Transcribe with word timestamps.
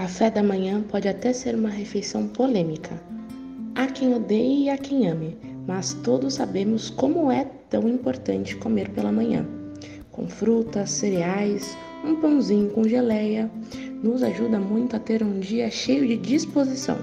Café 0.00 0.30
da 0.30 0.42
manhã 0.42 0.80
pode 0.80 1.06
até 1.06 1.30
ser 1.30 1.54
uma 1.54 1.68
refeição 1.68 2.26
polêmica. 2.26 2.98
Há 3.74 3.86
quem 3.86 4.14
odeie 4.14 4.64
e 4.64 4.70
há 4.70 4.78
quem 4.78 5.06
ame, 5.06 5.36
mas 5.66 5.92
todos 5.92 6.32
sabemos 6.32 6.88
como 6.88 7.30
é 7.30 7.44
tão 7.68 7.86
importante 7.86 8.56
comer 8.56 8.88
pela 8.92 9.12
manhã. 9.12 9.46
Com 10.10 10.26
frutas, 10.26 10.90
cereais, 10.90 11.76
um 12.02 12.16
pãozinho 12.16 12.70
com 12.70 12.88
geleia, 12.88 13.50
nos 14.02 14.22
ajuda 14.22 14.58
muito 14.58 14.96
a 14.96 14.98
ter 14.98 15.22
um 15.22 15.38
dia 15.38 15.70
cheio 15.70 16.08
de 16.08 16.16
disposição. 16.16 16.96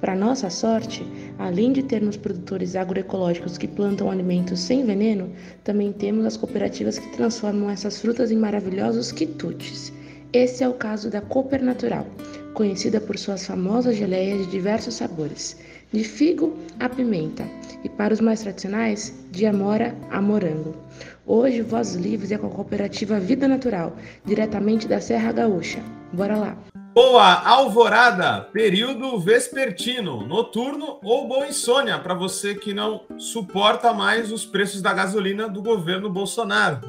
Para 0.00 0.16
nossa 0.16 0.48
sorte, 0.48 1.06
além 1.38 1.70
de 1.70 1.82
termos 1.82 2.16
produtores 2.16 2.74
agroecológicos 2.74 3.58
que 3.58 3.68
plantam 3.68 4.10
alimentos 4.10 4.58
sem 4.58 4.86
veneno, 4.86 5.30
também 5.62 5.92
temos 5.92 6.24
as 6.24 6.38
cooperativas 6.38 6.98
que 6.98 7.12
transformam 7.12 7.68
essas 7.68 8.00
frutas 8.00 8.30
em 8.30 8.38
maravilhosos 8.38 9.12
quitutes. 9.12 9.92
Esse 10.32 10.64
é 10.64 10.68
o 10.68 10.72
caso 10.72 11.10
da 11.10 11.20
Cooper 11.20 11.62
Natural, 11.62 12.06
conhecida 12.54 12.98
por 12.98 13.18
suas 13.18 13.46
famosas 13.46 13.96
geleias 13.96 14.46
de 14.46 14.50
diversos 14.50 14.94
sabores, 14.94 15.60
de 15.92 16.02
figo 16.04 16.56
a 16.80 16.88
pimenta, 16.88 17.44
e 17.84 17.88
para 17.90 18.14
os 18.14 18.20
mais 18.20 18.40
tradicionais, 18.40 19.14
de 19.30 19.44
amora 19.44 19.94
a 20.10 20.22
morango. 20.22 20.74
Hoje, 21.26 21.60
Voz 21.60 21.96
Livres 21.96 22.32
é 22.32 22.38
com 22.38 22.46
a 22.46 22.50
cooperativa 22.50 23.20
Vida 23.20 23.46
Natural, 23.46 23.94
diretamente 24.24 24.88
da 24.88 25.02
Serra 25.02 25.32
Gaúcha. 25.32 25.80
Bora 26.14 26.38
lá! 26.38 26.56
Boa 26.94 27.42
alvorada, 27.46 28.40
período 28.52 29.18
vespertino, 29.18 30.26
noturno 30.26 30.98
ou 31.02 31.28
boa 31.28 31.46
insônia 31.46 31.98
para 31.98 32.14
você 32.14 32.54
que 32.54 32.72
não 32.72 33.02
suporta 33.18 33.92
mais 33.92 34.32
os 34.32 34.46
preços 34.46 34.80
da 34.80 34.94
gasolina 34.94 35.46
do 35.46 35.62
governo 35.62 36.08
Bolsonaro. 36.08 36.80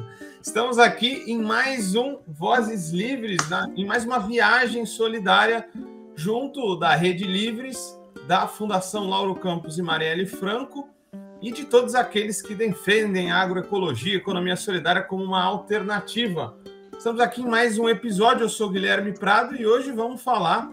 Estamos 0.46 0.78
aqui 0.78 1.24
em 1.26 1.40
mais 1.40 1.94
um 1.94 2.18
Vozes 2.28 2.90
Livres, 2.90 3.40
em 3.74 3.86
mais 3.86 4.04
uma 4.04 4.18
viagem 4.18 4.84
solidária 4.84 5.66
junto 6.14 6.76
da 6.76 6.94
Rede 6.94 7.24
Livres, 7.24 7.98
da 8.28 8.46
Fundação 8.46 9.08
Lauro 9.08 9.34
Campos 9.36 9.78
e 9.78 9.82
Marielle 9.82 10.26
Franco 10.26 10.86
e 11.40 11.50
de 11.50 11.64
todos 11.64 11.94
aqueles 11.94 12.42
que 12.42 12.54
defendem 12.54 13.32
a 13.32 13.38
agroecologia, 13.38 14.16
economia 14.16 14.54
solidária 14.54 15.02
como 15.02 15.24
uma 15.24 15.42
alternativa. 15.42 16.54
Estamos 16.92 17.22
aqui 17.22 17.40
em 17.40 17.48
mais 17.48 17.78
um 17.78 17.88
episódio. 17.88 18.44
Eu 18.44 18.50
sou 18.50 18.68
Guilherme 18.68 19.12
Prado 19.12 19.56
e 19.56 19.66
hoje 19.66 19.92
vamos 19.92 20.22
falar 20.22 20.70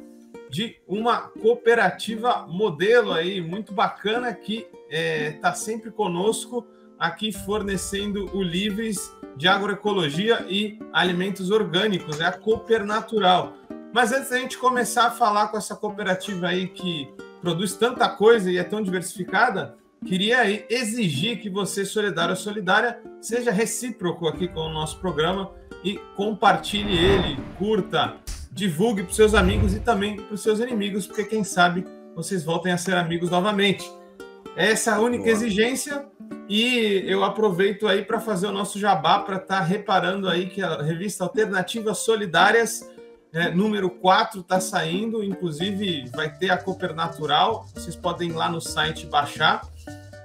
de 0.50 0.82
uma 0.86 1.30
cooperativa 1.30 2.46
modelo 2.46 3.14
aí 3.14 3.40
muito 3.40 3.72
bacana 3.72 4.34
que 4.34 4.68
está 4.68 4.76
é, 4.90 5.32
tá 5.42 5.54
sempre 5.54 5.92
conosco 5.92 6.68
aqui 7.00 7.32
fornecendo 7.32 8.30
o 8.36 8.44
Livres 8.44 9.16
de 9.36 9.48
Agroecologia 9.48 10.46
e 10.50 10.80
Alimentos 10.94 11.52
Orgânicos, 11.52 12.20
é 12.20 12.26
a 12.26 12.32
Cooper 12.32 12.86
Natural. 12.86 13.54
Mas 13.94 14.12
antes 14.12 14.30
da 14.30 14.38
gente 14.38 14.58
começar 14.58 15.08
a 15.08 15.12
falar 15.12 15.48
com 15.48 15.58
essa 15.58 15.76
cooperativa 15.76 16.48
aí 16.48 16.68
que 16.68 17.10
produz 17.42 17.74
tanta 17.74 18.08
coisa 18.08 18.50
e 18.50 18.58
é 18.58 18.64
tão 18.64 18.82
diversificada, 18.82 19.76
queria 20.06 20.44
exigir 20.72 21.40
que 21.40 21.50
você, 21.50 21.86
solidário 21.86 22.32
ou 22.32 22.38
solidária, 22.38 23.00
seja 23.20 23.52
recíproco 23.52 24.28
aqui 24.28 24.48
com 24.48 24.62
o 24.62 24.70
nosso 24.70 25.00
programa 25.00 25.52
e 25.84 25.98
compartilhe 26.16 26.98
ele, 26.98 27.38
curta, 27.58 28.16
divulgue 28.52 29.04
para 29.04 29.10
os 29.10 29.16
seus 29.16 29.34
amigos 29.34 29.74
e 29.74 29.80
também 29.80 30.18
para 30.18 30.34
os 30.34 30.42
seus 30.42 30.60
inimigos, 30.60 31.08
porque 31.08 31.24
quem 31.24 31.44
sabe 31.44 31.86
vocês 32.16 32.44
voltem 32.44 32.72
a 32.72 32.78
ser 32.78 32.96
amigos 32.96 33.30
novamente. 33.30 33.90
Essa 34.56 34.92
é 34.92 34.94
a 34.96 35.00
única 35.00 35.24
Boa. 35.24 35.36
exigência 35.36 36.06
e 36.54 37.10
eu 37.10 37.24
aproveito 37.24 37.88
aí 37.88 38.04
para 38.04 38.20
fazer 38.20 38.48
o 38.48 38.52
nosso 38.52 38.78
jabá 38.78 39.20
para 39.20 39.38
estar 39.38 39.60
tá 39.60 39.64
reparando 39.64 40.28
aí 40.28 40.48
que 40.48 40.62
a 40.62 40.82
revista 40.82 41.24
Alternativas 41.24 42.00
Solidárias, 42.00 42.92
é, 43.32 43.50
número 43.50 43.90
4, 43.90 44.42
está 44.42 44.60
saindo. 44.60 45.24
Inclusive, 45.24 46.10
vai 46.14 46.30
ter 46.30 46.50
a 46.50 46.58
Cooper 46.58 46.94
Natural. 46.94 47.66
Vocês 47.74 47.96
podem 47.96 48.32
ir 48.32 48.34
lá 48.34 48.50
no 48.50 48.60
site 48.60 49.06
baixar. 49.06 49.62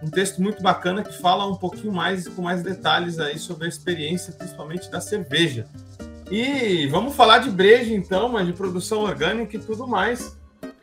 Um 0.02 0.10
texto 0.10 0.42
muito 0.42 0.60
bacana 0.60 1.04
que 1.04 1.16
fala 1.16 1.46
um 1.46 1.54
pouquinho 1.54 1.92
mais, 1.92 2.26
com 2.26 2.42
mais 2.42 2.60
detalhes 2.60 3.20
aí 3.20 3.38
sobre 3.38 3.66
a 3.66 3.68
experiência, 3.68 4.32
principalmente 4.32 4.90
da 4.90 5.00
cerveja. 5.00 5.68
E 6.28 6.88
vamos 6.88 7.14
falar 7.14 7.38
de 7.38 7.50
breja, 7.50 7.94
então, 7.94 8.30
mas 8.30 8.44
de 8.48 8.52
produção 8.52 9.02
orgânica 9.02 9.56
e 9.56 9.60
tudo 9.60 9.86
mais. 9.86 10.36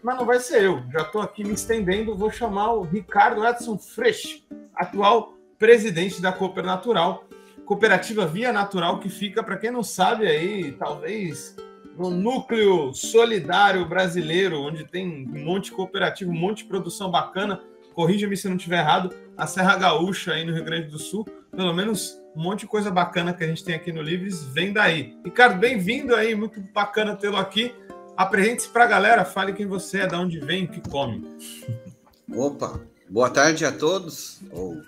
Mas 0.03 0.17
não 0.17 0.25
vai 0.25 0.39
ser 0.39 0.63
eu. 0.63 0.83
Já 0.91 1.01
estou 1.01 1.21
aqui 1.21 1.43
me 1.43 1.53
estendendo. 1.53 2.15
Vou 2.15 2.29
chamar 2.29 2.73
o 2.73 2.81
Ricardo 2.81 3.45
Edson 3.47 3.77
Freixo 3.77 4.43
atual 4.75 5.33
presidente 5.57 6.21
da 6.21 6.31
Cooper 6.31 6.65
Natural, 6.65 7.23
cooperativa 7.65 8.25
Via 8.25 8.51
Natural, 8.51 8.99
que 8.99 9.07
fica, 9.07 9.41
para 9.41 9.55
quem 9.55 9.71
não 9.71 9.83
sabe, 9.83 10.27
aí, 10.27 10.73
talvez 10.73 11.55
no 11.97 12.09
núcleo 12.09 12.93
solidário 12.93 13.87
brasileiro, 13.87 14.59
onde 14.59 14.83
tem 14.83 15.07
um 15.07 15.45
monte 15.45 15.65
de 15.65 15.71
cooperativa, 15.71 16.29
um 16.29 16.33
monte 16.35 16.59
de 16.59 16.65
produção 16.65 17.09
bacana. 17.09 17.61
Corrija-me 17.93 18.35
se 18.35 18.49
não 18.49 18.57
estiver 18.57 18.79
errado, 18.79 19.15
a 19.37 19.47
Serra 19.47 19.77
Gaúcha 19.77 20.33
aí 20.33 20.43
no 20.43 20.53
Rio 20.53 20.65
Grande 20.65 20.89
do 20.89 20.97
Sul, 20.97 21.23
pelo 21.51 21.73
menos 21.73 22.19
um 22.35 22.41
monte 22.41 22.61
de 22.61 22.67
coisa 22.67 22.89
bacana 22.89 23.31
que 23.31 23.43
a 23.43 23.47
gente 23.47 23.63
tem 23.63 23.75
aqui 23.75 23.91
no 23.91 24.01
Livres 24.01 24.43
vem 24.45 24.73
daí. 24.73 25.15
Ricardo, 25.23 25.59
bem-vindo 25.59 26.15
aí, 26.15 26.33
muito 26.33 26.59
bacana 26.73 27.15
tê-lo 27.15 27.37
aqui. 27.37 27.73
Apresente-se 28.15 28.69
para 28.69 28.83
a 28.83 28.87
galera, 28.87 29.25
fale 29.25 29.53
quem 29.53 29.65
você 29.65 30.01
é, 30.01 30.07
de 30.07 30.15
onde 30.15 30.39
vem, 30.39 30.65
o 30.65 30.67
que 30.67 30.81
come. 30.89 31.27
Opa, 32.31 32.79
Boa 33.13 33.29
tarde 33.29 33.63
a 33.63 33.71
todos, 33.71 34.39
ou 34.49 34.81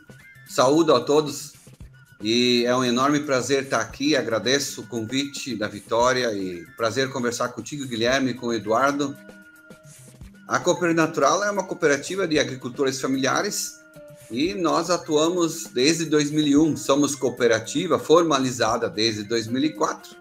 saúdo 0.47 0.96
a 0.96 1.00
todos, 1.00 1.53
e 2.19 2.66
é 2.66 2.75
um 2.75 2.84
enorme 2.84 3.19
prazer 3.19 3.66
estar 3.66 3.81
aqui. 3.81 4.16
Agradeço 4.16 4.81
o 4.81 4.88
convite 4.88 5.56
da 5.56 5.68
Vitória 5.68 6.34
e 6.34 6.66
prazer 6.75 7.12
conversar 7.12 7.50
contigo, 7.50 7.85
Guilherme, 7.85 8.34
com 8.34 8.47
o 8.47 8.53
Eduardo. 8.53 9.16
A 10.47 10.59
Cooper 10.59 10.96
Natural 10.96 11.44
é 11.44 11.52
uma 11.52 11.66
cooperativa 11.66 12.28
de 12.28 12.40
agricultores 12.40 13.00
familiares 13.00 13.80
e 14.31 14.56
nós 14.56 14.90
atuamos 14.90 15.66
desde 15.66 16.06
2001. 16.06 16.78
Somos 16.78 17.16
cooperativa 17.16 18.00
formalizada 18.00 18.90
desde 18.90 19.24
2004 19.24 20.16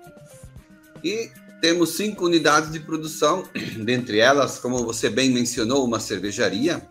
e 1.03 1.31
temos 1.65 1.97
cinco 1.97 2.27
unidades 2.27 2.71
de 2.71 2.79
produção, 2.79 3.43
dentre 3.83 4.19
elas, 4.19 4.59
como 4.59 4.85
você 4.85 5.09
bem 5.09 5.31
mencionou, 5.31 5.83
uma 5.85 5.99
cervejaria 5.99 6.87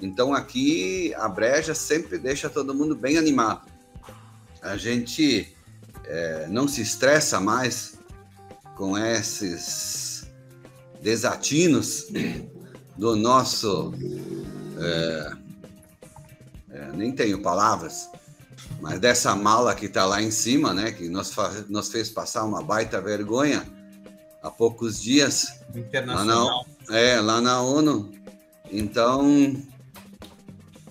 então 0.00 0.32
aqui 0.32 1.14
a 1.14 1.28
breja 1.28 1.74
sempre 1.74 2.18
deixa 2.18 2.48
todo 2.48 2.74
mundo 2.74 2.96
bem 2.96 3.18
animado. 3.18 3.68
A 4.62 4.76
gente 4.76 5.54
é, 6.04 6.46
não 6.48 6.66
se 6.66 6.80
estressa 6.80 7.38
mais 7.38 7.98
com 8.76 8.96
esses 8.96 10.30
desatinos 11.02 12.06
do 12.96 13.14
nosso. 13.14 13.92
É, 14.78 15.32
é, 16.70 16.92
nem 16.92 17.12
tenho 17.12 17.42
palavras, 17.42 18.08
mas 18.80 18.98
dessa 18.98 19.34
mala 19.34 19.74
que 19.74 19.86
está 19.86 20.06
lá 20.06 20.22
em 20.22 20.30
cima, 20.30 20.72
né, 20.72 20.92
que 20.92 21.08
nos, 21.08 21.34
nos 21.68 21.88
fez 21.88 22.08
passar 22.08 22.44
uma 22.44 22.62
baita 22.62 23.00
vergonha 23.00 23.79
há 24.42 24.50
poucos 24.50 25.00
dias. 25.00 25.60
Internacional. 25.74 26.46
Lá 26.46 26.64
na, 26.88 26.98
é, 26.98 27.20
lá 27.20 27.40
na 27.40 27.62
ONU. 27.62 28.10
Então, 28.70 29.56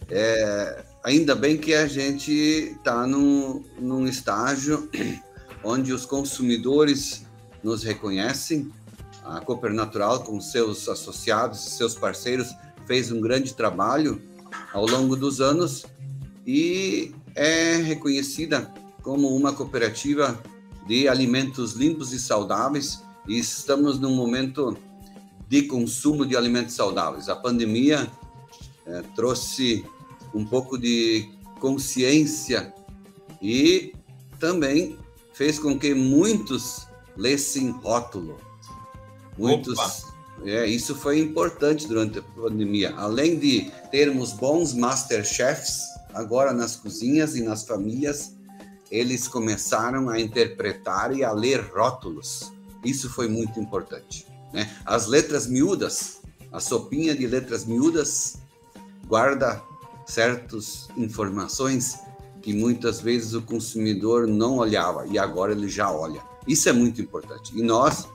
é, 0.10 0.84
ainda 1.04 1.36
bem 1.36 1.58
que 1.58 1.74
a 1.74 1.88
gente 1.88 2.32
está 2.32 3.06
num, 3.06 3.64
num 3.80 4.08
estágio 4.08 4.90
onde 5.64 5.94
os 5.94 6.06
consumidores 6.06 7.26
nos 7.64 7.84
reconhecem. 7.84 8.72
A 9.24 9.40
Cooper 9.42 9.72
Natural, 9.72 10.24
com 10.24 10.42
seus 10.42 10.88
associados, 10.90 11.60
seus 11.60 11.94
parceiros, 11.94 12.56
fez 12.88 13.12
um 13.12 13.22
grande 13.22 13.54
trabalho 13.54 14.22
ao 14.74 14.86
longo 14.88 15.16
dos 15.16 15.40
anos 15.40 15.86
e 16.46 17.14
é 17.36 17.76
reconhecida 17.76 18.74
como 19.04 19.36
uma 19.36 19.54
cooperativa 19.54 20.42
de 20.88 21.08
alimentos 21.08 21.74
limpos 21.74 22.12
e 22.12 22.20
saudáveis. 22.20 23.04
E 23.30 23.38
estamos 23.38 24.00
num 24.00 24.16
momento 24.16 24.76
de 25.48 25.62
consumo 25.62 26.26
de 26.26 26.36
alimentos 26.36 26.74
saudáveis. 26.74 27.30
A 27.30 27.36
pandemia 27.36 28.12
é, 28.88 29.04
trouxe 29.16 29.86
um 30.34 30.44
pouco 30.44 30.80
de 30.80 31.30
consciência 31.60 32.74
e 33.40 33.94
também 34.40 34.98
fez 35.32 35.60
com 35.60 35.78
que 35.78 35.94
muitos 35.94 36.88
lessem 37.16 37.70
rótulo. 37.70 38.40
Muitos. 39.38 39.78
É, 40.44 40.66
isso 40.66 40.96
foi 40.96 41.20
importante 41.20 41.88
durante 41.88 42.18
a 42.18 42.24
pandemia. 42.24 42.96
Além 42.96 43.38
de 43.38 43.72
termos 43.92 44.34
bons 44.34 44.74
masterchefs 44.74 45.84
agora 46.16 46.52
nas 46.52 46.76
cozinhas 46.76 47.36
e 47.36 47.44
nas 47.44 47.64
famílias, 47.64 48.36
eles 48.90 49.28
começaram 49.28 50.10
a 50.10 50.20
interpretar 50.20 51.16
e 51.16 51.24
a 51.24 51.32
ler 51.32 51.62
rótulos. 51.72 52.52
Isso 52.84 53.10
foi 53.10 53.28
muito 53.28 53.60
importante. 53.60 54.26
Né? 54.54 54.70
As 54.86 55.08
letras 55.08 55.48
miúdas, 55.48 56.22
a 56.52 56.60
sopinha 56.60 57.16
de 57.16 57.28
letras 57.28 57.66
miúdas 57.66 58.38
guarda 59.08 59.62
certas 60.06 60.88
informações 60.98 62.00
que 62.42 62.54
muitas 62.54 63.02
vezes 63.02 63.34
o 63.34 63.42
consumidor 63.42 64.28
não 64.28 64.58
olhava 64.58 65.06
e 65.08 65.18
agora 65.18 65.52
ele 65.52 65.68
já 65.68 65.92
olha. 65.92 66.22
Isso 66.48 66.70
é 66.70 66.74
muito 66.74 67.02
importante. 67.02 67.58
E 67.58 67.62
nós 67.62 68.08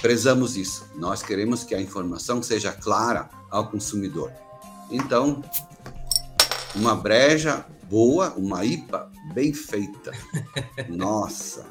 prezamos 0.00 0.56
isso. 0.56 0.84
Nós 0.96 1.22
queremos 1.22 1.62
que 1.62 1.74
a 1.74 1.80
informação 1.80 2.42
seja 2.42 2.72
clara 2.72 3.28
ao 3.50 3.68
consumidor. 3.68 4.32
Então, 4.90 5.42
uma 6.74 6.96
breja 6.96 7.64
boa, 7.88 8.34
uma 8.36 8.64
IPA 8.64 9.10
bem 9.32 9.52
feita. 9.52 10.12
Nossa, 10.88 11.64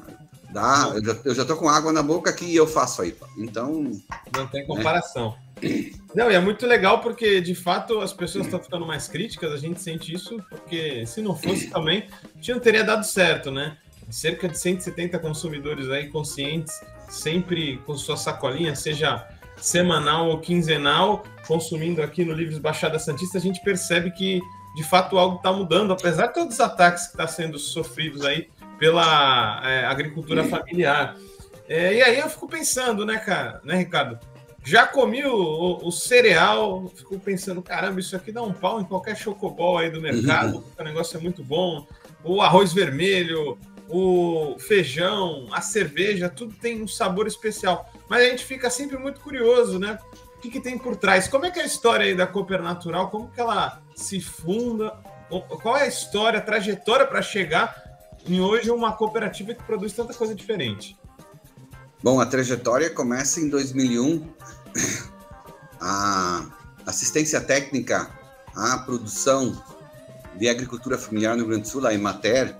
dá. 0.54 0.92
Eu 0.94 1.04
já, 1.04 1.16
eu 1.24 1.34
já 1.34 1.44
tô 1.44 1.56
com 1.56 1.68
água 1.68 1.92
na 1.92 2.02
boca 2.02 2.30
aqui 2.30 2.46
e 2.46 2.56
eu 2.56 2.66
faço 2.66 3.02
a 3.02 3.06
IPA. 3.06 3.28
Então. 3.36 3.90
Não 4.34 4.46
tem 4.46 4.64
comparação. 4.64 5.34
Né? 5.60 5.90
Não, 6.14 6.30
e 6.30 6.34
é 6.34 6.40
muito 6.40 6.66
legal 6.66 7.00
porque, 7.00 7.40
de 7.40 7.54
fato, 7.54 8.00
as 8.00 8.12
pessoas 8.12 8.44
estão 8.44 8.62
ficando 8.62 8.86
mais 8.86 9.08
críticas, 9.08 9.52
a 9.52 9.56
gente 9.56 9.80
sente 9.80 10.14
isso, 10.14 10.36
porque 10.48 11.04
se 11.06 11.20
não 11.20 11.34
fosse 11.34 11.68
também, 11.68 12.06
não 12.48 12.60
teria 12.60 12.84
dado 12.84 13.04
certo, 13.04 13.50
né? 13.50 13.76
Cerca 14.10 14.48
de 14.48 14.58
170 14.58 15.18
consumidores 15.18 15.88
aí 15.90 16.08
conscientes, 16.08 16.72
sempre 17.08 17.78
com 17.86 17.96
sua 17.96 18.16
sacolinha, 18.16 18.74
seja 18.76 19.26
semanal 19.56 20.28
ou 20.28 20.40
quinzenal, 20.40 21.24
consumindo 21.46 22.02
aqui 22.02 22.24
no 22.24 22.34
Livros 22.34 22.58
Baixada 22.58 22.98
Santista, 22.98 23.38
a 23.38 23.40
gente 23.40 23.62
percebe 23.62 24.10
que 24.10 24.40
de 24.74 24.82
fato 24.82 25.16
algo 25.16 25.36
está 25.36 25.52
mudando, 25.52 25.92
apesar 25.92 26.26
de 26.26 26.34
todos 26.34 26.54
os 26.54 26.60
ataques 26.60 27.04
que 27.04 27.10
estão 27.10 27.26
tá 27.26 27.32
sendo 27.32 27.58
sofridos 27.58 28.24
aí 28.24 28.48
pela 28.78 29.62
é, 29.64 29.84
agricultura 29.86 30.44
familiar. 30.44 31.16
É, 31.68 31.94
e 31.94 32.02
aí 32.02 32.18
eu 32.18 32.28
fico 32.28 32.48
pensando, 32.48 33.06
né, 33.06 33.18
cara, 33.18 33.60
né, 33.64 33.76
Ricardo? 33.76 34.18
Já 34.64 34.86
comi 34.86 35.24
o, 35.24 35.34
o, 35.34 35.88
o, 35.88 35.92
cereal, 35.92 36.90
fico 36.94 37.18
pensando, 37.18 37.60
caramba, 37.60 38.00
isso 38.00 38.16
aqui 38.16 38.32
dá 38.32 38.42
um 38.42 38.52
pau 38.52 38.80
em 38.80 38.84
qualquer 38.84 39.14
chocobol 39.14 39.76
aí 39.76 39.90
do 39.90 40.00
mercado, 40.00 40.56
uhum. 40.56 40.64
o 40.78 40.82
negócio 40.82 41.18
é 41.18 41.20
muito 41.20 41.44
bom. 41.44 41.86
O 42.22 42.40
arroz 42.40 42.72
vermelho, 42.72 43.58
o 43.88 44.56
feijão, 44.58 45.48
a 45.52 45.60
cerveja, 45.60 46.30
tudo 46.30 46.54
tem 46.54 46.82
um 46.82 46.88
sabor 46.88 47.26
especial. 47.26 47.92
Mas 48.08 48.22
a 48.22 48.30
gente 48.30 48.44
fica 48.44 48.70
sempre 48.70 48.96
muito 48.96 49.20
curioso, 49.20 49.78
né? 49.78 49.98
O 50.36 50.40
que, 50.40 50.50
que 50.50 50.60
tem 50.60 50.78
por 50.78 50.96
trás? 50.96 51.28
Como 51.28 51.44
é 51.44 51.50
que 51.50 51.58
é 51.58 51.62
a 51.62 51.66
história 51.66 52.06
aí 52.06 52.14
da 52.14 52.26
Cooper 52.26 52.62
Natural? 52.62 53.10
Como 53.10 53.30
que 53.30 53.40
ela 53.40 53.82
se 53.94 54.20
funda? 54.20 54.90
Qual 55.62 55.76
é 55.76 55.82
a 55.82 55.86
história, 55.86 56.38
a 56.38 56.42
trajetória 56.42 57.06
para 57.06 57.20
chegar 57.20 57.83
em 58.26 58.40
hoje 58.40 58.70
uma 58.70 58.92
cooperativa 58.92 59.54
que 59.54 59.62
produz 59.62 59.92
tanta 59.92 60.14
coisa 60.14 60.34
diferente? 60.34 60.96
Bom, 62.02 62.20
a 62.20 62.26
trajetória 62.26 62.90
começa 62.90 63.40
em 63.40 63.48
2001. 63.48 64.26
A 65.80 66.46
assistência 66.86 67.40
técnica 67.40 68.10
à 68.54 68.78
produção 68.78 69.62
de 70.36 70.48
agricultura 70.48 70.96
familiar 70.96 71.34
no 71.34 71.42
Rio 71.42 71.48
Grande 71.48 71.62
do 71.62 71.68
Sul, 71.68 71.86
a 71.86 71.94
Emater, 71.94 72.56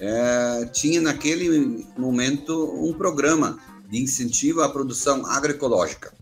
é, 0.00 0.66
tinha 0.72 1.00
naquele 1.00 1.86
momento 1.96 2.74
um 2.82 2.92
programa 2.92 3.58
de 3.88 4.02
incentivo 4.02 4.62
à 4.62 4.68
produção 4.68 5.24
agroecológica. 5.26 6.12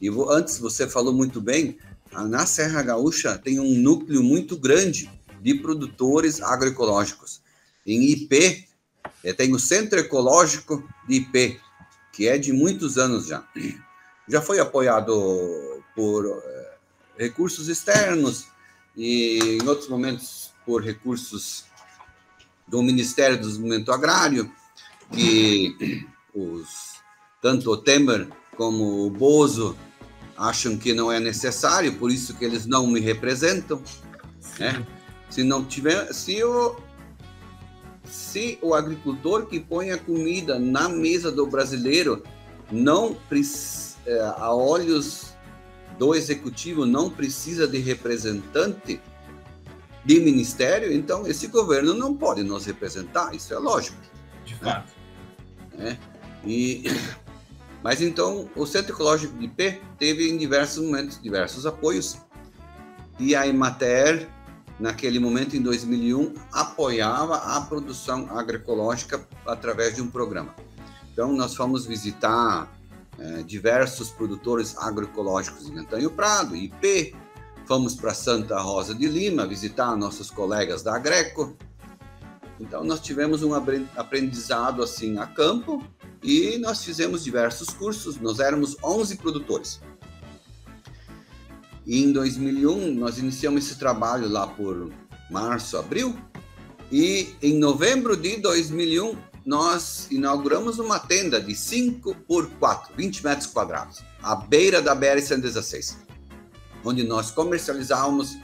E 0.00 0.08
antes 0.30 0.58
você 0.58 0.88
falou 0.88 1.12
muito 1.12 1.40
bem, 1.40 1.78
na 2.12 2.44
Serra 2.46 2.82
Gaúcha 2.82 3.38
tem 3.38 3.60
um 3.60 3.74
núcleo 3.74 4.22
muito 4.22 4.56
grande 4.56 5.10
de 5.40 5.54
produtores 5.54 6.40
agroecológicos. 6.40 7.41
Em 7.86 8.02
IP, 8.10 8.66
tem 9.36 9.54
o 9.54 9.58
Centro 9.58 9.98
Ecológico 9.98 10.86
de 11.08 11.16
IP, 11.16 11.60
que 12.12 12.28
é 12.28 12.38
de 12.38 12.52
muitos 12.52 12.98
anos 12.98 13.26
já. 13.26 13.46
Já 14.28 14.40
foi 14.40 14.60
apoiado 14.60 15.82
por 15.94 16.26
é, 16.26 16.74
recursos 17.18 17.68
externos 17.68 18.46
e, 18.96 19.58
em 19.60 19.66
outros 19.66 19.88
momentos, 19.88 20.50
por 20.64 20.82
recursos 20.82 21.64
do 22.68 22.82
Ministério 22.82 23.36
do 23.36 23.48
Desenvolvimento 23.48 23.92
Agrário, 23.92 24.50
que 25.10 26.06
os 26.34 26.92
tanto 27.42 27.72
o 27.72 27.76
Temer 27.76 28.28
como 28.56 29.04
o 29.04 29.10
Bozo 29.10 29.76
acham 30.36 30.78
que 30.78 30.94
não 30.94 31.10
é 31.10 31.18
necessário, 31.18 31.94
por 31.94 32.10
isso 32.10 32.34
que 32.34 32.44
eles 32.44 32.66
não 32.66 32.86
me 32.86 33.00
representam. 33.00 33.82
Né? 34.58 34.86
Se 35.28 35.42
não 35.42 35.64
tiver, 35.64 36.12
se 36.14 36.42
o 36.44 36.76
se 38.12 38.58
o 38.60 38.74
agricultor 38.74 39.46
que 39.46 39.58
põe 39.58 39.90
a 39.90 39.96
comida 39.96 40.58
na 40.58 40.86
mesa 40.86 41.32
do 41.32 41.46
brasileiro 41.46 42.22
não 42.70 43.16
é, 44.04 44.20
a 44.36 44.52
olhos 44.52 45.32
do 45.98 46.14
executivo 46.14 46.84
não 46.84 47.08
precisa 47.08 47.66
de 47.66 47.78
representante 47.78 49.00
de 50.04 50.20
ministério, 50.20 50.92
então 50.92 51.26
esse 51.26 51.46
governo 51.46 51.94
não 51.94 52.14
pode 52.14 52.42
nos 52.42 52.66
representar, 52.66 53.34
isso 53.34 53.54
é 53.54 53.58
lógico. 53.58 53.96
De 54.44 54.56
fato. 54.56 54.92
Né? 55.74 55.98
E 56.44 56.84
mas 57.82 58.02
então, 58.02 58.50
o 58.54 58.66
Centro 58.66 58.92
Ecológico 58.92 59.38
de 59.38 59.46
IP 59.46 59.80
teve 59.98 60.28
em 60.28 60.36
diversos 60.36 60.84
momentos 60.84 61.18
diversos 61.18 61.64
apoios 61.64 62.18
e 63.18 63.34
a 63.34 63.46
Emater, 63.46 64.28
naquele 64.78 65.18
momento, 65.18 65.56
em 65.56 65.62
2001, 65.62 66.34
apoiava 66.52 67.36
a 67.36 67.60
produção 67.62 68.28
agroecológica 68.36 69.26
através 69.46 69.96
de 69.96 70.02
um 70.02 70.08
programa. 70.08 70.54
Então, 71.12 71.32
nós 71.32 71.54
fomos 71.54 71.86
visitar 71.86 72.70
é, 73.18 73.42
diversos 73.42 74.10
produtores 74.10 74.76
agroecológicos 74.78 75.68
em 75.68 75.78
Antanho 75.78 76.10
Prado, 76.10 76.56
IP, 76.56 77.14
fomos 77.66 77.94
para 77.94 78.14
Santa 78.14 78.58
Rosa 78.60 78.94
de 78.94 79.06
Lima 79.06 79.46
visitar 79.46 79.96
nossos 79.96 80.30
colegas 80.30 80.82
da 80.82 80.96
Agreco. 80.96 81.56
Então, 82.58 82.84
nós 82.84 83.00
tivemos 83.00 83.42
um 83.42 83.54
aprendizado 83.54 84.82
assim 84.82 85.18
a 85.18 85.26
campo 85.26 85.84
e 86.22 86.56
nós 86.58 86.84
fizemos 86.84 87.24
diversos 87.24 87.70
cursos, 87.70 88.18
nós 88.18 88.38
éramos 88.38 88.76
11 88.82 89.16
produtores. 89.16 89.80
E 91.86 92.02
em 92.02 92.12
2001, 92.12 92.94
nós 92.94 93.18
iniciamos 93.18 93.66
esse 93.66 93.78
trabalho 93.78 94.28
lá 94.28 94.46
por 94.46 94.90
março, 95.30 95.76
abril, 95.76 96.16
e 96.90 97.34
em 97.42 97.58
novembro 97.58 98.16
de 98.16 98.36
2001, 98.36 99.16
nós 99.44 100.06
inauguramos 100.10 100.78
uma 100.78 100.98
tenda 100.98 101.40
de 101.40 101.54
5 101.54 102.14
por 102.28 102.48
4, 102.50 102.94
20 102.94 103.24
metros 103.24 103.46
quadrados, 103.46 104.02
à 104.22 104.36
beira 104.36 104.80
da 104.80 104.94
BR-116, 104.94 105.96
onde 106.84 107.02
nós 107.02 107.30
comercializávamos 107.30 108.36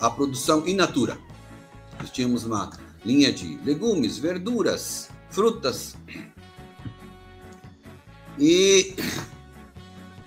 a 0.00 0.10
produção 0.10 0.66
in 0.66 0.74
natura. 0.74 1.18
Nós 1.98 2.10
tínhamos 2.10 2.44
uma 2.44 2.70
linha 3.04 3.32
de 3.32 3.56
legumes, 3.64 4.18
verduras, 4.18 5.08
frutas, 5.30 5.96
e 8.38 8.94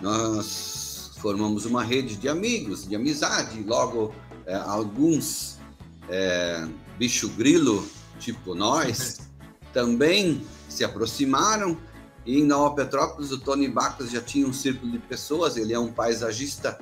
nós 0.02 0.79
formamos 1.20 1.66
uma 1.66 1.84
rede 1.84 2.16
de 2.16 2.28
amigos, 2.28 2.88
de 2.88 2.96
amizade. 2.96 3.62
Logo, 3.64 4.14
é, 4.46 4.56
alguns 4.56 5.58
é, 6.10 6.68
bicho 6.98 7.30
grilo, 7.30 7.88
tipo 8.20 8.56
nós, 8.56 9.20
também 9.74 10.42
se 10.68 10.84
aproximaram. 10.84 11.78
E 12.26 12.40
em 12.40 12.44
Nova 12.44 12.76
Petrópolis, 12.76 13.32
o 13.32 13.40
Tony 13.40 13.68
Bacos 13.68 14.12
já 14.12 14.22
tinha 14.22 14.48
um 14.48 14.54
círculo 14.54 14.92
de 14.92 15.00
pessoas. 15.00 15.58
Ele 15.58 15.74
é 15.74 15.80
um 15.80 15.92
paisagista 15.92 16.80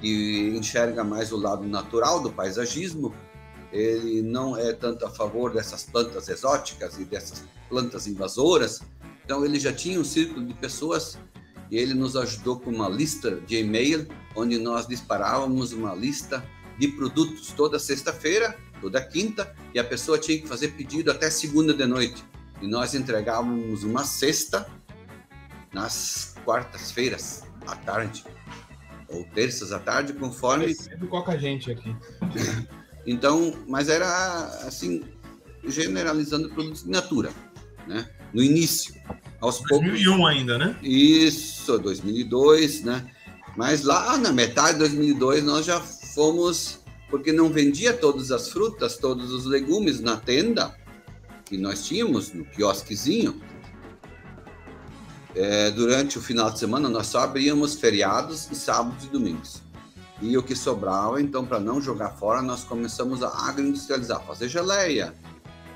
que 0.00 0.52
enxerga 0.56 1.04
mais 1.04 1.32
o 1.32 1.36
lado 1.36 1.64
natural 1.66 2.20
do 2.20 2.30
paisagismo. 2.30 3.14
Ele 3.72 4.22
não 4.22 4.56
é 4.56 4.72
tanto 4.72 5.06
a 5.06 5.10
favor 5.10 5.52
dessas 5.52 5.84
plantas 5.84 6.28
exóticas 6.28 6.98
e 6.98 7.04
dessas 7.04 7.44
plantas 7.68 8.08
invasoras, 8.08 8.82
então 9.24 9.44
ele 9.44 9.60
já 9.60 9.72
tinha 9.72 10.00
um 10.00 10.04
círculo 10.04 10.44
de 10.44 10.52
pessoas 10.54 11.16
e 11.70 11.76
ele 11.78 11.94
nos 11.94 12.16
ajudou 12.16 12.58
com 12.58 12.70
uma 12.70 12.88
lista 12.88 13.40
de 13.46 13.58
e-mail 13.58 14.08
onde 14.34 14.58
nós 14.58 14.86
disparávamos 14.86 15.72
uma 15.72 15.94
lista 15.94 16.44
de 16.78 16.88
produtos 16.88 17.52
toda 17.52 17.78
sexta-feira, 17.78 18.56
toda 18.80 19.00
quinta, 19.00 19.54
e 19.74 19.78
a 19.78 19.84
pessoa 19.84 20.18
tinha 20.18 20.40
que 20.40 20.48
fazer 20.48 20.68
pedido 20.68 21.10
até 21.10 21.30
segunda 21.30 21.74
de 21.74 21.86
noite. 21.86 22.24
E 22.60 22.66
nós 22.66 22.94
entregávamos 22.94 23.84
uma 23.84 24.04
cesta 24.04 24.66
nas 25.72 26.34
quartas-feiras 26.44 27.44
à 27.66 27.76
tarde 27.76 28.24
ou 29.08 29.24
terças 29.24 29.72
à 29.72 29.78
tarde, 29.78 30.12
conforme. 30.14 30.74
Sempre 30.74 31.06
com 31.06 31.30
a 31.30 31.36
gente 31.36 31.70
aqui. 31.70 31.94
Então, 33.06 33.54
mas 33.66 33.88
era 33.88 34.44
assim, 34.66 35.02
generalizando 35.64 36.50
produtos 36.50 36.84
de 36.84 36.90
natura, 36.90 37.30
né? 37.86 38.06
no 38.32 38.42
início. 38.42 38.94
Aos 39.40 39.60
2001 39.60 40.16
poucos, 40.16 40.30
ainda, 40.30 40.58
né? 40.58 40.76
Isso, 40.82 41.78
2002, 41.78 42.82
né? 42.82 43.06
Mas 43.56 43.82
lá 43.82 44.16
na 44.18 44.32
metade 44.32 44.74
de 44.74 44.78
2002 44.80 45.44
nós 45.44 45.66
já 45.66 45.80
fomos, 45.80 46.80
porque 47.08 47.32
não 47.32 47.48
vendia 47.48 47.92
todas 47.92 48.30
as 48.30 48.50
frutas, 48.50 48.96
todos 48.96 49.32
os 49.32 49.46
legumes 49.46 50.00
na 50.00 50.16
tenda 50.16 50.74
que 51.44 51.56
nós 51.56 51.84
tínhamos, 51.84 52.32
no 52.32 52.44
quiosquezinho. 52.44 53.40
É, 55.34 55.70
durante 55.70 56.18
o 56.18 56.20
final 56.20 56.50
de 56.50 56.58
semana 56.58 56.88
nós 56.88 57.06
só 57.06 57.20
abríamos 57.20 57.74
feriados 57.74 58.48
e 58.50 58.54
sábados 58.54 59.04
e 59.04 59.08
domingos. 59.08 59.62
E 60.20 60.36
o 60.36 60.42
que 60.42 60.54
sobrava, 60.54 61.20
então, 61.20 61.46
para 61.46 61.58
não 61.58 61.80
jogar 61.80 62.10
fora, 62.10 62.42
nós 62.42 62.62
começamos 62.62 63.22
a 63.22 63.28
agroindustrializar, 63.48 64.22
fazer 64.26 64.48
geleia, 64.48 65.14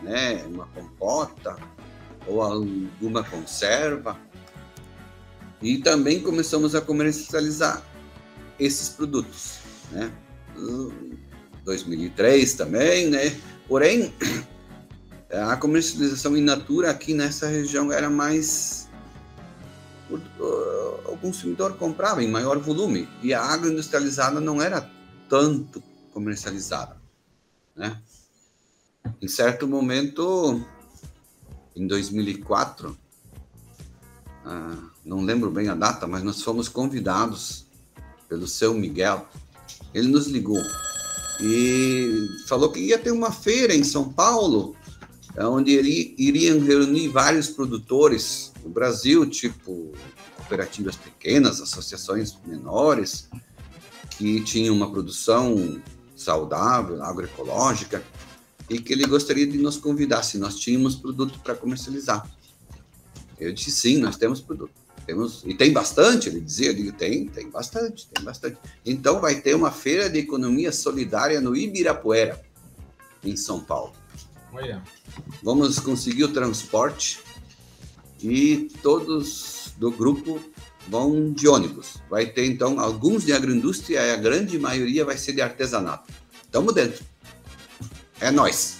né, 0.02 0.44
uma 0.44 0.66
compota, 0.66 1.56
ou 2.26 2.43
alguma 2.43 3.23
conserva. 3.25 4.19
E 5.62 5.78
também 5.78 6.21
começamos 6.21 6.75
a 6.75 6.81
comercializar 6.81 7.83
esses 8.59 8.88
produtos, 8.88 9.59
né? 9.90 10.12
2003 11.64 12.54
também, 12.54 13.09
né? 13.09 13.40
Porém, 13.66 14.12
a 15.33 15.57
comercialização 15.57 16.37
in 16.37 16.43
natura 16.43 16.90
aqui 16.90 17.14
nessa 17.14 17.47
região 17.49 17.90
era 17.90 18.11
mais 18.11 18.88
o 20.11 21.16
consumidor 21.16 21.76
comprava 21.76 22.23
em 22.23 22.31
maior 22.31 22.59
volume 22.59 23.09
e 23.23 23.33
a 23.33 23.40
agroindustrializada 23.40 24.40
não 24.40 24.61
era 24.61 24.88
tanto 25.28 25.83
comercializada, 26.12 26.97
né? 27.75 28.00
Em 29.21 29.28
certo 29.28 29.66
momento, 29.66 30.64
em 31.75 31.87
2004, 31.87 32.97
ah, 34.45 34.76
não 35.04 35.21
lembro 35.23 35.50
bem 35.50 35.69
a 35.69 35.75
data, 35.75 36.07
mas 36.07 36.23
nós 36.23 36.43
fomos 36.43 36.69
convidados 36.69 37.66
pelo 38.28 38.47
seu 38.47 38.75
Miguel. 38.75 39.28
Ele 39.93 40.09
nos 40.09 40.26
ligou 40.26 40.62
e 41.40 42.28
falou 42.47 42.71
que 42.71 42.81
ia 42.81 42.99
ter 42.99 43.11
uma 43.11 43.33
feira 43.33 43.75
em 43.75 43.85
São 43.85 44.12
Paulo, 44.12 44.76
onde 45.37 45.73
ele 45.73 46.14
iriam 46.16 46.61
reunir 46.61 47.09
vários 47.09 47.49
produtores 47.49 48.52
do 48.62 48.69
Brasil, 48.69 49.28
tipo 49.28 49.93
cooperativas 50.37 50.97
pequenas, 50.97 51.61
associações 51.61 52.37
menores, 52.47 53.28
que 54.11 54.40
tinham 54.43 54.75
uma 54.75 54.90
produção 54.90 55.81
saudável, 56.14 57.02
agroecológica, 57.02 58.04
e 58.68 58.78
que 58.78 58.92
ele 58.92 59.06
gostaria 59.06 59.47
de 59.47 59.59
nos 59.59 59.76
convidar 59.76 60.23
se 60.23 60.38
nós 60.38 60.56
tínhamos 60.56 60.94
produto 60.94 61.38
para 61.40 61.54
comercializar. 61.54 62.28
Eu 63.38 63.52
disse 63.52 63.71
sim, 63.71 63.99
nós 63.99 64.16
temos 64.16 64.40
produto. 64.40 64.73
Temos, 65.06 65.42
e 65.44 65.52
tem 65.52 65.71
bastante, 65.71 66.30
ele 66.30 66.40
dizia, 66.40 66.68
eu 66.68 66.75
digo, 66.75 66.92
tem, 66.92 67.26
tem 67.26 67.50
bastante, 67.50 68.09
tem 68.09 68.25
bastante. 68.25 68.56
Então 68.87 69.21
vai 69.21 69.40
ter 69.40 69.54
uma 69.54 69.71
feira 69.71 70.09
de 70.09 70.18
economia 70.18 70.73
solidária 70.73 71.40
no 71.42 71.54
Ibirapuera, 71.54 72.40
em 73.23 73.37
São 73.37 73.61
Paulo. 73.61 73.92
Olha. 74.52 74.83
Vamos 75.42 75.78
conseguir 75.78 76.25
o 76.25 76.33
transporte 76.33 77.21
e 78.23 78.71
todos 78.83 79.75
do 79.76 79.90
grupo 79.90 80.40
vão 80.88 81.33
de 81.33 81.49
ônibus. 81.49 81.99
Vai 82.09 82.26
ter 82.26 82.47
então 82.47 82.80
alguns 82.80 83.25
de 83.25 83.33
agroindústria 83.33 84.00
e 84.00 84.11
a 84.12 84.16
grande 84.16 84.59
maioria 84.59 85.04
vai 85.04 85.18
ser 85.18 85.33
de 85.33 85.42
artesanato. 85.42 86.11
Estamos 86.44 86.73
dentro. 86.73 87.04
É 88.25 88.31
nós, 88.31 88.78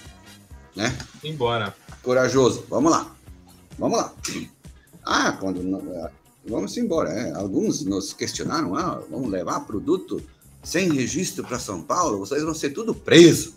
né? 0.75 0.97
Embora. 1.23 1.75
Corajoso. 2.01 2.65
Vamos 2.67 2.91
lá. 2.91 3.15
Vamos 3.77 3.99
lá. 3.99 4.11
Ah, 5.05 5.33
quando 5.33 5.59
é, 5.61 6.11
vamos 6.47 6.75
embora. 6.77 7.11
É. 7.11 7.31
Alguns 7.35 7.85
nos 7.85 8.11
questionaram, 8.11 8.75
ah, 8.75 9.03
vamos 9.07 9.29
levar 9.29 9.59
produto 9.59 10.19
sem 10.63 10.91
registro 10.91 11.43
para 11.43 11.59
São 11.59 11.83
Paulo, 11.83 12.17
vocês 12.17 12.41
vão 12.41 12.55
ser 12.55 12.71
tudo 12.71 12.95
preso. 12.95 13.53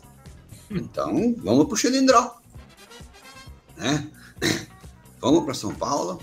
Então, 0.71 1.35
vamos 1.39 1.65
para 1.65 1.75
o 1.75 1.77
Xilindró. 1.79 2.37
Né? 3.79 4.11
Vamos 5.21 5.45
para 5.45 5.55
São 5.55 5.75
Paulo 5.75 6.21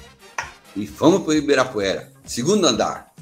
e 0.73 0.85
vamos 0.85 1.23
para 1.23 1.31
o 1.31 1.33
Ibirapuera. 1.33 2.13
Segundo 2.23 2.65
andar. 2.65 3.13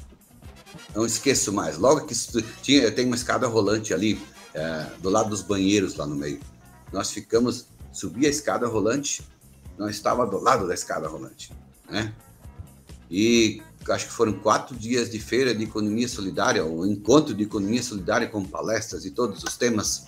Não 0.94 1.04
esqueço 1.04 1.52
mais. 1.52 1.76
Logo 1.78 2.06
que 2.06 2.14
tinha, 2.62 2.92
tem 2.92 3.06
uma 3.06 3.16
escada 3.16 3.48
rolante 3.48 3.92
ali, 3.92 4.22
é, 4.54 4.86
do 5.00 5.10
lado 5.10 5.30
dos 5.30 5.42
banheiros 5.42 5.96
lá 5.96 6.06
no 6.06 6.14
meio. 6.14 6.40
Nós 6.92 7.10
ficamos, 7.10 7.66
subi 7.92 8.26
a 8.26 8.30
escada 8.30 8.66
rolante, 8.66 9.26
não 9.76 9.88
estava 9.88 10.24
do 10.24 10.40
lado 10.40 10.66
da 10.66 10.74
escada 10.74 11.08
rolante, 11.08 11.52
né? 11.90 12.14
E 13.10 13.60
acho 13.90 14.06
que 14.06 14.12
foram 14.12 14.32
quatro 14.32 14.74
dias 14.74 15.10
de 15.10 15.18
feira 15.18 15.54
de 15.54 15.64
economia 15.64 16.08
solidária, 16.08 16.64
o 16.64 16.80
um 16.80 16.86
encontro 16.86 17.34
de 17.34 17.42
economia 17.42 17.82
solidária 17.82 18.28
com 18.28 18.42
palestras 18.44 19.04
e 19.04 19.10
todos 19.10 19.42
os 19.42 19.56
temas, 19.56 20.06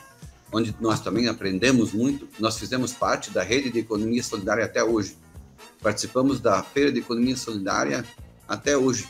onde 0.52 0.74
nós 0.80 1.00
também 1.00 1.28
aprendemos 1.28 1.92
muito. 1.92 2.28
Nós 2.38 2.56
fizemos 2.58 2.92
parte 2.92 3.30
da 3.30 3.42
rede 3.42 3.70
de 3.70 3.80
economia 3.80 4.22
solidária 4.22 4.64
até 4.64 4.82
hoje. 4.82 5.18
Participamos 5.82 6.40
da 6.40 6.62
feira 6.62 6.90
de 6.90 7.00
economia 7.00 7.36
solidária 7.36 8.04
até 8.48 8.76
hoje, 8.76 9.08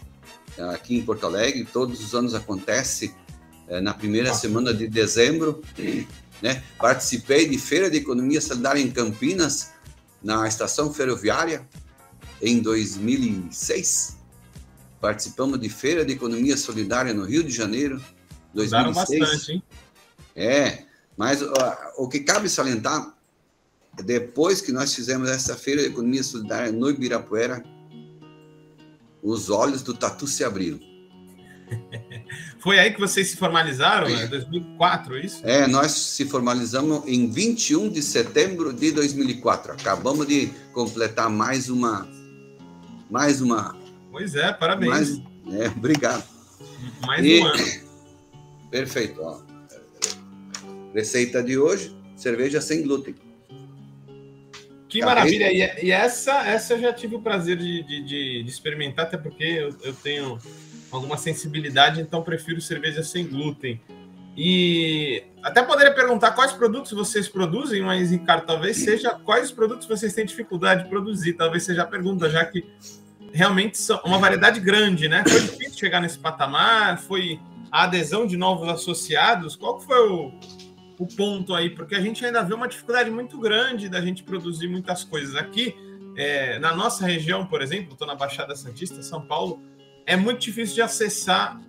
aqui 0.73 0.97
em 0.97 1.05
Porto 1.05 1.27
Alegre. 1.27 1.69
Todos 1.71 2.03
os 2.03 2.15
anos 2.15 2.35
acontece 2.35 3.15
na 3.83 3.93
primeira 3.93 4.33
semana 4.35 4.73
de 4.73 4.87
dezembro. 4.89 5.63
Né? 6.43 6.63
Participei 6.79 7.49
de 7.49 7.59
feira 7.59 7.91
de 7.91 7.97
economia 7.97 8.41
solidária 8.41 8.81
em 8.81 8.91
Campinas, 8.91 9.73
na 10.23 10.47
estação 10.47 10.93
ferroviária, 10.93 11.67
em 12.41 12.61
2006. 12.61 14.17
Participamos 15.01 15.61
de 15.61 15.69
feira 15.69 16.05
de 16.05 16.13
economia 16.13 16.57
solidária 16.57 17.15
no 17.15 17.25
Rio 17.25 17.43
de 17.43 17.51
Janeiro, 17.51 18.03
2006. 18.55 19.21
bastante, 19.21 19.53
hein? 19.53 19.63
É, 20.35 20.85
mas 21.17 21.41
uh, 21.41 21.49
o 21.97 22.09
que 22.09 22.21
cabe 22.21 22.49
salientar, 22.49 23.15
depois 24.05 24.61
que 24.61 24.73
nós 24.73 24.95
fizemos 24.95 25.31
essa 25.31 25.57
feira 25.57 25.83
de 25.83 25.89
economia 25.89 26.23
solidária 26.23 26.71
no 26.71 26.91
Ibirapuera, 26.91 27.65
os 29.23 29.49
olhos 29.49 29.83
do 29.83 29.95
Tatu 29.95 30.27
se 30.27 30.45
abriram. 30.45 30.79
Foi 32.59 32.79
aí 32.79 32.93
que 32.93 33.01
vocês 33.01 33.29
se 33.29 33.37
formalizaram, 33.37 34.09
né? 34.09 34.27
2004, 34.27 35.19
isso? 35.19 35.41
É, 35.45 35.67
nós 35.67 35.93
se 35.93 36.25
formalizamos 36.25 37.07
em 37.07 37.31
21 37.31 37.89
de 37.89 38.03
setembro 38.03 38.73
de 38.73 38.93
2004. 38.93 39.73
Acabamos 39.73 40.27
de 40.27 40.49
completar 40.73 41.31
mais 41.31 41.69
uma. 41.69 42.09
Mais 43.11 43.41
uma. 43.41 43.77
Pois 44.11 44.35
é, 44.35 44.53
parabéns. 44.53 44.91
Mais, 44.91 45.61
é, 45.61 45.69
obrigado. 45.69 46.25
Mais 47.07 47.25
e, 47.25 47.41
um 47.41 47.47
ano. 47.47 47.65
Perfeito. 48.71 49.21
Ó. 49.23 49.41
Receita 50.93 51.43
de 51.43 51.59
hoje: 51.59 51.95
cerveja 52.17 52.61
sem 52.61 52.83
glúten. 52.83 53.15
Que 54.89 55.05
maravilha! 55.05 55.53
E, 55.53 55.87
e, 55.87 55.91
essa, 55.91 56.47
essa 56.47 56.75
eu 56.75 56.81
já 56.81 56.93
tive 56.93 57.17
o 57.17 57.21
prazer 57.21 57.57
de, 57.57 57.83
de, 57.83 58.43
de 58.43 58.49
experimentar, 58.49 59.07
até 59.07 59.17
porque 59.17 59.45
eu, 59.45 59.77
eu 59.83 59.93
tenho 59.93 60.39
alguma 60.97 61.17
sensibilidade, 61.17 62.01
então 62.01 62.23
prefiro 62.23 62.61
cerveja 62.61 63.03
sem 63.03 63.27
glúten. 63.27 63.81
E 64.37 65.25
até 65.43 65.63
poderia 65.63 65.95
perguntar 65.95 66.33
quais 66.33 66.53
produtos 66.53 66.93
vocês 66.93 67.27
produzem, 67.27 67.81
mas, 67.81 68.11
Ricardo, 68.11 68.45
talvez 68.45 68.77
seja 68.77 69.11
quais 69.11 69.51
produtos 69.51 69.87
vocês 69.87 70.13
têm 70.13 70.27
dificuldade 70.27 70.85
de 70.85 70.91
produzir. 70.91 71.33
Talvez 71.33 71.63
seja 71.63 71.83
a 71.83 71.87
pergunta, 71.87 72.29
já 72.29 72.45
que 72.45 72.67
realmente 73.33 73.79
são 73.79 73.99
uma 74.05 74.19
variedade 74.19 74.61
grande, 74.61 75.09
né? 75.09 75.25
Foi 75.27 75.41
difícil 75.41 75.79
chegar 75.79 76.01
nesse 76.01 76.19
patamar, 76.19 76.99
foi 76.99 77.41
a 77.71 77.85
adesão 77.85 78.27
de 78.27 78.37
novos 78.37 78.69
associados. 78.69 79.57
Qual 79.57 79.81
foi 79.81 79.99
o, 80.07 80.33
o 80.99 81.07
ponto 81.07 81.55
aí? 81.55 81.71
Porque 81.71 81.95
a 81.95 82.01
gente 82.01 82.25
ainda 82.25 82.43
vê 82.43 82.53
uma 82.53 82.69
dificuldade 82.69 83.11
muito 83.11 83.39
grande 83.39 83.89
da 83.89 84.03
gente 84.03 84.23
produzir 84.23 84.69
muitas 84.69 85.03
coisas 85.03 85.35
aqui. 85.35 85.75
É, 86.15 86.59
na 86.59 86.75
nossa 86.75 87.07
região, 87.07 87.47
por 87.47 87.63
exemplo, 87.63 87.93
estou 87.93 88.07
na 88.07 88.15
Baixada 88.15 88.55
Santista, 88.55 89.03
São 89.03 89.21
Paulo, 89.21 89.63
é 90.07 90.17
muito 90.17 90.41
difícil 90.41 90.77
de 90.77 90.83
acessar 90.83 91.61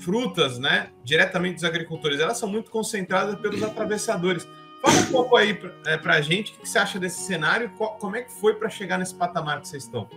frutas, 0.00 0.58
né, 0.58 0.90
diretamente 1.04 1.54
dos 1.54 1.64
agricultores. 1.64 2.20
Elas 2.20 2.36
são 2.36 2.48
muito 2.48 2.70
concentradas 2.70 3.38
pelos 3.40 3.62
atravessadores. 3.62 4.46
Fala 4.82 4.98
um 4.98 5.06
pouco 5.06 5.36
aí 5.36 5.54
para 5.54 6.16
é, 6.16 6.18
a 6.18 6.20
gente 6.20 6.52
o 6.52 6.60
que 6.60 6.68
você 6.68 6.78
acha 6.78 6.98
desse 6.98 7.22
cenário, 7.22 7.70
como 7.70 8.16
é 8.16 8.22
que 8.22 8.32
foi 8.32 8.54
para 8.54 8.68
chegar 8.68 8.98
nesse 8.98 9.14
patamar 9.14 9.60
que 9.60 9.68
vocês 9.68 9.84
estão? 9.84 10.08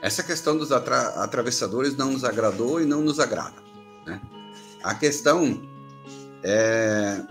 Essa 0.00 0.22
questão 0.22 0.56
dos 0.56 0.72
atra 0.72 1.22
atravessadores 1.22 1.96
não 1.96 2.12
nos 2.12 2.24
agradou 2.24 2.80
e 2.80 2.86
não 2.86 3.02
nos 3.02 3.20
agrada. 3.20 3.54
Né? 4.04 4.20
A 4.82 4.94
questão 4.94 5.62
é, 6.42 7.24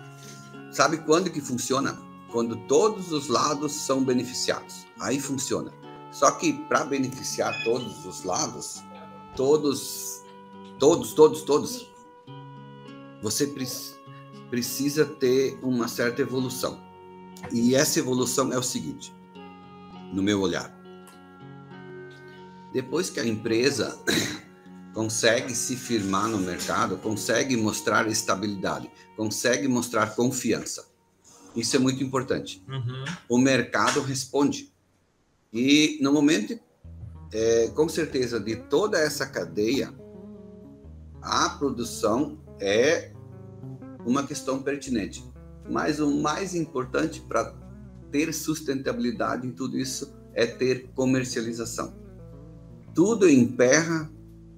sabe 0.72 0.98
quando 0.98 1.30
que 1.30 1.42
funciona? 1.42 1.98
Quando 2.32 2.56
todos 2.68 3.12
os 3.12 3.28
lados 3.28 3.74
são 3.74 4.04
beneficiados. 4.04 4.86
Aí 5.02 5.20
funciona. 5.20 5.81
Só 6.12 6.32
que 6.32 6.54
para 6.54 6.84
beneficiar 6.84 7.64
todos 7.64 8.06
os 8.06 8.24
lados, 8.24 8.84
todos, 9.36 10.22
todos, 10.78 11.14
todos, 11.14 11.42
todos, 11.44 11.88
você 13.22 13.48
pre 13.48 13.68
precisa 14.50 15.06
ter 15.06 15.58
uma 15.64 15.88
certa 15.88 16.22
evolução. 16.22 16.78
E 17.54 17.74
essa 17.74 18.00
evolução 18.00 18.52
é 18.52 18.58
o 18.58 18.64
seguinte, 18.64 19.16
no 20.12 20.22
meu 20.22 20.42
olhar. 20.42 20.78
Depois 22.74 23.10
que 23.10 23.20
a 23.22 23.26
empresa 23.26 23.98
consegue 24.94 25.56
se 25.56 25.78
firmar 25.78 26.28
no 26.28 26.38
mercado, 26.38 26.98
consegue 26.98 27.56
mostrar 27.56 28.10
estabilidade, 28.10 28.92
consegue 29.16 29.70
mostrar 29.70 30.16
confiança. 30.16 30.92
Isso 31.56 31.76
é 31.76 31.80
muito 31.80 32.04
importante. 32.04 32.64
Uhum. 32.68 33.06
O 33.30 33.38
mercado 33.38 34.02
responde. 34.02 34.71
E 35.54 36.00
no 36.02 36.14
momento, 36.14 36.58
é, 37.34 37.68
com 37.70 37.90
certeza, 37.90 38.40
de 38.40 38.56
toda 38.56 38.98
essa 38.98 39.26
cadeia, 39.26 39.94
a 41.22 41.50
produção 41.50 42.40
é 42.60 43.12
uma 44.06 44.26
questão 44.26 44.62
pertinente. 44.62 45.24
Mas 45.70 46.00
o 46.00 46.10
mais 46.10 46.56
importante 46.56 47.22
para 47.22 47.54
ter 48.12 48.34
sustentabilidade 48.34 49.48
em 49.48 49.52
tudo 49.52 49.78
isso 49.78 50.14
é 50.34 50.46
ter 50.46 50.90
comercialização. 50.96 52.00
tudo 52.94 53.30
emperra 53.30 54.12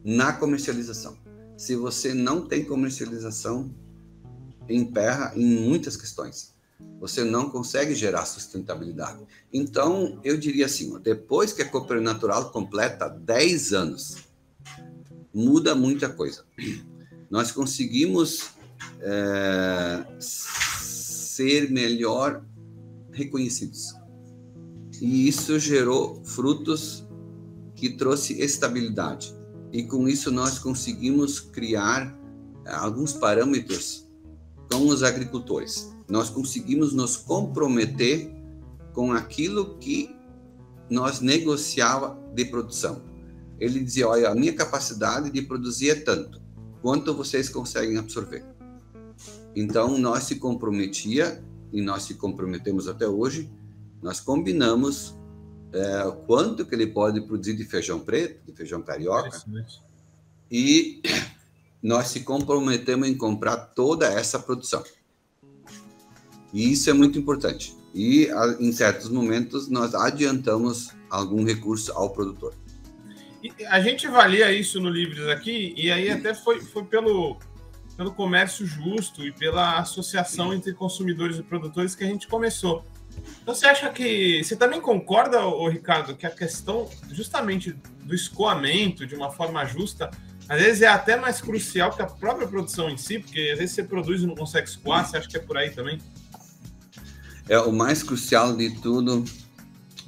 na 0.03 0.33
comercialização. 0.33 1.15
Se 1.55 1.75
você 1.75 2.13
não 2.13 2.47
tem 2.47 2.65
comercialização, 2.65 3.73
emperra 4.67 5.33
em 5.35 5.67
muitas 5.67 5.95
questões. 5.95 6.52
Você 6.99 7.23
não 7.23 7.49
consegue 7.49 7.93
gerar 7.93 8.25
sustentabilidade. 8.25 9.19
Então, 9.51 10.19
eu 10.23 10.37
diria 10.37 10.65
assim, 10.65 10.97
depois 10.99 11.51
que 11.51 11.61
a 11.61 11.69
Cooper 11.69 12.01
Natural 12.01 12.49
completa 12.49 13.09
10 13.09 13.73
anos, 13.73 14.17
muda 15.33 15.75
muita 15.75 16.07
coisa. 16.07 16.45
Nós 17.29 17.51
conseguimos 17.51 18.51
é, 19.01 20.05
ser 20.19 21.69
melhor 21.71 22.43
reconhecidos. 23.11 23.93
E 25.01 25.27
isso 25.27 25.59
gerou 25.59 26.23
frutos 26.23 27.05
que 27.75 27.89
trouxe 27.89 28.39
estabilidade. 28.41 29.35
E 29.71 29.83
com 29.83 30.07
isso 30.07 30.31
nós 30.31 30.59
conseguimos 30.59 31.39
criar 31.39 32.17
eh, 32.65 32.71
alguns 32.71 33.11
parâmetros 33.11 34.07
com 34.71 34.87
os 34.87 35.03
agricultores. 35.03 35.91
Nós 36.13 36.29
conseguimos 36.29 36.93
nos 36.93 37.17
comprometer 37.17 38.31
com 38.93 39.11
aquilo 39.13 39.79
que 39.79 40.15
nós 40.87 41.21
negociava 41.21 42.15
de 42.35 42.45
produção. 42.45 43.01
Ele 43.59 43.79
dizia: 43.79 44.07
"Olha, 44.07 44.29
a 44.29 44.35
minha 44.35 44.53
capacidade 44.53 45.31
de 45.31 45.41
produzir 45.41 45.89
é 45.89 45.95
tanto. 45.95 46.39
Quanto 46.83 47.15
vocês 47.15 47.49
conseguem 47.49 47.97
absorver?" 47.97 48.45
Então 49.55 49.97
nós 49.97 50.25
se 50.25 50.35
comprometia 50.35 51.43
e 51.71 51.81
nós 51.81 52.03
se 52.03 52.13
comprometemos 52.13 52.87
até 52.87 53.07
hoje. 53.07 53.51
Nós 53.99 54.19
combinamos 54.19 55.15
é, 55.71 56.15
quanto 56.27 56.63
que 56.63 56.75
ele 56.75 56.85
pode 56.85 57.21
produzir 57.21 57.55
de 57.55 57.65
feijão 57.65 57.99
preto, 57.99 58.45
de 58.45 58.55
feijão 58.55 58.83
carioca. 58.83 59.41
E 60.51 61.01
nós 61.81 62.09
se 62.09 62.19
comprometemos 62.19 63.07
em 63.07 63.17
comprar 63.17 63.57
toda 63.57 64.05
essa 64.05 64.37
produção. 64.37 64.83
E 66.53 66.71
isso 66.71 66.89
é 66.89 66.93
muito 66.93 67.17
importante. 67.17 67.75
E 67.93 68.29
em 68.59 68.71
certos 68.71 69.09
momentos 69.09 69.69
nós 69.69 69.93
adiantamos 69.95 70.91
algum 71.09 71.43
recurso 71.43 71.91
ao 71.93 72.11
produtor. 72.11 72.53
A 73.67 73.81
gente 73.81 74.07
avalia 74.07 74.51
isso 74.53 74.79
no 74.79 74.89
Livres 74.89 75.27
aqui, 75.27 75.73
e 75.75 75.91
aí 75.91 76.09
até 76.09 76.33
foi, 76.33 76.61
foi 76.61 76.85
pelo, 76.85 77.37
pelo 77.97 78.13
comércio 78.13 78.65
justo 78.65 79.25
e 79.25 79.33
pela 79.33 79.79
associação 79.79 80.53
entre 80.53 80.73
consumidores 80.73 81.37
e 81.37 81.43
produtores 81.43 81.93
que 81.93 82.03
a 82.03 82.07
gente 82.07 82.27
começou. 82.27 82.85
Então, 83.41 83.53
você 83.53 83.67
acha 83.67 83.89
que. 83.89 84.43
Você 84.43 84.55
também 84.55 84.81
concorda, 84.81 85.45
ô, 85.45 85.67
Ricardo, 85.67 86.15
que 86.15 86.25
a 86.25 86.31
questão 86.31 86.89
justamente 87.11 87.75
do 88.01 88.15
escoamento 88.15 89.05
de 89.05 89.13
uma 89.13 89.29
forma 89.29 89.63
justa, 89.65 90.09
às 90.47 90.61
vezes 90.61 90.81
é 90.81 90.87
até 90.87 91.15
mais 91.15 91.41
crucial 91.41 91.91
que 91.91 92.01
a 92.01 92.07
própria 92.07 92.47
produção 92.47 92.89
em 92.89 92.97
si, 92.97 93.19
porque 93.19 93.49
às 93.51 93.59
vezes 93.59 93.75
você 93.75 93.83
produz 93.83 94.21
e 94.21 94.27
não 94.27 94.35
consegue 94.35 94.67
escoar, 94.67 95.05
você 95.05 95.17
acha 95.17 95.27
que 95.27 95.37
é 95.37 95.39
por 95.39 95.57
aí 95.57 95.69
também? 95.69 95.99
É, 97.47 97.59
o 97.59 97.71
mais 97.71 98.01
crucial 98.01 98.55
de 98.55 98.69
tudo 98.81 99.25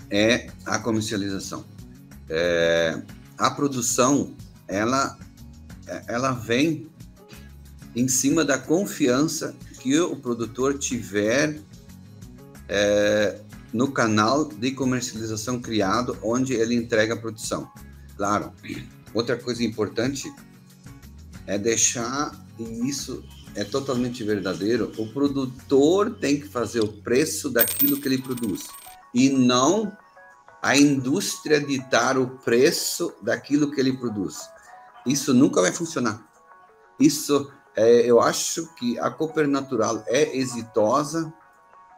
é 0.10 0.50
a 0.66 0.80
comercialização. 0.80 1.66
É, 2.30 3.02
a 3.38 3.52
produção, 3.52 4.34
ela, 4.68 5.18
ela 6.08 6.32
vem 6.32 6.88
em 7.96 8.08
cima 8.08 8.44
da 8.44 8.58
confiança 8.58 9.56
que 9.80 10.00
o 10.00 10.16
produtor 10.16 10.78
tiver 10.78 11.60
é, 12.68 13.40
no 13.72 13.92
canal 13.92 14.46
de 14.46 14.72
comercialização 14.72 15.62
criado, 15.62 16.18
onde 16.24 16.54
ele 16.54 16.76
entrega 16.76 17.14
a 17.14 17.18
produção. 17.18 17.70
Claro, 18.16 18.52
outra 19.14 19.38
coisa 19.38 19.64
importante 19.64 20.34
é 21.46 21.58
deixar, 21.58 22.32
e 22.58 22.90
isso 22.90 23.24
é 23.56 23.64
totalmente 23.64 24.24
verdadeiro, 24.24 24.92
o 24.98 25.08
produtor 25.08 26.12
tem 26.20 26.40
que 26.40 26.48
fazer 26.48 26.82
o 26.82 26.92
preço 26.92 27.50
daquilo 27.50 28.00
que 28.00 28.08
ele 28.08 28.22
produz 28.22 28.68
e 29.14 29.30
não 29.30 29.96
a 30.62 30.76
indústria 30.76 31.62
ditar 31.62 32.18
o 32.18 32.28
preço 32.28 33.14
daquilo 33.22 33.72
que 33.72 33.80
ele 33.80 33.96
produz. 33.96 34.50
Isso 35.06 35.34
nunca 35.34 35.62
vai 35.62 35.72
funcionar. 35.72 36.28
Isso, 37.00 37.52
é, 37.76 38.02
eu 38.02 38.20
acho 38.20 38.74
que 38.76 39.00
a 39.00 39.10
Cooper 39.10 39.48
Natural 39.48 40.04
é 40.08 40.36
exitosa 40.36 41.32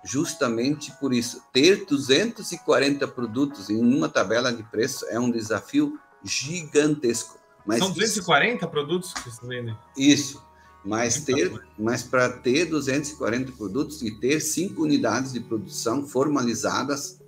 justamente 0.04 0.92
por 1.00 1.14
isso. 1.14 1.42
Ter 1.52 1.86
240 1.86 3.08
produtos 3.08 3.70
em 3.70 3.80
uma 3.80 4.10
tabela 4.10 4.54
de 4.54 4.64
preço 4.64 5.06
é 5.10 5.20
um 5.20 5.32
desafio 5.32 6.00
gigantesco. 6.24 7.40
Mas 7.66 7.80
São 7.80 7.92
240 7.92 8.56
isso, 8.56 8.68
produtos 8.70 9.14
que 9.14 9.30
você 9.30 9.46
vendem? 9.46 9.78
Isso. 9.98 10.47
Mas, 10.86 11.22
ter, 11.22 11.62
mas 11.78 12.04
para 12.04 12.30
ter 12.30 12.66
240 12.66 13.52
produtos 13.54 14.02
e 14.02 14.12
ter 14.12 14.40
cinco 14.40 14.84
unidades 14.84 15.34
de 15.34 15.40
produção 15.40 16.08
formalizadas, 16.08 17.20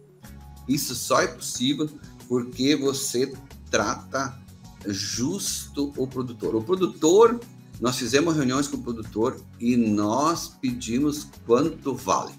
isso 0.68 0.96
só 0.96 1.22
é 1.22 1.28
possível 1.28 1.90
porque 2.28 2.76
você 2.76 3.34
trata 3.70 4.40
justo 4.86 5.94
o 5.98 6.08
produtor. 6.08 6.56
O 6.56 6.64
produtor, 6.64 7.40
nós 7.82 7.98
fizemos 7.98 8.36
reuniões 8.36 8.68
com 8.68 8.78
o 8.78 8.84
produtor 8.84 9.42
e 9.60 9.76
nós 9.76 10.50
pedimos 10.62 11.28
quanto 11.46 11.96
vale. 11.96 12.34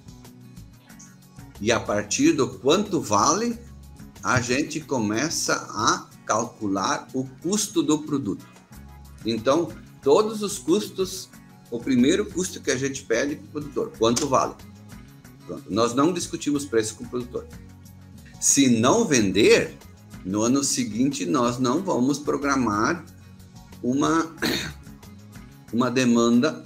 E 1.61 1.71
a 1.71 1.79
partir 1.79 2.33
do 2.33 2.49
quanto 2.49 3.01
vale, 3.01 3.59
a 4.23 4.41
gente 4.41 4.81
começa 4.81 5.55
a 5.55 6.09
calcular 6.25 7.09
o 7.13 7.25
custo 7.43 7.83
do 7.83 7.99
produto. 7.99 8.47
Então, 9.27 9.69
todos 10.03 10.43
os 10.43 10.59
custos, 10.59 11.29
o 11.71 11.79
primeiro 11.79 12.25
custo 12.27 12.61
que 12.61 12.71
a 12.71 12.77
gente 12.77 13.03
pede 13.03 13.37
para 13.37 13.45
o 13.45 13.49
produtor, 13.49 13.93
quanto 13.99 14.29
vale? 14.29 14.55
Pronto. 15.47 15.65
Nós 15.69 15.95
não 15.95 16.13
discutimos 16.13 16.65
preço 16.65 16.97
com 16.97 17.05
o 17.05 17.09
produtor. 17.09 17.47
Se 18.41 18.69
não 18.69 19.05
vender, 19.05 19.77
no 20.25 20.43
ano 20.43 20.65
seguinte 20.65 21.27
nós 21.27 21.59
não 21.59 21.83
vamos 21.83 22.19
programar 22.19 23.05
uma, 23.83 24.35
uma 25.73 25.91
demanda 25.91 26.65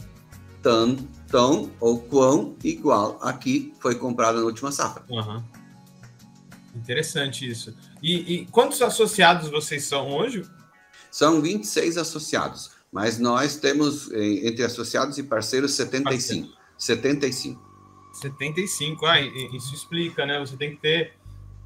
tão 0.62 0.96
tão 1.34 1.68
ou 1.80 1.98
quão 1.98 2.54
igual 2.62 3.18
a 3.20 3.32
que 3.32 3.74
foi 3.80 3.96
comprada 3.96 4.38
na 4.38 4.44
última 4.44 4.70
safra. 4.70 5.04
Uhum. 5.08 5.42
Interessante 6.76 7.50
isso. 7.50 7.76
E, 8.00 8.34
e, 8.34 8.46
quantos 8.46 8.80
associados 8.80 9.50
vocês 9.50 9.82
são 9.82 10.12
hoje? 10.12 10.48
São 11.10 11.40
26 11.40 11.96
associados, 11.96 12.70
mas 12.94 13.18
nós 13.18 13.56
temos 13.56 14.08
entre 14.12 14.62
associados 14.62 15.18
e 15.18 15.24
parceiros 15.24 15.72
75. 15.72 16.46
Parceiro. 16.46 16.64
75. 16.78 17.74
75, 18.12 19.06
ah, 19.06 19.20
isso 19.20 19.74
explica, 19.74 20.24
né? 20.24 20.38
Você 20.38 20.56
tem 20.56 20.70
que 20.70 20.76
ter 20.76 21.14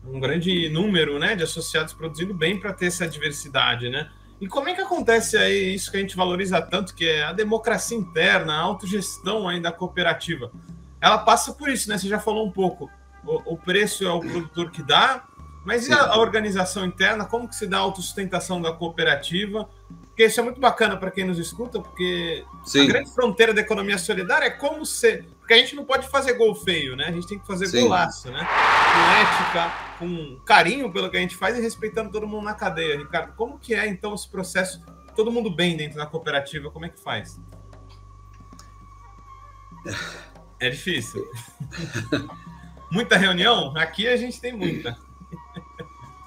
um 0.07 0.19
grande 0.19 0.71
número 0.71 1.19
né, 1.19 1.37
de 1.37 1.43
associados 1.43 1.93
produzindo 1.93 2.33
bem 2.33 2.59
para 2.59 2.73
ter 2.73 2.87
essa 2.87 3.07
diversidade, 3.07 3.91
né? 3.91 4.11
E 4.41 4.49
como 4.49 4.71
é 4.71 4.75
que 4.75 4.81
acontece 4.81 5.37
aí 5.37 5.75
isso 5.75 5.91
que 5.91 5.99
a 5.99 6.01
gente 6.01 6.17
valoriza 6.17 6.63
tanto, 6.63 6.95
que 6.95 7.05
é 7.05 7.25
a 7.25 7.33
democracia 7.35 7.99
interna, 7.99 8.55
a 8.55 8.61
autogestão 8.61 9.47
aí 9.47 9.61
da 9.61 9.71
cooperativa? 9.71 10.51
Ela 10.99 11.19
passa 11.19 11.53
por 11.53 11.69
isso, 11.69 11.91
né? 11.91 11.99
Você 11.99 12.09
já 12.09 12.19
falou 12.19 12.47
um 12.47 12.51
pouco. 12.51 12.89
O, 13.23 13.55
o 13.55 13.57
preço 13.59 14.03
é 14.07 14.11
o 14.11 14.21
produtor 14.21 14.71
que 14.71 14.83
dá, 14.83 15.29
mas 15.67 15.89
e 15.89 15.93
a, 15.93 16.13
a, 16.13 16.19
organização 16.19 16.87
interna? 16.87 17.27
Como 17.27 17.47
que 17.47 17.55
se 17.55 17.67
dá 17.67 17.77
a 17.77 17.81
autossustentação 17.81 18.63
da 18.63 18.73
cooperativa? 18.73 19.69
Porque 20.19 20.27
isso 20.27 20.41
é 20.41 20.43
muito 20.43 20.61
bacana 20.61 20.97
para 20.97 21.13
quem 21.13 21.25
nos 21.25 21.39
escuta, 21.39 21.79
porque 21.79 22.45
Sim. 22.65 22.83
a 22.83 22.87
grande 22.87 23.15
fronteira 23.15 23.55
da 23.55 23.61
economia 23.61 23.97
solidária 23.97 24.47
é 24.47 24.51
como 24.51 24.85
ser. 24.85 25.29
Porque 25.39 25.55
a 25.55 25.59
gente 25.59 25.77
não 25.77 25.85
pode 25.85 26.09
fazer 26.09 26.33
gol 26.33 26.57
feio, 26.57 26.97
né? 26.97 27.05
A 27.05 27.13
gente 27.13 27.29
tem 27.29 27.39
que 27.39 27.47
fazer 27.47 27.69
Sim. 27.69 27.83
golaço, 27.83 28.29
né? 28.29 28.41
Com 28.41 29.01
ética, 29.23 29.73
com 30.01 30.41
carinho 30.45 30.93
pelo 30.93 31.09
que 31.09 31.17
a 31.17 31.21
gente 31.21 31.37
faz 31.37 31.57
e 31.57 31.61
respeitando 31.61 32.11
todo 32.11 32.27
mundo 32.27 32.43
na 32.43 32.53
cadeia. 32.53 32.99
Ricardo, 32.99 33.33
como 33.37 33.61
que 33.61 33.77
é 33.77 33.87
então 33.87 34.13
esse 34.13 34.29
processo? 34.29 34.85
Todo 35.15 35.31
mundo 35.31 35.55
bem 35.55 35.77
dentro 35.77 35.99
da 35.99 36.07
cooperativa, 36.07 36.69
como 36.69 36.85
é 36.85 36.89
que 36.89 37.01
faz? 37.01 37.41
É 40.61 40.69
difícil. 40.71 41.25
muita 42.91 43.17
reunião? 43.17 43.73
Aqui 43.77 44.09
a 44.09 44.17
gente 44.17 44.41
tem 44.41 44.53
muita. 44.53 44.99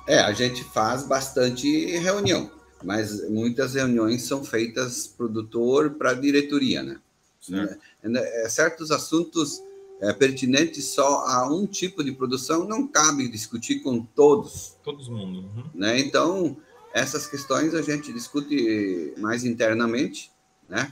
É, 0.07 0.21
a 0.21 0.31
gente 0.31 0.63
faz 0.63 1.05
bastante 1.05 1.97
reunião, 1.97 2.49
mas 2.83 3.29
muitas 3.29 3.73
reuniões 3.73 4.23
são 4.23 4.43
feitas 4.43 5.07
produtor 5.07 5.91
para 5.91 6.13
diretoria, 6.13 6.83
né? 6.83 6.99
Certo. 7.41 7.79
É, 8.03 8.45
é, 8.45 8.49
certos 8.49 8.91
assuntos 8.91 9.61
é, 9.99 10.13
pertinente 10.13 10.81
só 10.81 11.25
a 11.27 11.47
um 11.51 11.65
tipo 11.65 12.03
de 12.03 12.11
produção, 12.11 12.65
não 12.65 12.87
cabe 12.87 13.27
discutir 13.27 13.81
com 13.81 14.03
todos. 14.03 14.75
Todos 14.83 15.09
mundo. 15.09 15.39
Uhum. 15.39 15.63
Né? 15.73 15.99
Então, 15.99 16.57
essas 16.93 17.27
questões 17.27 17.73
a 17.73 17.81
gente 17.81 18.13
discute 18.13 19.13
mais 19.17 19.43
internamente, 19.43 20.31
né? 20.69 20.91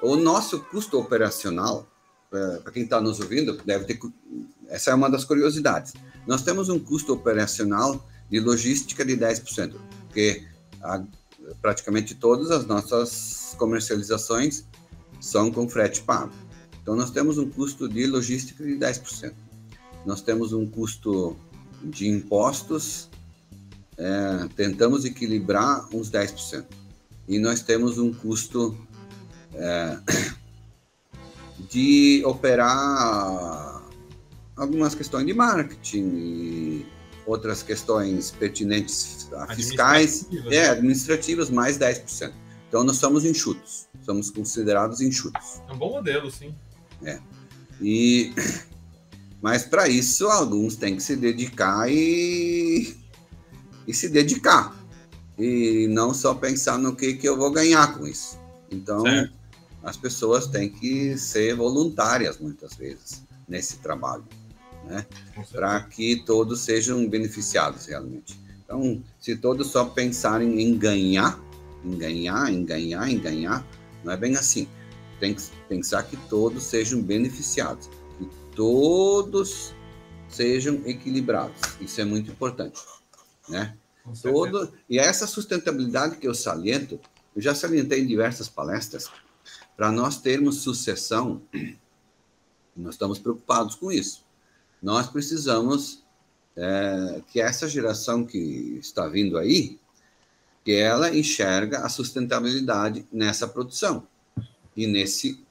O 0.00 0.14
nosso 0.14 0.60
custo 0.60 0.98
operacional, 0.98 1.88
é, 2.32 2.56
para 2.58 2.72
quem 2.72 2.84
está 2.84 3.00
nos 3.00 3.18
ouvindo, 3.18 3.56
deve 3.64 3.84
ter. 3.84 3.98
Essa 4.68 4.92
é 4.92 4.94
uma 4.94 5.10
das 5.10 5.24
curiosidades. 5.24 5.94
Nós 6.26 6.42
temos 6.42 6.68
um 6.68 6.78
custo 6.78 7.12
operacional 7.12 8.06
de 8.30 8.38
logística 8.38 9.04
de 9.04 9.16
10%. 9.16 9.74
porque 10.06 10.46
a, 10.82 11.02
praticamente 11.60 12.14
todas 12.14 12.50
as 12.50 12.66
nossas 12.66 13.54
comercializações 13.58 14.64
são 15.20 15.50
com 15.50 15.68
frete 15.68 16.02
pago. 16.02 16.32
Então, 16.82 16.96
nós 16.96 17.10
temos 17.10 17.38
um 17.38 17.48
custo 17.48 17.88
de 17.88 18.06
logística 18.06 18.64
de 18.64 18.76
10%. 18.76 19.32
Nós 20.06 20.22
temos 20.22 20.52
um 20.52 20.66
custo 20.66 21.36
de 21.82 22.08
impostos, 22.08 23.08
é, 23.96 24.48
tentamos 24.56 25.04
equilibrar 25.04 25.86
uns 25.94 26.10
10%. 26.10 26.64
E 27.26 27.38
nós 27.38 27.60
temos 27.60 27.98
um 27.98 28.12
custo 28.12 28.76
é, 29.54 29.98
de 31.68 32.22
operar 32.24 33.82
algumas 34.56 34.94
questões 34.94 35.26
de 35.26 35.34
marketing 35.34 36.06
e 36.16 36.86
outras 37.28 37.62
questões 37.62 38.30
pertinentes 38.30 39.28
a 39.34 39.54
fiscais, 39.54 40.22
administrativas. 40.22 40.52
é, 40.52 40.68
administrativas, 40.70 41.50
mais 41.50 41.78
10%. 41.78 42.32
Então, 42.68 42.82
nós 42.82 42.96
somos 42.96 43.24
enxutos, 43.24 43.86
somos 44.02 44.30
considerados 44.30 45.00
enxutos. 45.02 45.60
É 45.68 45.72
um 45.72 45.78
bom 45.78 45.90
modelo, 45.90 46.30
sim. 46.30 46.54
É. 47.04 47.20
E, 47.80 48.32
mas 49.42 49.64
para 49.64 49.88
isso, 49.88 50.26
alguns 50.26 50.76
têm 50.76 50.96
que 50.96 51.02
se 51.02 51.16
dedicar 51.16 51.90
e, 51.90 52.96
e 53.86 53.92
se 53.92 54.08
dedicar. 54.08 54.74
E 55.38 55.86
não 55.90 56.14
só 56.14 56.34
pensar 56.34 56.78
no 56.78 56.96
que, 56.96 57.12
que 57.14 57.28
eu 57.28 57.36
vou 57.36 57.52
ganhar 57.52 57.96
com 57.96 58.06
isso. 58.06 58.38
Então, 58.70 59.02
certo. 59.02 59.34
as 59.82 59.96
pessoas 59.98 60.46
têm 60.46 60.70
que 60.70 61.16
ser 61.18 61.54
voluntárias, 61.54 62.38
muitas 62.38 62.74
vezes, 62.74 63.22
nesse 63.46 63.78
trabalho 63.78 64.24
né? 64.84 65.06
Para 65.52 65.80
que 65.82 66.16
todos 66.24 66.60
sejam 66.60 67.08
beneficiados 67.08 67.86
realmente. 67.86 68.38
Então, 68.64 69.02
se 69.18 69.36
todos 69.36 69.68
só 69.68 69.84
pensarem 69.84 70.60
em 70.60 70.76
ganhar, 70.76 71.40
em 71.84 71.96
ganhar, 71.96 72.52
em 72.52 72.64
ganhar, 72.64 73.08
em 73.08 73.18
ganhar, 73.18 73.66
não 74.04 74.12
é 74.12 74.16
bem 74.16 74.36
assim. 74.36 74.68
Tem 75.20 75.34
que 75.34 75.42
pensar 75.68 76.02
que 76.04 76.16
todos 76.28 76.64
sejam 76.64 77.02
beneficiados, 77.02 77.88
que 78.18 78.28
todos 78.54 79.74
sejam 80.28 80.82
equilibrados. 80.84 81.60
Isso 81.80 82.00
é 82.00 82.04
muito 82.04 82.30
importante, 82.30 82.80
né? 83.48 83.76
Todo 84.22 84.72
e 84.88 84.98
essa 84.98 85.26
sustentabilidade 85.26 86.16
que 86.16 86.26
eu 86.26 86.34
saliento, 86.34 87.00
eu 87.34 87.42
já 87.42 87.54
salientei 87.54 88.00
em 88.02 88.06
diversas 88.06 88.48
palestras, 88.48 89.10
para 89.76 89.92
nós 89.92 90.20
termos 90.20 90.62
sucessão, 90.62 91.42
nós 92.76 92.94
estamos 92.94 93.18
preocupados 93.18 93.74
com 93.74 93.92
isso 93.92 94.27
nós 94.82 95.08
precisamos 95.08 96.02
é, 96.56 97.22
que 97.30 97.40
essa 97.40 97.68
geração 97.68 98.24
que 98.24 98.78
está 98.80 99.06
vindo 99.06 99.38
aí, 99.38 99.78
que 100.64 100.74
ela 100.74 101.14
enxerga 101.14 101.80
a 101.80 101.88
sustentabilidade 101.88 103.06
nessa 103.12 103.46
produção 103.46 104.06
e 104.76 104.86
nesse 104.86 105.44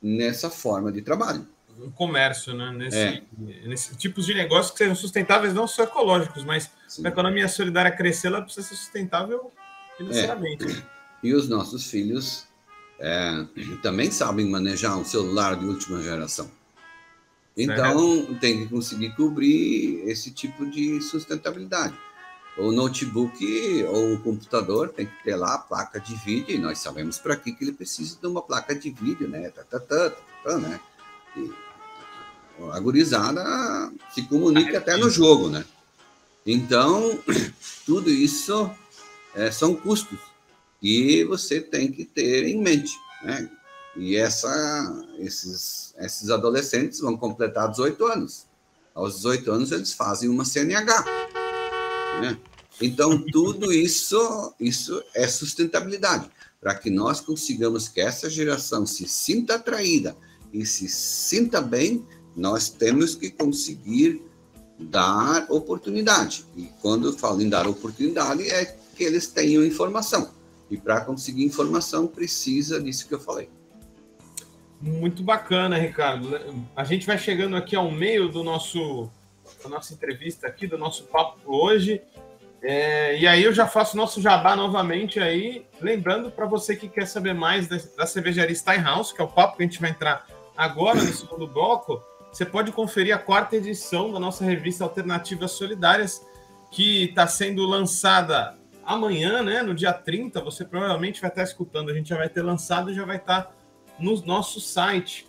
nessa 0.00 0.50
forma 0.50 0.90
de 0.90 1.00
trabalho. 1.00 1.46
O 1.78 1.90
comércio, 1.92 2.54
né? 2.54 2.72
Nesse, 2.72 2.96
é. 2.96 3.22
nesse 3.66 3.96
tipos 3.96 4.26
de 4.26 4.34
negócios 4.34 4.72
que 4.72 4.78
sejam 4.78 4.94
sustentáveis, 4.94 5.54
não 5.54 5.66
só 5.66 5.84
ecológicos, 5.84 6.44
mas 6.44 6.70
a 7.04 7.08
economia 7.08 7.48
solidária 7.48 7.90
crescer, 7.90 8.26
ela 8.28 8.42
precisa 8.42 8.66
ser 8.66 8.76
sustentável 8.76 9.50
financeiramente. 9.96 10.64
É. 10.64 10.82
E 11.22 11.32
os 11.34 11.48
nossos 11.48 11.88
filhos 11.88 12.46
é, 12.98 13.46
também 13.80 14.10
sabem 14.10 14.48
manejar 14.48 14.96
um 14.96 15.04
celular 15.04 15.56
de 15.56 15.64
última 15.64 16.02
geração. 16.02 16.50
Então, 17.56 18.34
tem 18.40 18.60
que 18.60 18.66
conseguir 18.68 19.14
cobrir 19.14 20.02
esse 20.08 20.30
tipo 20.30 20.64
de 20.70 21.00
sustentabilidade. 21.02 21.94
O 22.56 22.70
notebook 22.70 23.84
ou 23.88 24.14
o 24.14 24.20
computador 24.20 24.90
tem 24.90 25.06
que 25.06 25.24
ter 25.24 25.36
lá 25.36 25.54
a 25.54 25.58
placa 25.58 25.98
de 25.98 26.14
vídeo, 26.16 26.54
e 26.54 26.58
nós 26.58 26.78
sabemos 26.78 27.18
para 27.18 27.36
que 27.36 27.56
ele 27.60 27.72
precisa 27.72 28.18
de 28.20 28.26
uma 28.26 28.42
placa 28.42 28.74
de 28.74 28.90
vídeo, 28.90 29.28
né? 29.28 29.50
Tá, 29.50 29.64
tá, 29.64 29.80
tá, 29.80 30.10
tá, 30.10 30.16
tá 30.44 30.58
né? 30.58 30.80
E 31.36 31.50
a 32.70 32.78
gurizada 32.78 33.42
se 34.14 34.22
comunica 34.22 34.78
até 34.78 34.96
no 34.96 35.08
jogo, 35.08 35.48
né? 35.48 35.64
Então, 36.46 37.18
tudo 37.86 38.10
isso 38.10 38.70
é, 39.34 39.50
são 39.50 39.74
custos 39.74 40.18
e 40.82 41.24
você 41.24 41.60
tem 41.60 41.90
que 41.90 42.04
ter 42.04 42.44
em 42.46 42.60
mente, 42.60 42.92
né? 43.22 43.48
E 43.96 44.16
essa, 44.16 45.04
esses, 45.18 45.94
esses 45.98 46.30
adolescentes 46.30 47.00
vão 47.00 47.16
completar 47.16 47.70
18 47.70 48.04
anos. 48.06 48.46
Aos 48.94 49.16
18 49.16 49.50
anos, 49.50 49.72
eles 49.72 49.92
fazem 49.92 50.28
uma 50.28 50.44
CNH. 50.44 51.04
Né? 52.20 52.38
Então, 52.80 53.22
tudo 53.32 53.72
isso, 53.72 54.54
isso 54.58 55.02
é 55.14 55.28
sustentabilidade. 55.28 56.30
Para 56.60 56.74
que 56.74 56.90
nós 56.90 57.20
consigamos 57.20 57.88
que 57.88 58.00
essa 58.00 58.30
geração 58.30 58.86
se 58.86 59.06
sinta 59.06 59.56
atraída 59.56 60.16
e 60.52 60.64
se 60.64 60.88
sinta 60.88 61.60
bem, 61.60 62.06
nós 62.36 62.68
temos 62.68 63.14
que 63.14 63.30
conseguir 63.30 64.22
dar 64.78 65.46
oportunidade. 65.50 66.46
E 66.56 66.68
quando 66.80 67.08
eu 67.08 67.12
falo 67.12 67.42
em 67.42 67.48
dar 67.48 67.66
oportunidade, 67.66 68.48
é 68.48 68.64
que 68.64 69.04
eles 69.04 69.26
tenham 69.26 69.64
informação. 69.64 70.30
E 70.70 70.76
para 70.76 71.02
conseguir 71.02 71.44
informação, 71.44 72.06
precisa 72.06 72.80
disso 72.80 73.06
que 73.06 73.14
eu 73.14 73.20
falei. 73.20 73.50
Muito 74.82 75.22
bacana, 75.22 75.78
Ricardo. 75.78 76.40
A 76.74 76.82
gente 76.82 77.06
vai 77.06 77.16
chegando 77.16 77.56
aqui 77.56 77.76
ao 77.76 77.88
meio 77.88 78.28
do 78.28 78.42
nosso 78.42 79.08
da 79.62 79.68
nossa 79.68 79.94
entrevista 79.94 80.48
aqui, 80.48 80.66
do 80.66 80.76
nosso 80.76 81.04
papo 81.04 81.38
hoje. 81.46 82.02
É, 82.60 83.16
e 83.16 83.26
aí 83.26 83.44
eu 83.44 83.52
já 83.52 83.66
faço 83.66 83.96
nosso 83.96 84.20
jabá 84.20 84.56
novamente 84.56 85.20
aí, 85.20 85.64
lembrando 85.80 86.30
para 86.30 86.46
você 86.46 86.74
que 86.74 86.88
quer 86.88 87.06
saber 87.06 87.32
mais 87.32 87.68
da, 87.68 87.76
da 87.96 88.06
cervejaria 88.06 88.54
Steinhaus, 88.54 89.12
que 89.12 89.20
é 89.20 89.24
o 89.24 89.28
papo 89.28 89.56
que 89.56 89.62
a 89.62 89.66
gente 89.66 89.80
vai 89.80 89.90
entrar 89.90 90.26
agora 90.56 91.02
no 91.02 91.12
segundo 91.12 91.46
bloco, 91.46 92.02
você 92.32 92.46
pode 92.46 92.72
conferir 92.72 93.14
a 93.14 93.18
quarta 93.18 93.56
edição 93.56 94.12
da 94.12 94.18
nossa 94.20 94.44
revista 94.44 94.84
Alternativas 94.84 95.52
Solidárias, 95.52 96.24
que 96.70 97.04
está 97.04 97.26
sendo 97.26 97.66
lançada 97.66 98.56
amanhã, 98.84 99.42
né, 99.42 99.62
no 99.62 99.74
dia 99.74 99.92
30, 99.92 100.40
você 100.40 100.64
provavelmente 100.64 101.20
vai 101.20 101.30
estar 101.30 101.42
escutando, 101.42 101.90
a 101.90 101.94
gente 101.94 102.08
já 102.08 102.16
vai 102.16 102.28
ter 102.28 102.42
lançado 102.42 102.90
e 102.90 102.94
já 102.94 103.04
vai 103.04 103.16
estar 103.16 103.52
no 104.02 104.20
nosso 104.26 104.60
site. 104.60 105.26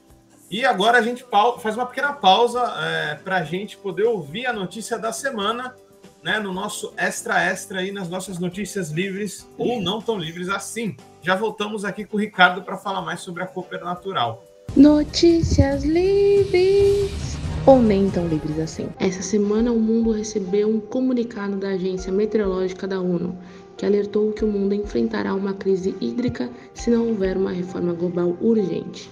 E 0.50 0.66
agora 0.66 0.98
a 0.98 1.02
gente 1.02 1.26
faz 1.60 1.76
uma 1.76 1.86
pequena 1.86 2.14
pausa 2.14 2.62
é, 2.78 3.16
para 3.16 3.38
a 3.38 3.44
gente 3.44 3.78
poder 3.78 4.04
ouvir 4.04 4.46
a 4.46 4.54
notícia 4.54 4.98
da 4.98 5.12
semana, 5.12 5.76
né, 6.24 6.40
no 6.40 6.54
nosso 6.54 6.94
extra 6.96 7.42
extra 7.42 7.80
aí 7.80 7.92
nas 7.92 8.08
nossas 8.08 8.40
notícias 8.40 8.92
livres 8.92 9.48
ou 9.58 9.82
não 9.82 10.02
tão 10.02 10.18
livres 10.18 10.50
assim. 10.50 10.96
Já 11.22 11.36
voltamos 11.36 11.84
aqui 11.84 12.06
com 12.06 12.18
o 12.18 12.20
Ricardo 12.20 12.62
para 12.62 12.78
falar 12.78 13.02
mais 13.02 13.22
sobre 13.22 13.44
a 13.44 13.48
Cooper 13.48 13.84
Natural. 13.84 14.44
Notícias 14.76 15.84
livres 15.84 17.38
ou 17.66 17.82
nem 17.82 18.10
tão 18.10 18.28
livres 18.28 18.60
assim. 18.60 18.90
Essa 19.00 19.22
semana 19.22 19.72
o 19.72 19.80
mundo 19.80 20.12
recebeu 20.12 20.70
um 20.70 20.80
comunicado 20.80 21.58
da 21.58 21.70
Agência 21.70 22.12
Meteorológica 22.12 22.88
da 22.88 23.00
ONU 23.00 23.38
que 23.78 23.86
alertou 23.86 24.32
que 24.32 24.46
o 24.46 24.48
mundo 24.48 24.74
enfrentará 24.74 25.34
uma 25.34 25.54
crise 25.54 25.96
hídrica 26.00 26.50
se 26.74 26.90
não 26.90 27.08
houver 27.08 27.38
uma 27.38 27.52
reforma 27.52 27.94
global 27.94 28.38
urgente. 28.42 29.10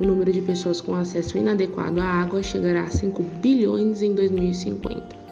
O 0.00 0.04
número 0.04 0.32
de 0.32 0.40
pessoas 0.40 0.80
com 0.80 0.94
acesso 0.94 1.38
inadequado 1.38 2.00
à 2.00 2.04
água 2.04 2.42
chegará 2.42 2.84
a 2.84 2.90
5 2.90 3.22
bilhões 3.40 4.02
em 4.02 4.14
2050. 4.14 5.22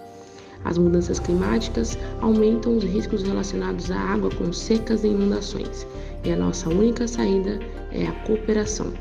As 0.65 0.77
mudanças 0.77 1.19
climáticas 1.19 1.97
aumentam 2.21 2.77
os 2.77 2.85
riscos 2.85 3.23
relacionados 3.23 3.91
à 3.91 3.99
água 3.99 4.31
com 4.31 4.53
secas 4.53 5.05
e 5.05 5.09
inundações, 5.09 5.87
e 6.25 6.31
a 6.31 6.37
nossa 6.37 6.69
única 6.69 7.09
saída 7.09 7.59
é 7.93 8.07
a 8.07 8.13
cooperação. 8.27 8.93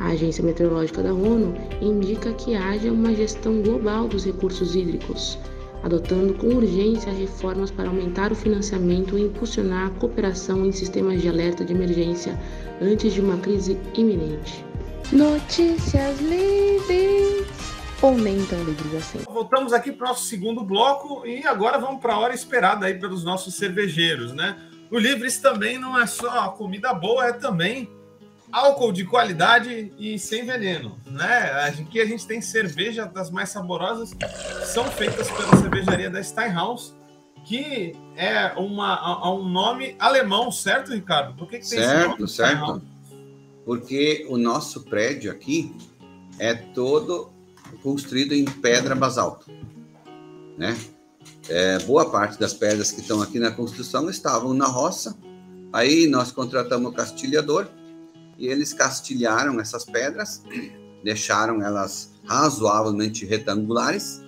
A 0.00 0.08
Agência 0.08 0.42
Meteorológica 0.42 1.02
da 1.02 1.12
ONU 1.12 1.54
indica 1.82 2.32
que 2.32 2.54
haja 2.54 2.90
uma 2.90 3.14
gestão 3.14 3.60
global 3.60 4.08
dos 4.08 4.24
recursos 4.24 4.74
hídricos, 4.74 5.38
adotando 5.82 6.34
com 6.34 6.48
urgência 6.48 7.12
reformas 7.12 7.70
para 7.70 7.88
aumentar 7.88 8.32
o 8.32 8.34
financiamento 8.34 9.18
e 9.18 9.22
impulsionar 9.22 9.86
a 9.86 9.90
cooperação 9.90 10.64
em 10.64 10.72
sistemas 10.72 11.20
de 11.20 11.28
alerta 11.28 11.64
de 11.64 11.72
emergência 11.72 12.38
antes 12.80 13.12
de 13.12 13.20
uma 13.20 13.36
crise 13.38 13.78
iminente. 13.94 14.64
Notícias 15.12 16.20
livres 16.20 17.46
ou 18.02 18.16
nem 18.16 18.44
tão 18.46 18.62
livres 18.64 18.94
assim. 18.94 19.18
Voltamos 19.30 19.72
aqui 19.72 19.92
para 19.92 20.06
o 20.06 20.08
nosso 20.08 20.24
segundo 20.24 20.62
bloco 20.62 21.26
e 21.26 21.46
agora 21.46 21.78
vamos 21.78 22.00
para 22.00 22.14
a 22.14 22.18
hora 22.18 22.34
esperada 22.34 22.86
aí 22.86 22.94
pelos 22.94 23.24
nossos 23.24 23.54
cervejeiros, 23.54 24.32
né? 24.32 24.56
O 24.90 24.98
Livres 24.98 25.38
também 25.38 25.78
não 25.78 25.98
é 25.98 26.06
só 26.06 26.48
comida 26.48 26.92
boa, 26.92 27.26
é 27.26 27.32
também 27.32 27.88
álcool 28.52 28.92
de 28.92 29.04
qualidade 29.04 29.92
e 29.98 30.18
sem 30.18 30.44
veneno, 30.44 30.98
né? 31.06 31.68
Aqui 31.68 32.00
a 32.00 32.06
gente 32.06 32.26
tem 32.26 32.40
cerveja 32.40 33.06
das 33.06 33.30
mais 33.30 33.50
saborosas, 33.50 34.10
são 34.66 34.84
feitas 34.84 35.30
pela 35.30 35.56
cervejaria 35.56 36.10
da 36.10 36.22
Steinhaus, 36.22 36.94
que 37.44 37.94
é 38.16 38.52
uma, 38.56 39.32
um 39.32 39.48
nome 39.48 39.96
alemão, 39.98 40.50
certo, 40.52 40.92
Ricardo? 40.92 41.34
Por 41.34 41.48
que, 41.48 41.58
que 41.58 41.66
certo? 41.66 42.26
Certo, 42.28 42.82
Porque 43.64 44.26
o 44.28 44.36
nosso 44.36 44.82
prédio 44.82 45.30
aqui 45.30 45.74
é 46.38 46.54
todo 46.54 47.30
construído 47.82 48.34
em 48.34 48.44
pedra 48.44 48.94
basalto, 48.94 49.50
né? 50.58 50.76
é, 51.48 51.78
boa 51.80 52.08
parte 52.08 52.38
das 52.38 52.52
pedras 52.52 52.92
que 52.92 53.00
estão 53.00 53.20
aqui 53.20 53.38
na 53.38 53.50
construção 53.50 54.08
estavam 54.08 54.54
na 54.54 54.66
roça. 54.66 55.16
Aí 55.72 56.06
nós 56.06 56.32
contratamos 56.32 56.90
o 56.90 56.94
castilhador 56.94 57.68
e 58.40 58.48
eles 58.48 58.72
castilharam 58.72 59.60
essas 59.60 59.84
pedras, 59.84 60.42
deixaram 61.04 61.62
elas 61.62 62.14
razoavelmente 62.24 63.26
retangulares 63.26 64.22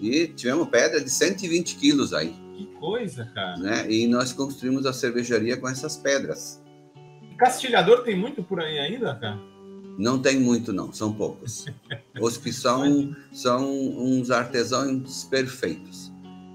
e 0.00 0.26
tivemos 0.28 0.68
pedra 0.68 1.00
de 1.00 1.10
120 1.10 1.76
quilos 1.76 2.14
aí. 2.14 2.34
Que 2.56 2.66
coisa, 2.78 3.26
cara. 3.34 3.58
Né? 3.58 3.92
E 3.92 4.06
nós 4.06 4.32
construímos 4.32 4.86
a 4.86 4.92
cervejaria 4.92 5.58
com 5.58 5.68
essas 5.68 5.98
pedras. 5.98 6.62
Castilhador 7.38 8.02
tem 8.02 8.16
muito 8.16 8.42
por 8.42 8.60
aí 8.60 8.78
ainda, 8.78 9.14
cara? 9.14 9.38
Não 9.98 10.18
tem 10.18 10.40
muito, 10.40 10.72
não, 10.72 10.90
são 10.90 11.12
poucos. 11.12 11.66
Os 12.18 12.38
que 12.38 12.52
são, 12.52 13.14
são 13.32 13.70
uns 13.70 14.30
artesãos 14.30 15.24
perfeitos. 15.24 16.10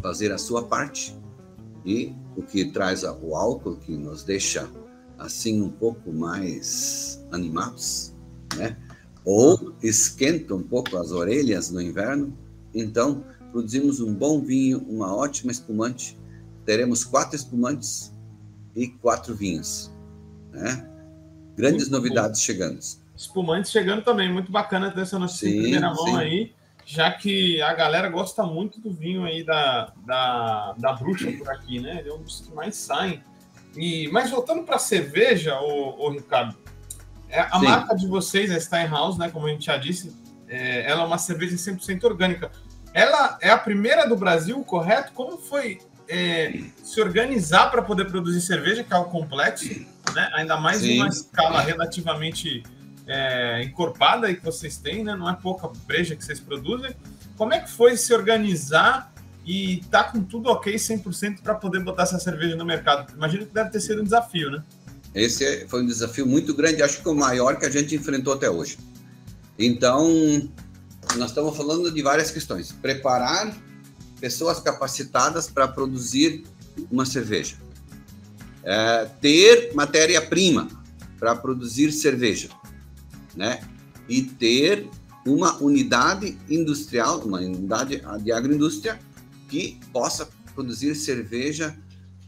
fazer 0.00 0.30
a 0.30 0.38
sua 0.38 0.64
parte 0.64 1.16
e 1.84 2.14
o 2.36 2.42
que 2.42 2.70
traz 2.70 3.02
o 3.02 3.34
álcool, 3.34 3.76
que 3.76 3.96
nos 3.96 4.22
deixa 4.22 4.70
assim 5.18 5.60
um 5.62 5.70
pouco 5.70 6.12
mais 6.12 7.24
animados, 7.32 8.14
né? 8.56 8.76
Ou 9.24 9.74
esquenta 9.82 10.54
um 10.54 10.62
pouco 10.62 10.96
as 10.96 11.10
orelhas 11.10 11.70
no 11.70 11.80
inverno. 11.80 12.36
Então, 12.74 13.24
produzimos 13.54 14.00
um 14.00 14.12
bom 14.12 14.40
vinho, 14.40 14.80
uma 14.88 15.14
ótima 15.14 15.52
espumante. 15.52 16.18
Teremos 16.66 17.04
quatro 17.04 17.36
espumantes 17.36 18.12
e 18.74 18.88
quatro 18.88 19.32
vinhos, 19.32 19.92
né? 20.50 20.90
Grandes 21.56 21.88
Muito 21.88 21.92
novidades 21.92 22.40
bom. 22.40 22.46
chegando 22.46 22.80
espumantes 23.16 23.70
chegando 23.70 24.02
também. 24.02 24.32
Muito 24.32 24.50
bacana 24.50 24.90
ter 24.90 25.02
essa 25.02 25.18
notícia 25.18 25.48
sim, 25.48 25.58
em 25.58 25.62
primeira 25.62 25.92
mão 25.94 26.06
sim. 26.06 26.16
aí, 26.16 26.52
já 26.84 27.10
que 27.12 27.62
a 27.62 27.72
galera 27.72 28.08
gosta 28.08 28.44
muito 28.44 28.80
do 28.80 28.90
vinho 28.90 29.24
aí 29.24 29.44
da, 29.44 29.92
da, 30.04 30.74
da 30.76 30.92
bruxa 30.94 31.30
por 31.32 31.48
aqui, 31.50 31.78
né? 31.80 32.00
Ele 32.00 32.08
é 32.08 32.12
um 32.12 32.22
dos 32.22 32.40
que 32.40 32.52
mais 32.52 32.74
saem. 32.76 33.22
E, 33.76 34.08
mas 34.08 34.30
voltando 34.30 34.64
para 34.64 34.76
a 34.76 34.80
cerveja, 34.80 35.60
o, 35.60 36.10
Ricardo, 36.10 36.56
é, 37.28 37.40
a 37.40 37.58
sim. 37.58 37.64
marca 37.64 37.94
de 37.94 38.06
vocês, 38.06 38.50
a 38.50 38.60
Steinhaus, 38.60 39.16
né? 39.16 39.30
Como 39.30 39.46
a 39.46 39.50
gente 39.50 39.66
já 39.66 39.76
disse, 39.76 40.14
é, 40.48 40.90
ela 40.90 41.02
é 41.02 41.06
uma 41.06 41.18
cerveja 41.18 41.56
100% 41.56 42.04
orgânica. 42.04 42.50
Ela 42.94 43.36
é 43.42 43.50
a 43.50 43.58
primeira 43.58 44.08
do 44.08 44.16
Brasil, 44.16 44.62
correto? 44.62 45.12
Como 45.12 45.36
foi 45.36 45.80
é, 46.08 46.60
se 46.82 47.00
organizar 47.00 47.68
para 47.70 47.82
poder 47.82 48.06
produzir 48.06 48.40
cerveja, 48.40 48.84
que 48.84 48.92
é 48.92 48.96
algo 48.96 49.10
complexo, 49.10 49.84
né? 50.14 50.30
ainda 50.34 50.56
mais 50.56 50.82
em 50.84 50.98
uma 50.98 51.08
escala 51.08 51.60
relativamente 51.60 52.62
é, 53.06 53.64
encorpada 53.64 54.32
que 54.32 54.44
vocês 54.44 54.76
têm, 54.76 55.02
né? 55.02 55.16
Não 55.16 55.28
é 55.28 55.34
pouca 55.34 55.68
breja 55.86 56.14
que 56.14 56.24
vocês 56.24 56.38
produzem. 56.38 56.94
Como 57.36 57.52
é 57.52 57.58
que 57.58 57.70
foi 57.70 57.96
se 57.96 58.14
organizar 58.14 59.12
e 59.44 59.82
tá 59.90 60.04
com 60.04 60.22
tudo 60.22 60.48
ok 60.48 60.74
100% 60.74 61.40
para 61.42 61.54
poder 61.54 61.80
botar 61.80 62.04
essa 62.04 62.18
cerveja 62.20 62.54
no 62.54 62.64
mercado? 62.64 63.12
Imagino 63.12 63.44
que 63.44 63.52
deve 63.52 63.70
ter 63.70 63.80
sido 63.80 64.00
um 64.00 64.04
desafio, 64.04 64.50
né? 64.50 64.62
Esse 65.14 65.66
foi 65.68 65.82
um 65.82 65.86
desafio 65.86 66.26
muito 66.26 66.54
grande, 66.54 66.82
acho 66.82 67.02
que 67.02 67.08
o 67.08 67.14
maior 67.14 67.56
que 67.56 67.66
a 67.66 67.70
gente 67.70 67.94
enfrentou 67.94 68.34
até 68.34 68.48
hoje. 68.48 68.78
Então, 69.58 70.48
nós 71.16 71.30
estamos 71.30 71.56
falando 71.56 71.90
de 71.90 72.02
várias 72.02 72.30
questões. 72.30 72.72
Preparar 72.72 73.56
pessoas 74.20 74.60
capacitadas 74.60 75.48
para 75.48 75.68
produzir 75.68 76.44
uma 76.90 77.04
cerveja. 77.04 77.56
É, 78.62 79.04
ter 79.20 79.74
matéria-prima 79.74 80.68
para 81.18 81.36
produzir 81.36 81.92
cerveja 81.92 82.48
né? 83.36 83.60
E 84.08 84.22
ter 84.22 84.88
uma 85.26 85.56
unidade 85.62 86.38
industrial, 86.48 87.20
uma 87.20 87.38
unidade 87.38 88.02
de 88.22 88.32
agroindústria 88.32 88.98
que 89.48 89.80
possa 89.92 90.28
produzir 90.54 90.94
cerveja 90.94 91.76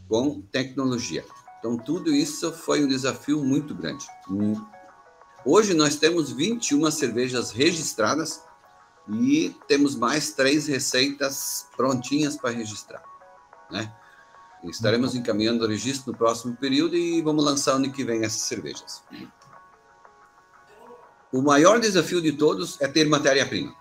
com 0.07 0.41
tecnologia. 0.51 1.23
Então, 1.59 1.77
tudo 1.77 2.13
isso 2.13 2.51
foi 2.51 2.83
um 2.83 2.87
desafio 2.87 3.43
muito 3.43 3.75
grande. 3.75 4.05
Hoje 5.45 5.73
nós 5.73 5.95
temos 5.95 6.31
21 6.31 6.89
cervejas 6.91 7.51
registradas 7.51 8.41
e 9.09 9.55
temos 9.67 9.95
mais 9.95 10.31
três 10.31 10.67
receitas 10.67 11.67
prontinhas 11.75 12.35
para 12.35 12.51
registrar, 12.51 13.03
né? 13.71 13.93
Estaremos 14.63 15.15
encaminhando 15.15 15.63
o 15.63 15.67
registro 15.67 16.11
no 16.11 16.17
próximo 16.17 16.55
período 16.55 16.95
e 16.95 17.21
vamos 17.21 17.45
lançar 17.45 17.73
ano 17.73 17.91
que 17.91 18.03
vem 18.03 18.23
essas 18.23 18.41
cervejas. 18.41 19.03
O 21.31 21.41
maior 21.41 21.79
desafio 21.79 22.21
de 22.21 22.31
todos 22.31 22.79
é 22.81 22.87
ter 22.87 23.07
matéria-prima 23.07 23.73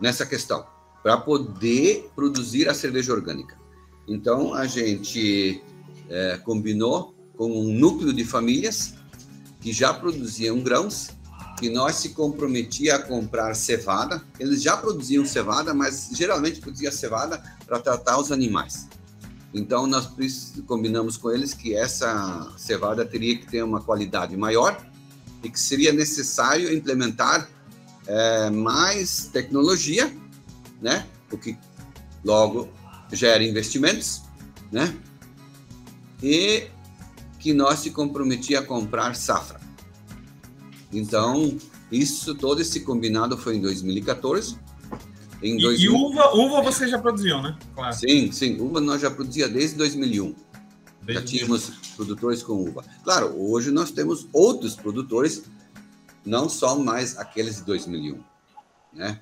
nessa 0.00 0.26
questão, 0.26 0.66
para 1.02 1.16
poder 1.16 2.10
produzir 2.14 2.68
a 2.68 2.74
cerveja 2.74 3.12
orgânica. 3.12 3.58
Então, 4.06 4.52
a 4.52 4.66
gente 4.66 5.62
é, 6.08 6.38
combinou 6.38 7.14
com 7.36 7.50
um 7.50 7.72
núcleo 7.72 8.12
de 8.12 8.24
famílias 8.24 8.94
que 9.60 9.72
já 9.72 9.94
produziam 9.94 10.60
grãos, 10.60 11.10
que 11.58 11.68
nós 11.68 11.96
se 11.96 12.10
comprometia 12.10 12.96
a 12.96 13.02
comprar 13.02 13.54
cevada. 13.54 14.22
Eles 14.38 14.62
já 14.62 14.76
produziam 14.76 15.24
cevada, 15.24 15.74
mas 15.74 16.10
geralmente 16.12 16.60
produzia 16.60 16.92
cevada 16.92 17.42
para 17.66 17.78
tratar 17.80 18.18
os 18.18 18.30
animais. 18.30 18.86
Então, 19.52 19.86
nós 19.86 20.08
combinamos 20.66 21.16
com 21.16 21.30
eles 21.30 21.54
que 21.54 21.74
essa 21.74 22.52
cevada 22.56 23.04
teria 23.04 23.36
que 23.36 23.46
ter 23.46 23.62
uma 23.62 23.80
qualidade 23.80 24.36
maior 24.36 24.80
e 25.42 25.50
que 25.50 25.58
seria 25.58 25.92
necessário 25.92 26.72
implementar 26.72 27.48
é, 28.06 28.50
mais 28.50 29.28
tecnologia, 29.32 30.14
né? 30.80 31.06
O 31.32 31.38
que 31.38 31.56
logo 32.24 32.68
gera 33.12 33.42
investimentos, 33.42 34.22
né? 34.70 34.94
E 36.22 36.68
que 37.38 37.52
nós 37.52 37.78
se 37.80 37.90
comprometia 37.90 38.60
a 38.60 38.62
comprar 38.62 39.14
safra. 39.14 39.67
Então, 40.92 41.56
isso, 41.92 42.34
todo 42.34 42.60
esse 42.60 42.80
combinado 42.80 43.36
foi 43.36 43.56
em 43.56 43.60
2014 43.60 44.58
Em 45.42 45.58
e, 45.58 45.62
2000... 45.62 45.78
e 45.78 45.94
uva, 45.94 46.34
uva 46.34 46.62
vocês 46.62 46.90
já 46.90 46.98
produziam, 46.98 47.42
né? 47.42 47.58
Claro. 47.74 47.94
Sim, 47.94 48.32
sim. 48.32 48.60
Uva 48.60 48.80
nós 48.80 49.00
já 49.00 49.10
produzia 49.10 49.48
desde 49.48 49.76
2001. 49.76 50.34
Desde 51.02 51.14
já 51.14 51.22
tínhamos 51.26 51.70
produtores 51.96 52.42
com 52.42 52.54
uva. 52.54 52.84
Claro, 53.04 53.34
hoje 53.38 53.70
nós 53.70 53.90
temos 53.90 54.26
outros 54.32 54.74
produtores, 54.74 55.44
não 56.24 56.48
só 56.48 56.78
mais 56.78 57.16
aqueles 57.18 57.56
de 57.56 57.64
2001, 57.64 58.18
né? 58.92 59.20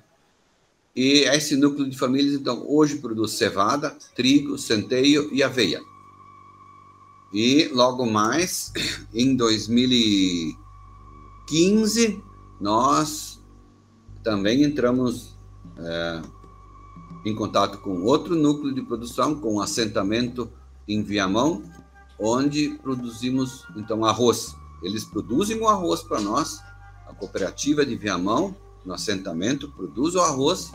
E 0.95 1.25
esse 1.25 1.55
núcleo 1.55 1.87
de 1.87 1.95
famílias, 1.95 2.33
então, 2.33 2.65
hoje 2.67 2.95
produz 2.95 3.33
cevada, 3.33 3.95
trigo, 4.15 4.57
centeio 4.57 5.29
e 5.31 5.43
aveia. 5.43 5.79
E 7.31 7.69
logo 7.71 8.05
mais, 8.05 8.73
em 9.13 9.35
2015, 11.47 12.21
nós 12.59 13.39
também 14.23 14.63
entramos 14.63 15.37
é, 15.77 16.21
em 17.25 17.33
contato 17.33 17.79
com 17.79 18.03
outro 18.03 18.35
núcleo 18.35 18.73
de 18.73 18.81
produção, 18.81 19.35
com 19.35 19.61
assentamento 19.61 20.51
em 20.87 21.01
Viamão, 21.01 21.63
onde 22.19 22.77
produzimos 22.81 23.65
então 23.75 24.03
arroz. 24.03 24.55
Eles 24.83 25.05
produzem 25.05 25.59
o 25.59 25.67
arroz 25.67 26.03
para 26.03 26.19
nós, 26.19 26.61
a 27.07 27.13
cooperativa 27.13 27.85
de 27.85 27.95
Viamão, 27.95 28.55
no 28.85 28.93
assentamento, 28.93 29.69
produz 29.71 30.15
o 30.15 30.21
arroz 30.21 30.71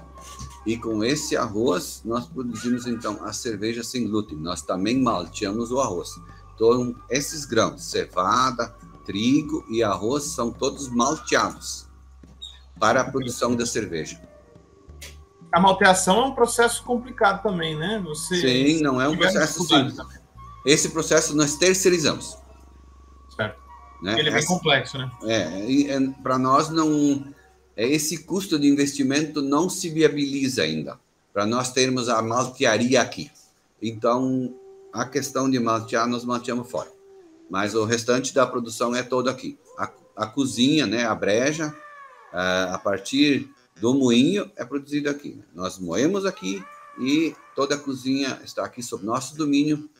e 0.66 0.76
com 0.76 1.02
esse 1.02 1.36
arroz 1.36 2.02
nós 2.04 2.26
produzimos 2.26 2.86
então 2.86 3.24
a 3.24 3.32
cerveja 3.32 3.82
sem 3.82 4.08
glúten. 4.08 4.38
Nós 4.38 4.62
também 4.62 5.00
malteamos 5.00 5.70
o 5.70 5.80
arroz. 5.80 6.10
Então, 6.54 6.94
esses 7.10 7.44
grãos, 7.44 7.82
cevada, 7.82 8.74
trigo 9.04 9.64
e 9.68 9.82
arroz, 9.82 10.24
são 10.24 10.50
todos 10.50 10.88
malteados 10.88 11.86
para 12.78 13.02
a 13.02 13.10
produção 13.10 13.54
da 13.54 13.66
cerveja. 13.66 14.20
A 15.52 15.60
malteação 15.60 16.22
é 16.22 16.26
um 16.26 16.34
processo 16.34 16.82
complicado 16.82 17.42
também, 17.42 17.76
né? 17.76 18.02
Você 18.04 18.40
Sim, 18.40 18.82
não 18.82 19.00
é 19.00 19.08
um 19.08 19.16
processo 19.16 19.64
simples. 19.64 19.96
Também. 19.96 20.18
Esse 20.64 20.88
processo 20.88 21.36
nós 21.36 21.56
terceirizamos. 21.56 22.38
Certo. 23.36 23.60
Né? 24.02 24.18
Ele 24.18 24.30
é 24.30 24.32
bem 24.32 24.46
complexo, 24.46 24.98
né? 24.98 25.10
É, 25.24 25.90
é 25.90 26.00
para 26.22 26.38
nós 26.38 26.70
não 26.70 27.32
é 27.76 27.86
esse 27.86 28.24
custo 28.24 28.58
de 28.58 28.68
investimento 28.68 29.40
não 29.40 29.68
se 29.68 29.88
viabiliza 29.88 30.62
ainda 30.62 30.98
para 31.32 31.46
nós 31.46 31.72
termos 31.72 32.08
a 32.08 32.20
maltearia 32.20 33.00
aqui. 33.00 33.30
Então, 33.80 34.54
a 34.92 35.06
questão 35.06 35.50
de 35.50 35.58
maltear, 35.58 36.06
nós 36.06 36.24
malteamos 36.24 36.70
fora. 36.70 36.91
Mas 37.52 37.74
o 37.74 37.84
restante 37.84 38.32
da 38.32 38.46
produção 38.46 38.96
é 38.96 39.02
todo 39.02 39.28
aqui. 39.28 39.58
A, 39.78 39.90
a 40.16 40.26
cozinha, 40.26 40.86
né, 40.86 41.04
a 41.04 41.14
breja, 41.14 41.76
a, 42.32 42.76
a 42.76 42.78
partir 42.78 43.46
do 43.78 43.92
moinho, 43.92 44.50
é 44.56 44.64
produzido 44.64 45.10
aqui. 45.10 45.38
Nós 45.54 45.78
moemos 45.78 46.24
aqui 46.24 46.64
e 46.98 47.36
toda 47.54 47.74
a 47.74 47.78
cozinha 47.78 48.40
está 48.42 48.64
aqui 48.64 48.82
sob 48.82 49.04
nosso 49.04 49.36
domínio. 49.36 49.90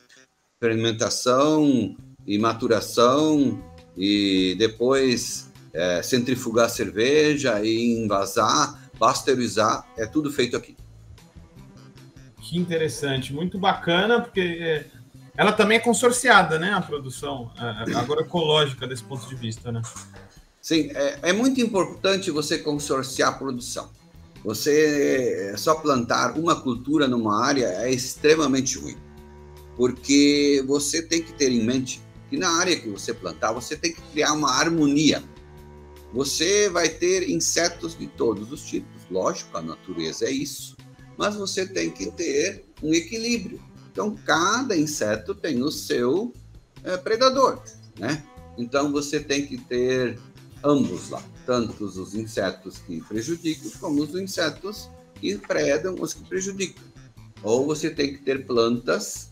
Fermentação 0.59 1.95
e 2.25 2.39
maturação 2.39 3.63
e 3.95 4.55
depois 4.57 5.51
é, 5.71 6.01
centrifugar 6.01 6.65
a 6.65 6.69
cerveja 6.69 7.63
e 7.63 8.03
envasar, 8.03 8.89
pasteurizar, 8.97 9.87
é 9.95 10.07
tudo 10.07 10.31
feito 10.31 10.57
aqui. 10.57 10.75
Que 12.41 12.57
interessante, 12.57 13.31
muito 13.31 13.59
bacana, 13.59 14.21
porque 14.21 14.41
é, 14.41 14.87
ela 15.37 15.51
também 15.51 15.77
é 15.77 15.79
consorciada, 15.79 16.59
né, 16.59 16.71
a 16.73 16.81
produção 16.81 17.51
é, 17.57 17.93
agroecológica 17.95 18.87
desse 18.87 19.03
ponto 19.03 19.27
de 19.27 19.35
vista, 19.35 19.71
né? 19.71 19.81
Sim, 20.61 20.91
é, 20.93 21.19
é 21.23 21.33
muito 21.33 21.59
importante 21.59 22.31
você 22.31 22.57
consorciar 22.57 23.29
a 23.29 23.37
produção. 23.37 23.89
Você 24.43 25.51
é, 25.53 25.57
só 25.57 25.75
plantar 25.75 26.37
uma 26.37 26.55
cultura 26.59 27.07
numa 27.07 27.43
área 27.43 27.65
é 27.65 27.91
extremamente 27.91 28.77
ruim, 28.77 28.97
porque 29.75 30.63
você 30.67 31.01
tem 31.01 31.21
que 31.21 31.33
ter 31.33 31.51
em 31.51 31.63
mente 31.63 32.01
que 32.29 32.37
na 32.37 32.49
área 32.59 32.79
que 32.79 32.89
você 32.89 33.13
plantar, 33.13 33.51
você 33.51 33.75
tem 33.75 33.93
que 33.93 34.01
criar 34.11 34.33
uma 34.33 34.51
harmonia. 34.51 35.23
Você 36.13 36.69
vai 36.69 36.89
ter 36.89 37.29
insetos 37.29 37.97
de 37.97 38.07
todos 38.07 38.51
os 38.51 38.63
tipos, 38.63 39.01
lógico, 39.09 39.57
a 39.57 39.61
natureza 39.61 40.25
é 40.25 40.31
isso 40.31 40.75
mas 41.17 41.35
você 41.35 41.65
tem 41.65 41.89
que 41.89 42.11
ter 42.11 42.65
um 42.81 42.93
equilíbrio. 42.93 43.61
Então, 43.93 44.15
cada 44.25 44.75
inseto 44.75 45.35
tem 45.35 45.61
o 45.61 45.69
seu 45.69 46.33
é, 46.83 46.97
predador, 46.97 47.61
né? 47.99 48.23
Então, 48.57 48.91
você 48.91 49.19
tem 49.19 49.45
que 49.45 49.55
ter 49.55 50.19
ambos 50.63 51.11
lá, 51.11 51.21
tanto 51.45 51.85
os 51.85 52.15
insetos 52.15 52.79
que 52.79 52.99
prejudicam, 53.01 53.71
como 53.79 54.01
os 54.01 54.15
insetos 54.15 54.89
que 55.21 55.37
predam 55.37 55.95
os 55.99 56.15
que 56.15 56.23
prejudicam. 56.23 56.83
Ou 57.43 57.67
você 57.67 57.91
tem 57.91 58.13
que 58.13 58.23
ter 58.23 58.47
plantas 58.47 59.29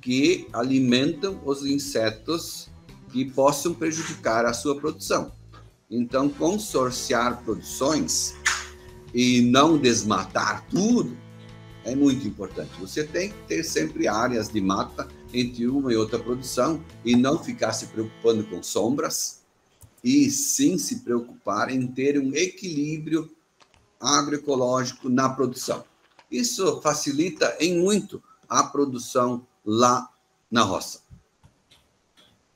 que 0.00 0.46
alimentam 0.52 1.40
os 1.44 1.66
insetos 1.66 2.68
que 3.10 3.24
possam 3.24 3.74
prejudicar 3.74 4.46
a 4.46 4.52
sua 4.52 4.76
produção. 4.76 5.32
Então, 5.90 6.28
consorciar 6.28 7.42
produções 7.42 8.36
e 9.12 9.40
não 9.40 9.76
desmatar 9.76 10.64
tudo 10.70 11.25
é 11.86 11.94
muito 11.94 12.26
importante. 12.26 12.70
Você 12.80 13.04
tem 13.04 13.30
que 13.30 13.38
ter 13.46 13.62
sempre 13.62 14.08
áreas 14.08 14.48
de 14.48 14.60
mata 14.60 15.08
entre 15.32 15.66
uma 15.68 15.92
e 15.92 15.96
outra 15.96 16.18
produção 16.18 16.84
e 17.04 17.14
não 17.14 17.38
ficar 17.38 17.72
se 17.72 17.86
preocupando 17.86 18.44
com 18.44 18.62
sombras 18.62 19.44
e 20.02 20.28
sim 20.28 20.76
se 20.78 21.00
preocupar 21.00 21.70
em 21.70 21.86
ter 21.86 22.18
um 22.18 22.34
equilíbrio 22.34 23.30
agroecológico 24.00 25.08
na 25.08 25.28
produção. 25.28 25.84
Isso 26.30 26.80
facilita 26.82 27.56
em 27.60 27.78
muito 27.78 28.22
a 28.48 28.64
produção 28.64 29.46
lá 29.64 30.08
na 30.50 30.62
roça. 30.62 31.06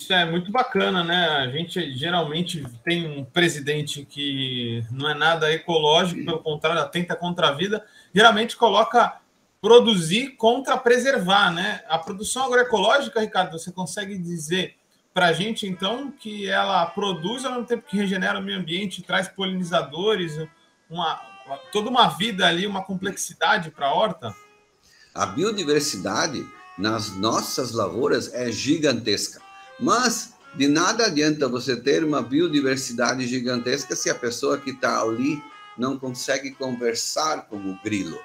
Isso 0.00 0.12
é 0.14 0.24
muito 0.24 0.50
bacana, 0.50 1.04
né? 1.04 1.28
A 1.28 1.50
gente 1.50 1.92
geralmente 1.92 2.64
tem 2.82 3.06
um 3.06 3.22
presidente 3.22 4.04
que 4.04 4.82
não 4.90 5.08
é 5.08 5.14
nada 5.14 5.52
ecológico, 5.52 6.24
pelo 6.24 6.38
contrário, 6.38 6.80
atenta 6.80 7.14
contra 7.14 7.48
a 7.48 7.52
vida, 7.52 7.84
geralmente 8.14 8.56
coloca 8.56 9.19
produzir 9.60 10.36
contra 10.36 10.76
preservar, 10.76 11.52
né? 11.52 11.82
A 11.88 11.98
produção 11.98 12.44
agroecológica, 12.44 13.20
Ricardo, 13.20 13.58
você 13.58 13.70
consegue 13.70 14.16
dizer 14.16 14.76
para 15.12 15.26
a 15.26 15.32
gente, 15.32 15.66
então, 15.66 16.10
que 16.10 16.48
ela 16.48 16.86
produz 16.86 17.44
ao 17.44 17.52
mesmo 17.52 17.66
tempo 17.66 17.86
que 17.86 17.96
regenera 17.96 18.38
o 18.38 18.42
meio 18.42 18.58
ambiente, 18.58 19.02
traz 19.02 19.28
polinizadores, 19.28 20.36
uma, 20.88 21.20
toda 21.72 21.90
uma 21.90 22.08
vida 22.08 22.46
ali, 22.46 22.66
uma 22.66 22.82
complexidade 22.84 23.70
para 23.70 23.86
a 23.86 23.94
horta? 23.94 24.34
A 25.14 25.26
biodiversidade 25.26 26.46
nas 26.78 27.14
nossas 27.16 27.72
lavouras 27.72 28.32
é 28.32 28.50
gigantesca. 28.50 29.42
Mas 29.78 30.34
de 30.54 30.68
nada 30.68 31.06
adianta 31.06 31.48
você 31.48 31.76
ter 31.76 32.04
uma 32.04 32.22
biodiversidade 32.22 33.26
gigantesca 33.26 33.94
se 33.94 34.08
a 34.08 34.14
pessoa 34.14 34.58
que 34.58 34.70
está 34.70 35.00
ali 35.00 35.42
não 35.76 35.98
consegue 35.98 36.52
conversar 36.52 37.46
com 37.46 37.56
o 37.56 37.78
grilo, 37.82 38.18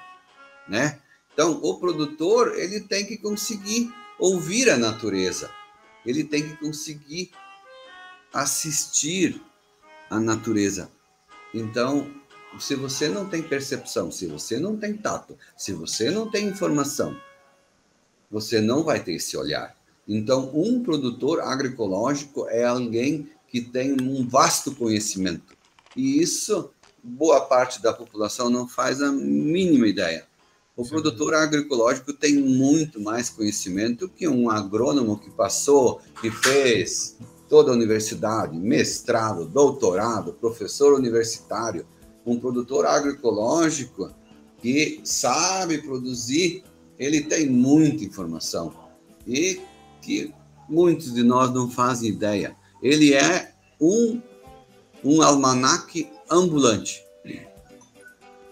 né? 0.68 1.00
Então, 1.36 1.60
o 1.62 1.78
produtor 1.78 2.58
ele 2.58 2.80
tem 2.80 3.04
que 3.04 3.18
conseguir 3.18 3.92
ouvir 4.18 4.70
a 4.70 4.78
natureza, 4.78 5.50
ele 6.06 6.24
tem 6.24 6.48
que 6.48 6.56
conseguir 6.56 7.30
assistir 8.32 9.38
a 10.08 10.18
natureza. 10.18 10.90
Então, 11.52 12.10
se 12.58 12.74
você 12.74 13.10
não 13.10 13.28
tem 13.28 13.42
percepção, 13.42 14.10
se 14.10 14.26
você 14.26 14.58
não 14.58 14.78
tem 14.78 14.96
tato, 14.96 15.36
se 15.54 15.74
você 15.74 16.10
não 16.10 16.30
tem 16.30 16.46
informação, 16.46 17.14
você 18.30 18.58
não 18.58 18.82
vai 18.82 19.04
ter 19.04 19.12
esse 19.12 19.36
olhar. 19.36 19.76
Então, 20.08 20.50
um 20.54 20.82
produtor 20.82 21.42
agroecológico 21.42 22.48
é 22.48 22.64
alguém 22.64 23.28
que 23.46 23.60
tem 23.60 23.92
um 24.00 24.26
vasto 24.26 24.74
conhecimento. 24.74 25.54
E 25.94 26.22
isso, 26.22 26.70
boa 27.02 27.42
parte 27.42 27.82
da 27.82 27.92
população 27.92 28.48
não 28.48 28.66
faz 28.66 29.02
a 29.02 29.12
mínima 29.12 29.86
ideia. 29.86 30.26
O 30.76 30.84
Sim. 30.84 30.90
produtor 30.90 31.34
agroecológico 31.34 32.12
tem 32.12 32.34
muito 32.34 33.00
mais 33.00 33.30
conhecimento 33.30 34.08
que 34.08 34.28
um 34.28 34.50
agrônomo 34.50 35.18
que 35.18 35.30
passou, 35.30 36.02
que 36.20 36.30
fez 36.30 37.16
toda 37.48 37.70
a 37.70 37.74
universidade, 37.74 38.56
mestrado, 38.58 39.46
doutorado, 39.46 40.34
professor 40.34 40.92
universitário. 40.92 41.86
Um 42.26 42.38
produtor 42.38 42.84
agroecológico 42.84 44.10
que 44.60 45.00
sabe 45.02 45.78
produzir, 45.78 46.62
ele 46.98 47.22
tem 47.22 47.48
muita 47.48 48.04
informação. 48.04 48.74
E 49.26 49.60
que 50.02 50.34
muitos 50.68 51.14
de 51.14 51.22
nós 51.22 51.52
não 51.54 51.70
fazem 51.70 52.10
ideia. 52.10 52.54
Ele 52.82 53.14
é 53.14 53.54
um, 53.80 54.20
um 55.02 55.22
almanaque 55.22 56.08
ambulante. 56.30 57.05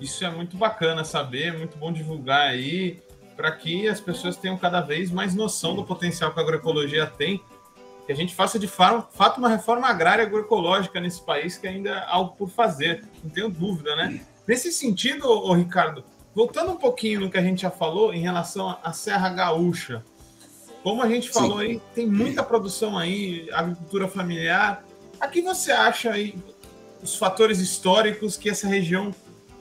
Isso 0.04 0.22
é 0.22 0.28
muito 0.28 0.54
bacana 0.58 1.02
saber, 1.02 1.44
é 1.44 1.56
muito 1.56 1.78
bom 1.78 1.90
divulgar 1.90 2.50
aí, 2.50 3.02
para 3.34 3.50
que 3.50 3.88
as 3.88 4.02
pessoas 4.02 4.36
tenham 4.36 4.58
cada 4.58 4.82
vez 4.82 5.10
mais 5.10 5.34
noção 5.34 5.74
do 5.74 5.82
potencial 5.82 6.30
que 6.30 6.38
a 6.38 6.42
agroecologia 6.42 7.06
tem, 7.06 7.42
que 8.04 8.12
a 8.12 8.14
gente 8.14 8.34
faça 8.34 8.58
de 8.58 8.68
fato 8.68 9.38
uma 9.38 9.48
reforma 9.48 9.88
agrária 9.88 10.22
agroecológica 10.22 11.00
nesse 11.00 11.22
país, 11.22 11.56
que 11.56 11.66
ainda 11.66 11.88
é 11.88 12.04
algo 12.06 12.36
por 12.36 12.50
fazer, 12.50 13.02
não 13.22 13.30
tenho 13.30 13.48
dúvida, 13.48 13.96
né? 13.96 14.20
Nesse 14.46 14.70
sentido, 14.72 15.26
ô, 15.26 15.54
Ricardo, 15.54 16.04
voltando 16.34 16.72
um 16.72 16.76
pouquinho 16.76 17.20
no 17.20 17.30
que 17.30 17.38
a 17.38 17.42
gente 17.42 17.62
já 17.62 17.70
falou 17.70 18.12
em 18.12 18.20
relação 18.20 18.76
à 18.82 18.92
Serra 18.92 19.30
Gaúcha, 19.30 20.04
como 20.82 21.02
a 21.02 21.08
gente 21.08 21.30
falou 21.30 21.60
Sim. 21.60 21.64
aí, 21.64 21.82
tem 21.94 22.06
muita 22.06 22.42
produção 22.42 22.98
aí, 22.98 23.48
agricultura 23.50 24.06
familiar. 24.06 24.84
A 25.18 25.26
que 25.28 25.40
você 25.40 25.72
acha 25.72 26.10
aí 26.10 26.34
os 27.02 27.16
fatores 27.16 27.58
históricos 27.58 28.36
que 28.36 28.50
essa 28.50 28.68
região 28.68 29.10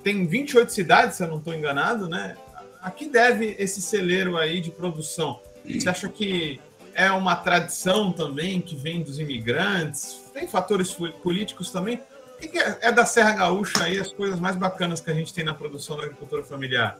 tem 0.04 0.28
28 0.28 0.72
cidades, 0.72 1.18
se 1.18 1.24
eu 1.24 1.28
não 1.28 1.38
estou 1.38 1.54
enganado, 1.54 2.10
né? 2.10 2.36
A 2.82 2.92
que 2.92 3.08
deve 3.08 3.56
esse 3.58 3.82
celeiro 3.82 4.38
aí 4.38 4.60
de 4.60 4.70
produção? 4.70 5.40
Você 5.66 5.88
acha 5.88 6.10
que 6.10 6.60
é 6.94 7.10
uma 7.12 7.36
tradição 7.36 8.12
também 8.12 8.60
que 8.60 8.76
vem 8.76 9.02
dos 9.02 9.18
imigrantes? 9.18 10.22
Tem 10.34 10.48
fatores 10.48 10.94
políticos 11.24 11.72
também? 11.72 12.02
O 12.36 12.48
que 12.48 12.60
é, 12.60 12.78
é 12.82 12.92
da 12.92 13.06
Serra 13.06 13.32
Gaúcha 13.32 13.86
aí 13.86 13.98
as 13.98 14.12
coisas 14.12 14.40
mais 14.40 14.58
bacanas 14.58 15.00
que 15.00 15.10
a 15.10 15.14
gente 15.14 15.34
tem 15.34 15.46
na 15.46 15.54
produção 15.54 15.96
da 15.96 16.04
agricultura 16.04 16.44
familiar? 16.44 17.00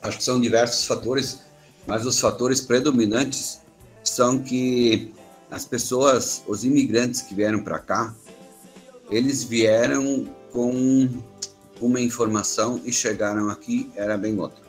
Acho 0.00 0.16
que 0.16 0.24
são 0.24 0.40
diversos 0.40 0.86
fatores, 0.86 1.42
mas 1.86 2.06
os 2.06 2.18
fatores 2.18 2.62
predominantes 2.62 3.60
são 4.02 4.38
que 4.38 5.14
as 5.50 5.66
pessoas, 5.66 6.42
os 6.46 6.64
imigrantes 6.64 7.20
que 7.20 7.34
vieram 7.34 7.62
para 7.62 7.78
cá, 7.78 8.14
eles 9.10 9.44
vieram 9.44 10.26
com 10.52 11.08
uma 11.80 12.00
informação 12.00 12.80
e 12.84 12.92
chegaram 12.92 13.48
aqui 13.48 13.90
era 13.96 14.16
bem 14.16 14.38
outra, 14.38 14.62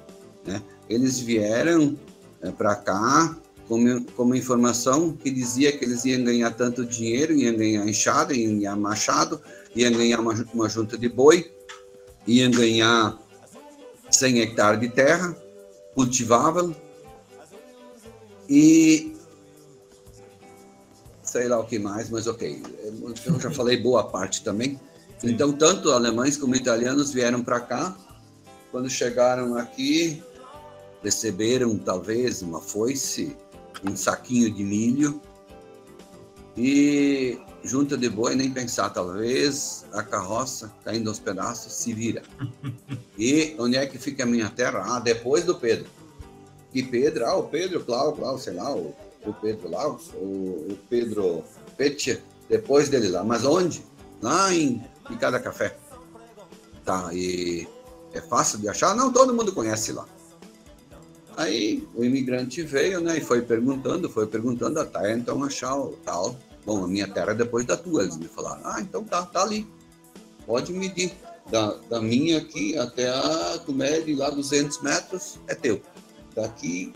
né? 0.45 0.61
Eles 0.89 1.19
vieram 1.19 1.97
é, 2.41 2.51
para 2.51 2.75
cá 2.75 3.35
com, 3.67 4.03
com 4.03 4.23
uma 4.23 4.37
informação 4.37 5.13
que 5.13 5.29
dizia 5.29 5.71
que 5.71 5.85
eles 5.85 6.03
iam 6.05 6.23
ganhar 6.23 6.51
tanto 6.51 6.85
dinheiro, 6.85 7.33
iam 7.33 7.55
ganhar 7.55 7.87
enxada, 7.87 8.33
iam 8.33 8.57
ganhar 8.57 8.75
machado, 8.75 9.41
iam 9.75 9.91
ganhar 9.93 10.19
uma, 10.19 10.33
uma 10.53 10.69
junta 10.69 10.97
de 10.97 11.07
boi, 11.07 11.51
iam 12.27 12.51
ganhar 12.51 13.17
100 14.09 14.39
hectares 14.41 14.79
de 14.79 14.89
terra 14.89 15.35
cultivável 15.93 16.75
e 18.49 19.15
sei 21.23 21.47
lá 21.47 21.59
o 21.59 21.65
que 21.65 21.79
mais, 21.79 22.09
mas 22.09 22.27
ok. 22.27 22.61
Eu 23.25 23.39
já 23.39 23.49
falei 23.49 23.77
boa 23.77 24.03
parte 24.03 24.43
também. 24.43 24.79
Sim. 25.23 25.31
Então, 25.31 25.53
tanto 25.53 25.91
alemães 25.91 26.35
como 26.35 26.53
italianos 26.53 27.13
vieram 27.13 27.41
para 27.41 27.61
cá. 27.61 27.95
Quando 28.71 28.89
chegaram 28.89 29.55
aqui, 29.55 30.21
receberam 31.01 31.77
talvez 31.77 32.41
uma 32.41 32.59
foice, 32.59 33.35
um 33.87 33.95
saquinho 33.95 34.51
de 34.51 34.63
milho 34.63 35.21
e 36.57 37.39
junta 37.63 37.97
de 37.97 38.09
boi, 38.09 38.35
nem 38.35 38.51
pensar, 38.51 38.89
talvez 38.89 39.85
a 39.93 40.03
carroça 40.03 40.71
caindo 40.83 41.09
aos 41.09 41.19
pedaços 41.19 41.71
se 41.73 41.93
vira. 41.93 42.21
E 43.15 43.55
onde 43.59 43.77
é 43.77 43.85
que 43.85 43.99
fica 43.99 44.23
a 44.23 44.25
minha 44.25 44.49
terra? 44.49 44.83
Ah, 44.87 44.99
depois 44.99 45.43
do 45.45 45.53
Pedro. 45.53 45.85
E 46.73 46.81
Pedro, 46.81 47.27
ah, 47.27 47.35
o 47.35 47.43
Pedro, 47.43 47.85
Cláudio, 47.85 48.19
Cláudio, 48.19 48.43
sei 48.43 48.53
lá, 48.53 48.75
o, 48.75 48.91
o 49.23 49.33
Pedro 49.33 49.69
lá, 49.69 49.87
o, 49.87 49.97
o 50.23 50.77
Pedro 50.89 51.43
Petche, 51.77 52.19
depois 52.49 52.89
dele 52.89 53.09
lá. 53.09 53.23
Mas 53.23 53.45
onde? 53.45 53.85
Lá 54.19 54.51
em 54.51 54.83
Picada 55.07 55.39
Café. 55.39 55.77
Tá, 56.83 57.09
e 57.13 57.67
é 58.13 58.21
fácil 58.21 58.59
de 58.59 58.67
achar? 58.67 58.95
Não, 58.95 59.11
todo 59.11 59.33
mundo 59.33 59.53
conhece 59.53 59.91
lá. 59.91 60.05
Aí 61.35 61.87
o 61.95 62.03
imigrante 62.03 62.61
veio, 62.61 63.01
né, 63.01 63.17
e 63.17 63.21
foi 63.21 63.41
perguntando, 63.41 64.09
foi 64.09 64.27
perguntando, 64.27 64.79
ah, 64.79 64.85
tá, 64.85 65.11
então 65.11 65.43
achar 65.43 65.75
o 65.75 65.93
tal. 66.05 66.35
Bom, 66.65 66.83
a 66.83 66.87
minha 66.87 67.07
terra 67.07 67.31
é 67.31 67.35
depois 67.35 67.65
da 67.65 67.75
tua, 67.75 68.03
eles 68.03 68.17
me 68.17 68.27
falaram. 68.27 68.61
Ah, 68.63 68.79
então 68.79 69.03
tá, 69.03 69.25
tá 69.25 69.41
ali. 69.41 69.67
Pode 70.45 70.71
medir. 70.71 71.13
Da, 71.49 71.75
da 71.89 72.01
minha 72.01 72.37
aqui 72.37 72.77
até 72.77 73.09
a, 73.09 73.59
tu 73.65 73.73
mede 73.73 74.15
lá 74.15 74.29
200 74.29 74.81
metros, 74.81 75.39
é 75.47 75.53
teu. 75.53 75.81
Daqui 76.33 76.93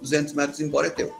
200 0.00 0.34
metros 0.34 0.60
embora 0.60 0.86
é 0.86 0.90
teu. 0.90 1.12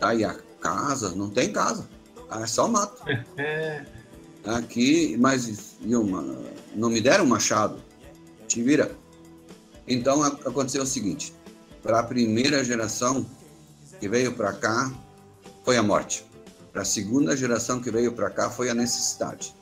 Tá, 0.00 0.12
e 0.12 0.24
a 0.24 0.34
casa, 0.60 1.14
não 1.14 1.30
tem 1.30 1.52
casa. 1.52 1.88
É 2.32 2.46
só 2.46 2.66
mato. 2.66 3.02
Aqui, 4.44 5.16
mas 5.18 5.76
não 5.80 6.90
me 6.90 7.00
deram 7.00 7.26
machado. 7.26 7.82
Te 8.48 8.62
vira. 8.62 8.96
Então 9.86 10.22
aconteceu 10.22 10.82
o 10.82 10.86
seguinte: 10.86 11.34
para 11.82 12.00
a 12.00 12.02
primeira 12.02 12.64
geração 12.64 13.26
que 13.98 14.08
veio 14.08 14.32
para 14.32 14.52
cá 14.52 14.92
foi 15.64 15.76
a 15.76 15.82
morte. 15.82 16.24
Para 16.72 16.82
a 16.82 16.84
segunda 16.84 17.36
geração 17.36 17.80
que 17.80 17.90
veio 17.90 18.12
para 18.12 18.30
cá 18.30 18.48
foi 18.48 18.70
a 18.70 18.74
necessidade. 18.74 19.54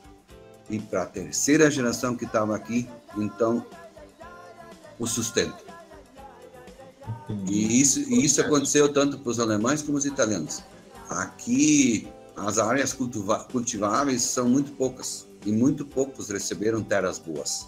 E 0.69 0.79
para 0.79 1.03
a 1.03 1.05
terceira 1.05 1.69
geração 1.69 2.15
que 2.15 2.25
estava 2.25 2.55
aqui, 2.55 2.87
então, 3.17 3.65
o 4.99 5.07
sustento. 5.07 5.65
E 7.47 7.81
isso, 7.81 7.99
e 8.01 8.23
isso 8.23 8.39
aconteceu 8.39 8.93
tanto 8.93 9.17
para 9.17 9.29
os 9.29 9.39
alemães 9.39 9.81
como 9.81 9.97
os 9.97 10.05
italianos. 10.05 10.63
Aqui, 11.09 12.07
as 12.45 12.57
áreas 12.57 12.95
cultiváveis 13.51 14.21
são 14.21 14.47
muito 14.47 14.71
poucas 14.73 15.27
e 15.45 15.51
muito 15.51 15.85
poucos 15.85 16.29
receberam 16.29 16.83
terras 16.83 17.17
boas. 17.19 17.67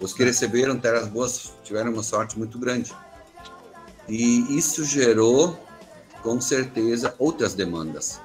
Os 0.00 0.12
que 0.12 0.24
receberam 0.24 0.78
terras 0.78 1.08
boas 1.08 1.52
tiveram 1.62 1.92
uma 1.92 2.02
sorte 2.02 2.38
muito 2.38 2.58
grande. 2.58 2.94
E 4.08 4.56
isso 4.56 4.84
gerou, 4.84 5.58
com 6.22 6.40
certeza, 6.40 7.14
outras 7.18 7.54
demandas. 7.54 8.20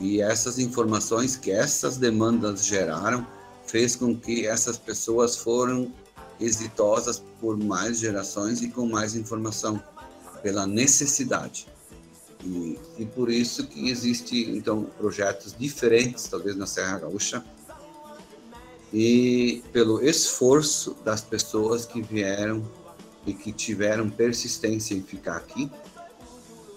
E 0.00 0.20
essas 0.20 0.58
informações 0.58 1.36
que 1.36 1.50
essas 1.50 1.96
demandas 1.96 2.64
geraram 2.64 3.26
fez 3.66 3.96
com 3.96 4.16
que 4.16 4.46
essas 4.46 4.76
pessoas 4.76 5.36
foram 5.36 5.92
exitosas 6.38 7.22
por 7.40 7.56
mais 7.56 7.98
gerações 7.98 8.60
e 8.60 8.68
com 8.68 8.86
mais 8.86 9.14
informação, 9.14 9.82
pela 10.42 10.66
necessidade. 10.66 11.66
E, 12.46 12.78
e 12.98 13.04
por 13.04 13.28
isso 13.28 13.66
que 13.66 13.90
existe 13.90 14.50
então 14.50 14.84
projetos 14.84 15.54
diferentes, 15.58 16.28
talvez 16.28 16.54
na 16.54 16.66
Serra 16.66 17.00
Gaúcha, 17.00 17.44
e 18.92 19.64
pelo 19.72 20.00
esforço 20.00 20.96
das 21.04 21.20
pessoas 21.20 21.84
que 21.84 22.00
vieram 22.00 22.62
e 23.26 23.34
que 23.34 23.50
tiveram 23.50 24.08
persistência 24.08 24.94
em 24.94 25.02
ficar 25.02 25.36
aqui 25.36 25.68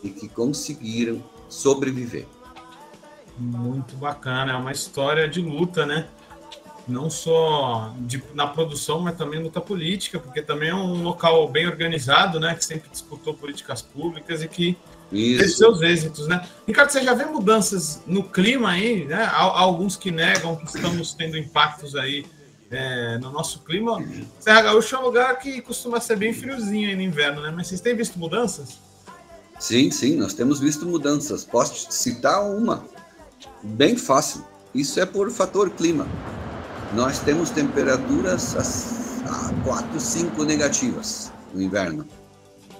e 0.03 0.09
que 0.09 0.27
conseguiram 0.27 1.23
sobreviver. 1.47 2.25
Muito 3.37 3.95
bacana, 3.95 4.53
é 4.53 4.55
uma 4.55 4.71
história 4.71 5.29
de 5.29 5.39
luta, 5.39 5.85
né? 5.85 6.09
Não 6.87 7.11
só 7.11 7.93
de, 7.99 8.23
na 8.33 8.47
produção, 8.47 8.99
mas 9.01 9.15
também 9.15 9.41
luta 9.41 9.61
política, 9.61 10.19
porque 10.19 10.41
também 10.41 10.69
é 10.69 10.75
um 10.75 11.03
local 11.03 11.47
bem 11.47 11.67
organizado, 11.67 12.39
né? 12.39 12.55
Que 12.55 12.65
sempre 12.65 12.89
disputou 12.89 13.35
políticas 13.35 13.83
públicas 13.83 14.41
e 14.41 14.47
que 14.47 14.75
isso. 15.11 15.57
Seus 15.57 15.81
êxitos, 15.81 16.27
né? 16.27 16.47
Ricardo, 16.67 16.91
você 16.91 17.03
já 17.03 17.13
vê 17.13 17.25
mudanças 17.25 18.01
no 18.05 18.23
clima 18.23 18.71
aí, 18.71 19.05
né? 19.05 19.23
Há, 19.23 19.41
alguns 19.41 19.95
que 19.95 20.11
negam 20.11 20.55
que 20.55 20.65
estamos 20.65 21.13
tendo 21.13 21.37
impactos 21.37 21.95
aí 21.95 22.25
é, 22.69 23.17
no 23.17 23.31
nosso 23.31 23.59
clima. 23.63 24.03
Serra 24.39 24.61
Gaúcha 24.61 24.95
é 24.95 24.99
um 24.99 25.03
lugar 25.03 25.39
que 25.39 25.61
costuma 25.61 25.99
ser 25.99 26.15
bem 26.15 26.33
friozinho 26.33 26.89
aí 26.89 26.95
no 26.95 27.01
inverno, 27.01 27.41
né? 27.41 27.51
Mas 27.55 27.67
vocês 27.67 27.81
têm 27.81 27.95
visto 27.95 28.19
mudanças? 28.19 28.77
Sim, 29.59 29.91
sim, 29.91 30.15
nós 30.15 30.33
temos 30.33 30.59
visto 30.59 30.85
mudanças. 30.85 31.43
Posso 31.43 31.91
citar 31.91 32.41
uma 32.43 32.85
bem 33.63 33.97
fácil. 33.97 34.45
Isso 34.73 34.99
é 34.99 35.05
por 35.05 35.29
fator 35.31 35.71
clima. 35.71 36.07
Nós 36.93 37.19
temos 37.19 37.49
temperaturas 37.49 38.55
a 39.25 39.63
4, 39.63 39.99
5 39.99 40.43
negativas 40.43 41.31
no 41.53 41.61
inverno 41.61 42.05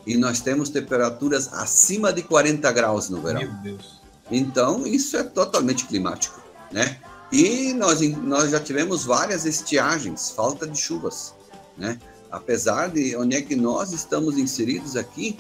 e 0.10 0.18
nós 0.18 0.41
temos 0.41 0.70
temperaturas 0.70 1.53
acima 1.53 2.12
de 2.12 2.24
40 2.24 2.72
graus 2.72 3.10
no 3.10 3.22
verão. 3.22 3.41
Meu 3.41 3.53
Deus. 3.62 4.01
Então, 4.32 4.88
isso 4.88 5.16
é 5.16 5.22
totalmente 5.24 5.86
climático, 5.86 6.41
né? 6.72 6.97
E 7.32 7.76
nós, 7.76 8.01
nós 8.18 8.49
já 8.49 8.60
tivemos 8.60 9.05
várias 9.05 9.45
estiagens, 9.45 10.32
falta 10.32 10.66
de 10.66 10.80
chuvas, 10.80 11.36
né? 11.78 11.99
Apesar 12.32 12.89
de 12.89 13.16
onde 13.16 13.36
é 13.38 13.41
que 13.43 13.55
nós 13.55 13.93
estamos 13.93 14.39
inseridos 14.39 14.95
aqui, 14.95 15.38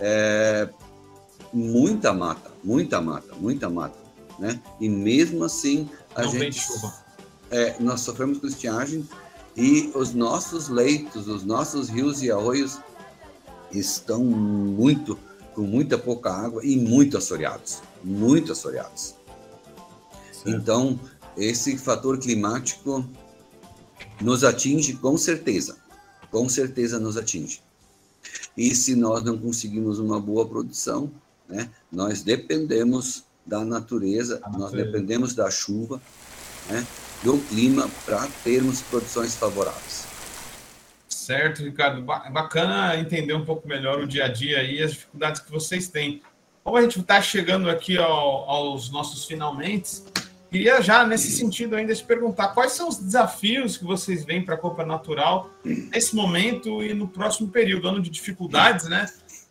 é, 0.00 0.68
muita 1.52 2.12
mata, 2.12 2.50
muita 2.64 3.00
mata, 3.00 3.36
muita 3.36 3.70
mata, 3.70 3.98
né? 4.36 4.60
E 4.80 4.88
mesmo 4.88 5.44
assim 5.44 5.88
a 6.16 6.22
Não 6.22 6.30
gente. 6.32 6.66
É, 7.52 7.76
nós 7.78 8.00
sofremos 8.00 8.38
com 8.38 8.48
estiagem 8.48 9.08
e 9.56 9.92
os 9.94 10.12
nossos 10.12 10.68
leitos, 10.68 11.28
os 11.28 11.44
nossos 11.44 11.88
rios 11.88 12.20
e 12.20 12.32
arroios 12.32 12.80
estão 13.72 14.24
muito, 14.24 15.18
com 15.54 15.62
muita 15.62 15.98
pouca 15.98 16.32
água 16.32 16.64
e 16.64 16.76
muito 16.76 17.16
assoreados, 17.16 17.82
muito 18.02 18.52
assoreados. 18.52 19.14
Certo. 20.32 20.48
Então, 20.48 20.98
esse 21.36 21.76
fator 21.76 22.18
climático 22.18 23.04
nos 24.20 24.44
atinge 24.44 24.94
com 24.94 25.16
certeza, 25.16 25.76
com 26.30 26.48
certeza 26.48 26.98
nos 26.98 27.16
atinge. 27.16 27.60
E 28.56 28.74
se 28.74 28.94
nós 28.94 29.22
não 29.22 29.38
conseguimos 29.38 29.98
uma 29.98 30.20
boa 30.20 30.46
produção, 30.46 31.10
né, 31.48 31.70
nós 31.90 32.22
dependemos 32.22 33.24
da 33.46 33.64
natureza, 33.64 34.40
nós 34.52 34.72
dependemos 34.72 35.34
da 35.34 35.50
chuva, 35.50 36.02
né, 36.68 36.86
do 37.22 37.38
clima 37.48 37.88
para 38.04 38.26
termos 38.44 38.82
produções 38.82 39.34
favoráveis. 39.34 40.04
Certo, 41.28 41.62
Ricardo. 41.62 42.00
Bacana 42.00 42.96
entender 42.96 43.34
um 43.34 43.44
pouco 43.44 43.68
melhor 43.68 44.00
o 44.00 44.06
dia 44.06 44.24
a 44.24 44.28
dia 44.28 44.62
e 44.62 44.82
as 44.82 44.92
dificuldades 44.92 45.42
que 45.42 45.50
vocês 45.50 45.86
têm. 45.86 46.22
Como 46.64 46.78
a 46.78 46.80
gente 46.80 46.98
está 46.98 47.20
chegando 47.20 47.68
aqui 47.68 47.98
ao, 47.98 48.48
aos 48.48 48.90
nossos 48.90 49.26
finalmente, 49.26 50.04
queria 50.50 50.80
já, 50.80 51.06
nesse 51.06 51.30
sentido, 51.32 51.76
ainda 51.76 51.94
te 51.94 52.02
perguntar 52.02 52.48
quais 52.54 52.72
são 52.72 52.88
os 52.88 52.96
desafios 52.96 53.76
que 53.76 53.84
vocês 53.84 54.24
veem 54.24 54.42
para 54.42 54.54
a 54.54 54.58
Copa 54.58 54.86
Natural 54.86 55.50
nesse 55.62 56.16
momento 56.16 56.82
e 56.82 56.94
no 56.94 57.06
próximo 57.06 57.48
período, 57.48 57.88
ano 57.88 58.00
de 58.00 58.08
dificuldades, 58.08 58.88
né? 58.88 59.04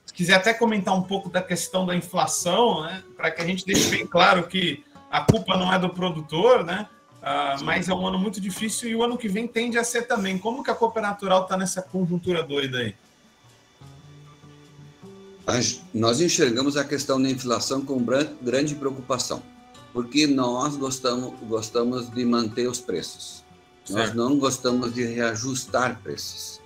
Se 0.04 0.12
quiser 0.12 0.34
até 0.34 0.56
comentar 0.56 0.96
um 0.96 1.04
pouco 1.04 1.30
da 1.30 1.44
questão 1.44 1.86
da 1.86 1.96
inflação, 1.96 2.82
né? 2.86 3.04
Para 3.16 3.30
que 3.30 3.40
a 3.40 3.46
gente 3.46 3.64
deixe 3.64 3.88
bem 3.92 4.08
claro 4.08 4.48
que 4.48 4.84
a 5.12 5.22
culpa 5.22 5.56
não 5.56 5.72
é 5.72 5.78
do 5.78 5.90
produtor, 5.90 6.66
né? 6.66 6.90
Uh, 7.28 7.64
mas 7.66 7.90
é 7.90 7.94
um 7.94 8.08
ano 8.08 8.18
muito 8.18 8.40
difícil 8.40 8.90
e 8.90 8.96
o 8.96 9.04
ano 9.04 9.18
que 9.18 9.28
vem 9.28 9.48
tende 9.48 9.78
a 9.78 9.84
ser 9.84 10.04
também. 10.04 10.38
Como 10.38 10.64
que 10.64 10.72
a 10.72 10.76
Copa 10.76 11.02
Natural 11.02 11.44
está 11.44 11.58
nessa 11.58 11.82
conjuntura 11.82 12.42
doida 12.42 12.78
aí? 12.78 12.96
Nós 15.94 16.22
enxergamos 16.22 16.78
a 16.78 16.84
questão 16.84 17.22
da 17.22 17.30
inflação 17.30 17.82
com 17.84 18.04
grande 18.42 18.76
preocupação, 18.76 19.42
porque 19.94 20.28
nós 20.28 20.76
gostamos, 20.78 21.38
gostamos 21.42 22.10
de 22.12 22.26
manter 22.26 22.68
os 22.68 22.80
preços. 22.80 23.44
Certo. 23.84 23.98
Nós 23.98 24.14
não 24.14 24.38
gostamos 24.38 24.94
de 24.94 25.04
reajustar 25.04 26.02
preços. 26.02 26.62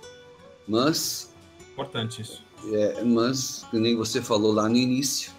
Mas. 0.66 1.32
Importante 1.72 2.22
isso. 2.22 2.42
É, 2.72 3.02
mas, 3.02 3.64
que 3.70 3.78
nem 3.78 3.96
você 3.96 4.20
falou 4.20 4.52
lá 4.52 4.68
no 4.68 4.76
início, 4.76 5.32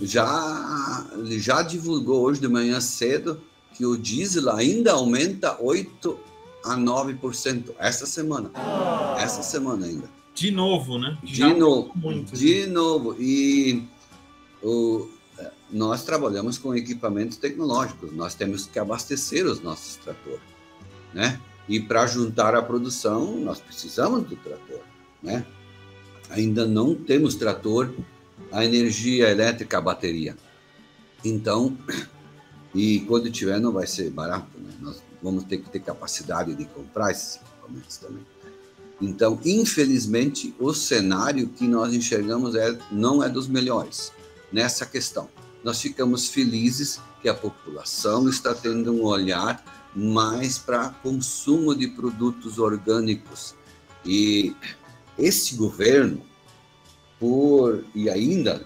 já, 0.00 1.06
já 1.24 1.62
divulgou 1.62 2.22
hoje 2.22 2.40
de 2.40 2.48
manhã 2.48 2.80
cedo 2.80 3.42
que 3.78 3.86
o 3.86 3.96
diesel 3.96 4.50
ainda 4.50 4.92
aumenta 4.92 5.56
8 5.62 6.18
a 6.64 6.76
9% 6.76 7.72
essa 7.78 8.06
semana. 8.06 8.50
Essa 9.16 9.40
semana 9.40 9.86
ainda. 9.86 10.10
De 10.34 10.50
novo, 10.50 10.98
né? 10.98 11.16
De 11.22 11.36
Já 11.36 11.54
novo. 11.54 11.92
Muito, 11.94 12.34
de 12.34 12.66
novo. 12.66 13.14
E 13.20 13.84
o, 14.60 15.08
nós 15.70 16.02
trabalhamos 16.02 16.58
com 16.58 16.74
equipamentos 16.74 17.36
tecnológicos. 17.36 18.12
Nós 18.12 18.34
temos 18.34 18.66
que 18.66 18.80
abastecer 18.80 19.46
os 19.46 19.60
nossos 19.60 19.94
tratores, 19.96 20.40
né? 21.14 21.40
E 21.68 21.78
para 21.78 22.04
juntar 22.08 22.56
a 22.56 22.62
produção, 22.62 23.36
nós 23.38 23.60
precisamos 23.60 24.24
do 24.24 24.34
trator, 24.34 24.80
né? 25.22 25.46
Ainda 26.30 26.66
não 26.66 26.96
temos 26.96 27.36
trator 27.36 27.94
a 28.50 28.64
energia 28.64 29.30
elétrica, 29.30 29.78
a 29.78 29.80
bateria. 29.80 30.36
Então, 31.24 31.76
e 32.78 33.00
quando 33.00 33.28
tiver, 33.28 33.58
não 33.58 33.72
vai 33.72 33.88
ser 33.88 34.08
barato, 34.08 34.56
né? 34.56 34.72
Nós 34.80 35.02
vamos 35.20 35.42
ter 35.42 35.56
que 35.58 35.68
ter 35.68 35.80
capacidade 35.80 36.54
de 36.54 36.64
comprar 36.64 37.10
esses 37.10 37.34
equipamentos 37.34 37.96
também. 37.96 38.24
Então, 39.00 39.40
infelizmente, 39.44 40.54
o 40.60 40.72
cenário 40.72 41.48
que 41.48 41.66
nós 41.66 41.92
enxergamos 41.92 42.54
é, 42.54 42.78
não 42.92 43.20
é 43.20 43.28
dos 43.28 43.48
melhores 43.48 44.12
nessa 44.52 44.86
questão. 44.86 45.28
Nós 45.64 45.80
ficamos 45.80 46.28
felizes 46.28 47.00
que 47.20 47.28
a 47.28 47.34
população 47.34 48.28
está 48.28 48.54
tendo 48.54 48.92
um 48.92 49.02
olhar 49.02 49.60
mais 49.92 50.56
para 50.56 50.90
consumo 50.90 51.74
de 51.74 51.88
produtos 51.88 52.60
orgânicos. 52.60 53.56
E 54.06 54.54
esse 55.18 55.56
governo, 55.56 56.22
por 57.18 57.84
e 57.92 58.08
ainda, 58.08 58.64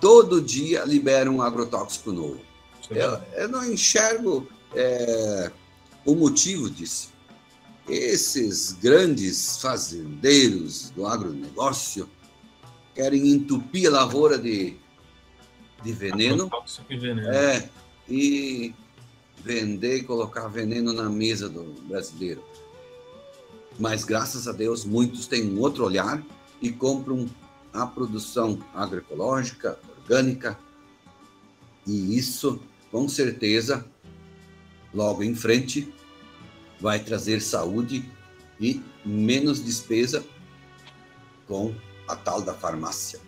todo 0.00 0.40
dia 0.40 0.82
libera 0.86 1.30
um 1.30 1.42
agrotóxico 1.42 2.10
novo 2.10 2.51
eu, 2.90 3.20
eu 3.34 3.48
não 3.48 3.64
enxergo 3.64 4.48
é, 4.74 5.50
o 6.04 6.14
motivo 6.14 6.70
disso. 6.70 7.10
Esses 7.88 8.72
grandes 8.72 9.58
fazendeiros 9.58 10.90
do 10.90 11.06
agronegócio 11.06 12.08
querem 12.94 13.28
entupir 13.32 13.88
a 13.88 13.92
lavoura 13.92 14.38
de, 14.38 14.76
de 15.82 15.92
veneno, 15.92 16.50
veneno. 16.88 17.28
É, 17.28 17.68
e 18.08 18.74
vender 19.38 19.98
e 19.98 20.02
colocar 20.04 20.46
veneno 20.48 20.92
na 20.92 21.08
mesa 21.08 21.48
do 21.48 21.64
brasileiro. 21.82 22.42
Mas 23.78 24.04
graças 24.04 24.46
a 24.46 24.52
Deus, 24.52 24.84
muitos 24.84 25.26
têm 25.26 25.50
um 25.50 25.60
outro 25.60 25.84
olhar 25.84 26.22
e 26.60 26.70
compram 26.70 27.28
a 27.72 27.86
produção 27.86 28.58
agroecológica, 28.74 29.78
orgânica, 29.98 30.58
e 31.86 32.16
isso 32.16 32.60
com 32.92 33.08
certeza, 33.08 33.84
logo 34.92 35.22
em 35.22 35.34
frente, 35.34 35.92
vai 36.78 37.02
trazer 37.02 37.40
saúde 37.40 38.08
e 38.60 38.82
menos 39.04 39.64
despesa 39.64 40.22
com 41.48 41.74
a 42.06 42.14
tal 42.14 42.42
da 42.42 42.52
farmácia. 42.52 43.18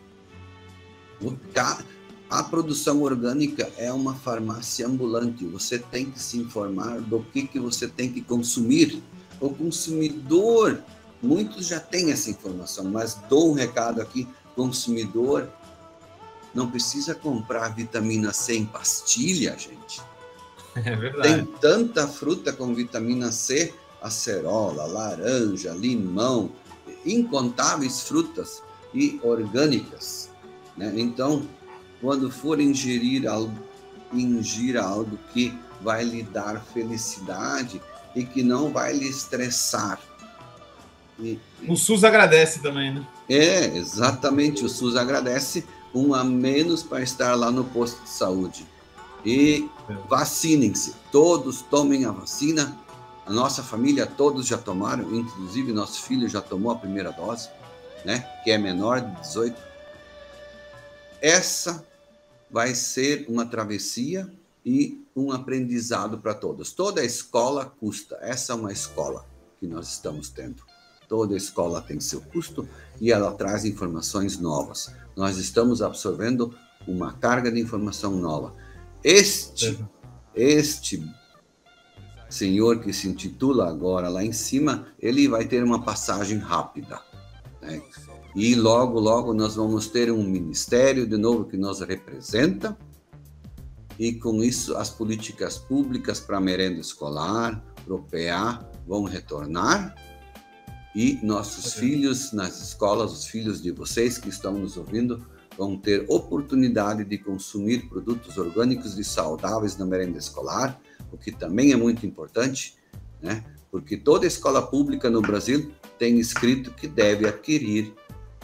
A 2.29 2.43
produção 2.43 3.03
orgânica 3.03 3.71
é 3.79 3.91
uma 3.91 4.15
farmácia 4.15 4.87
ambulante. 4.87 5.47
Você 5.47 5.79
tem 5.79 6.11
que 6.11 6.21
se 6.21 6.39
informar 6.39 7.01
do 7.01 7.23
que, 7.23 7.47
que 7.47 7.59
você 7.59 7.89
tem 7.89 8.13
que 8.13 8.21
consumir. 8.21 9.03
O 9.41 9.51
consumidor, 9.51 10.83
muitos 11.23 11.67
já 11.67 11.81
têm 11.81 12.11
essa 12.11 12.31
informação, 12.31 12.85
mas 12.85 13.15
dou 13.29 13.51
um 13.51 13.55
recado 13.55 14.03
aqui: 14.03 14.29
consumidor 14.55 15.49
não 16.55 16.71
precisa 16.71 17.15
comprar 17.15 17.75
vitamina 17.75 18.33
C 18.33 18.57
em 18.57 18.65
pastilha, 18.65 19.57
gente. 19.59 20.01
É 20.77 20.97
verdade. 20.97 21.23
Tem 21.23 21.45
tanta 21.61 22.07
fruta 22.07 22.53
com 22.53 22.75
vitamina 22.75 23.33
C, 23.33 23.75
acerola, 24.01 24.87
laranja, 24.87 25.73
limão, 25.73 26.51
incontáveis 27.05 28.03
frutas 28.03 28.63
e 28.93 29.21
orgânicas. 29.23 30.31
Né? 30.77 30.93
Então, 30.97 31.47
quando 32.01 32.31
for 32.31 32.61
ingerir 32.61 33.27
algo, 33.27 33.57
ingira 34.13 34.83
algo 34.83 35.19
que 35.33 35.57
vai 35.81 36.05
lhe 36.05 36.23
dar 36.23 36.65
felicidade 36.65 37.81
e 38.15 38.25
que 38.25 38.43
não 38.43 38.73
vai 38.73 38.93
lhe 38.93 39.09
estressar. 39.09 40.01
E, 41.19 41.39
o 41.69 41.77
SUS 41.77 42.05
agradece 42.05 42.61
também, 42.61 42.95
né? 42.95 43.07
É, 43.29 43.77
exatamente. 43.77 44.65
O 44.65 44.69
SUS 44.69 44.97
agradece 44.97 45.65
um 45.95 46.13
a 46.13 46.25
menos 46.25 46.83
para 46.83 47.03
estar 47.03 47.35
lá 47.35 47.51
no 47.51 47.65
posto 47.65 48.03
de 48.03 48.11
saúde. 48.11 48.67
E 49.25 49.71
vacinem-se, 50.09 50.95
todos 51.13 51.63
tomem 51.63 52.05
a 52.05 52.11
vacina. 52.11 52.77
A 53.25 53.33
nossa 53.33 53.63
família, 53.63 54.05
todos 54.05 54.47
já 54.47 54.59
tomaram, 54.59 55.15
inclusive 55.15 55.73
nosso 55.73 56.03
filho 56.03 56.29
já 56.29 56.43
tomou 56.43 56.73
a 56.73 56.77
primeira 56.77 57.11
dose, 57.11 57.49
né? 58.05 58.21
Que 58.45 58.51
é 58.51 58.59
menor 58.59 59.01
de 59.01 59.21
18. 59.23 59.57
Essa 61.23 61.87
vai 62.51 62.75
ser 62.75 63.25
uma 63.29 63.47
travessia 63.47 64.31
e 64.65 65.03
um 65.17 65.33
aprendizado 65.33 66.19
para 66.19 66.35
todos. 66.35 66.73
Toda 66.73 67.03
escola 67.03 67.65
custa. 67.81 68.19
Essa 68.21 68.53
é 68.53 68.57
uma 68.57 68.73
escola 68.73 69.25
que 69.59 69.67
nós 69.67 69.89
estamos 69.89 70.29
tendo. 70.29 70.63
Toda 71.09 71.35
escola 71.35 71.81
tem 71.81 71.99
seu 72.01 72.21
custo 72.21 72.69
e 73.01 73.11
ela 73.11 73.33
traz 73.33 73.65
informações 73.65 74.39
novas 74.39 74.93
nós 75.17 75.37
estamos 75.37 75.83
absorvendo 75.83 76.55
uma 76.87 77.13
carga 77.13 77.51
de 77.51 77.61
informação 77.61 78.17
nova. 78.17 78.55
Este, 79.03 79.79
este 80.35 81.07
senhor 82.29 82.81
que 82.81 82.93
se 82.93 83.09
intitula 83.09 83.69
agora 83.69 84.09
lá 84.09 84.25
em 84.25 84.33
cima, 84.33 84.87
ele 84.99 85.29
vai 85.29 85.45
ter 85.47 85.63
uma 85.63 85.83
passagem 85.83 86.39
rápida. 86.39 87.01
Né? 87.63 87.81
E 88.35 88.55
logo, 88.55 88.99
logo 88.99 89.33
nós 89.33 89.55
vamos 89.55 89.87
ter 89.87 90.11
um 90.11 90.23
ministério 90.23 91.07
de 91.07 91.17
novo 91.17 91.45
que 91.45 91.57
nos 91.57 91.81
representa, 91.81 92.77
e 93.97 94.13
com 94.15 94.43
isso 94.43 94.77
as 94.77 94.91
políticas 94.91 95.57
públicas 95.57 96.19
para 96.19 96.41
merenda 96.41 96.81
escolar, 96.81 97.65
para 97.85 97.95
o 97.95 98.03
PA, 98.03 98.69
vão 98.87 99.05
retornar 99.05 99.95
e 100.95 101.19
nossos 101.23 101.75
filhos 101.75 102.33
nas 102.33 102.61
escolas, 102.61 103.13
os 103.13 103.27
filhos 103.27 103.61
de 103.61 103.71
vocês 103.71 104.17
que 104.17 104.29
estão 104.29 104.53
nos 104.53 104.77
ouvindo, 104.77 105.27
vão 105.57 105.77
ter 105.77 106.05
oportunidade 106.09 107.05
de 107.05 107.19
consumir 107.19 107.89
produtos 107.89 108.39
orgânicos 108.39 108.99
e 108.99 109.05
saudáveis 109.05 109.77
na 109.77 109.85
merenda 109.85 110.19
escolar, 110.19 110.81
o 111.13 111.17
que 111.17 111.33
também 111.33 111.73
é 111.73 111.77
muito 111.77 112.07
importante, 112.07 112.77
né? 113.21 113.45
Porque 113.71 113.97
toda 113.97 114.27
escola 114.27 114.63
pública 114.63 115.11
no 115.11 115.21
Brasil 115.21 115.73
tem 115.99 116.19
escrito 116.19 116.71
que 116.73 116.87
deve 116.87 117.27
adquirir 117.27 117.93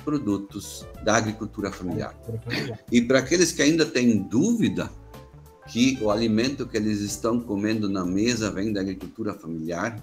produtos 0.04 0.86
da 1.04 1.16
agricultura 1.16 1.70
familiar. 1.70 2.18
E 2.90 3.00
para 3.00 3.20
aqueles 3.20 3.52
que 3.52 3.62
ainda 3.62 3.86
têm 3.86 4.22
dúvida 4.22 4.90
que 5.68 5.98
o 6.02 6.10
alimento 6.10 6.66
que 6.66 6.76
eles 6.76 7.00
estão 7.00 7.38
comendo 7.38 7.88
na 7.88 8.04
mesa 8.04 8.50
vem 8.50 8.72
da 8.72 8.80
agricultura 8.80 9.34
familiar, 9.34 10.02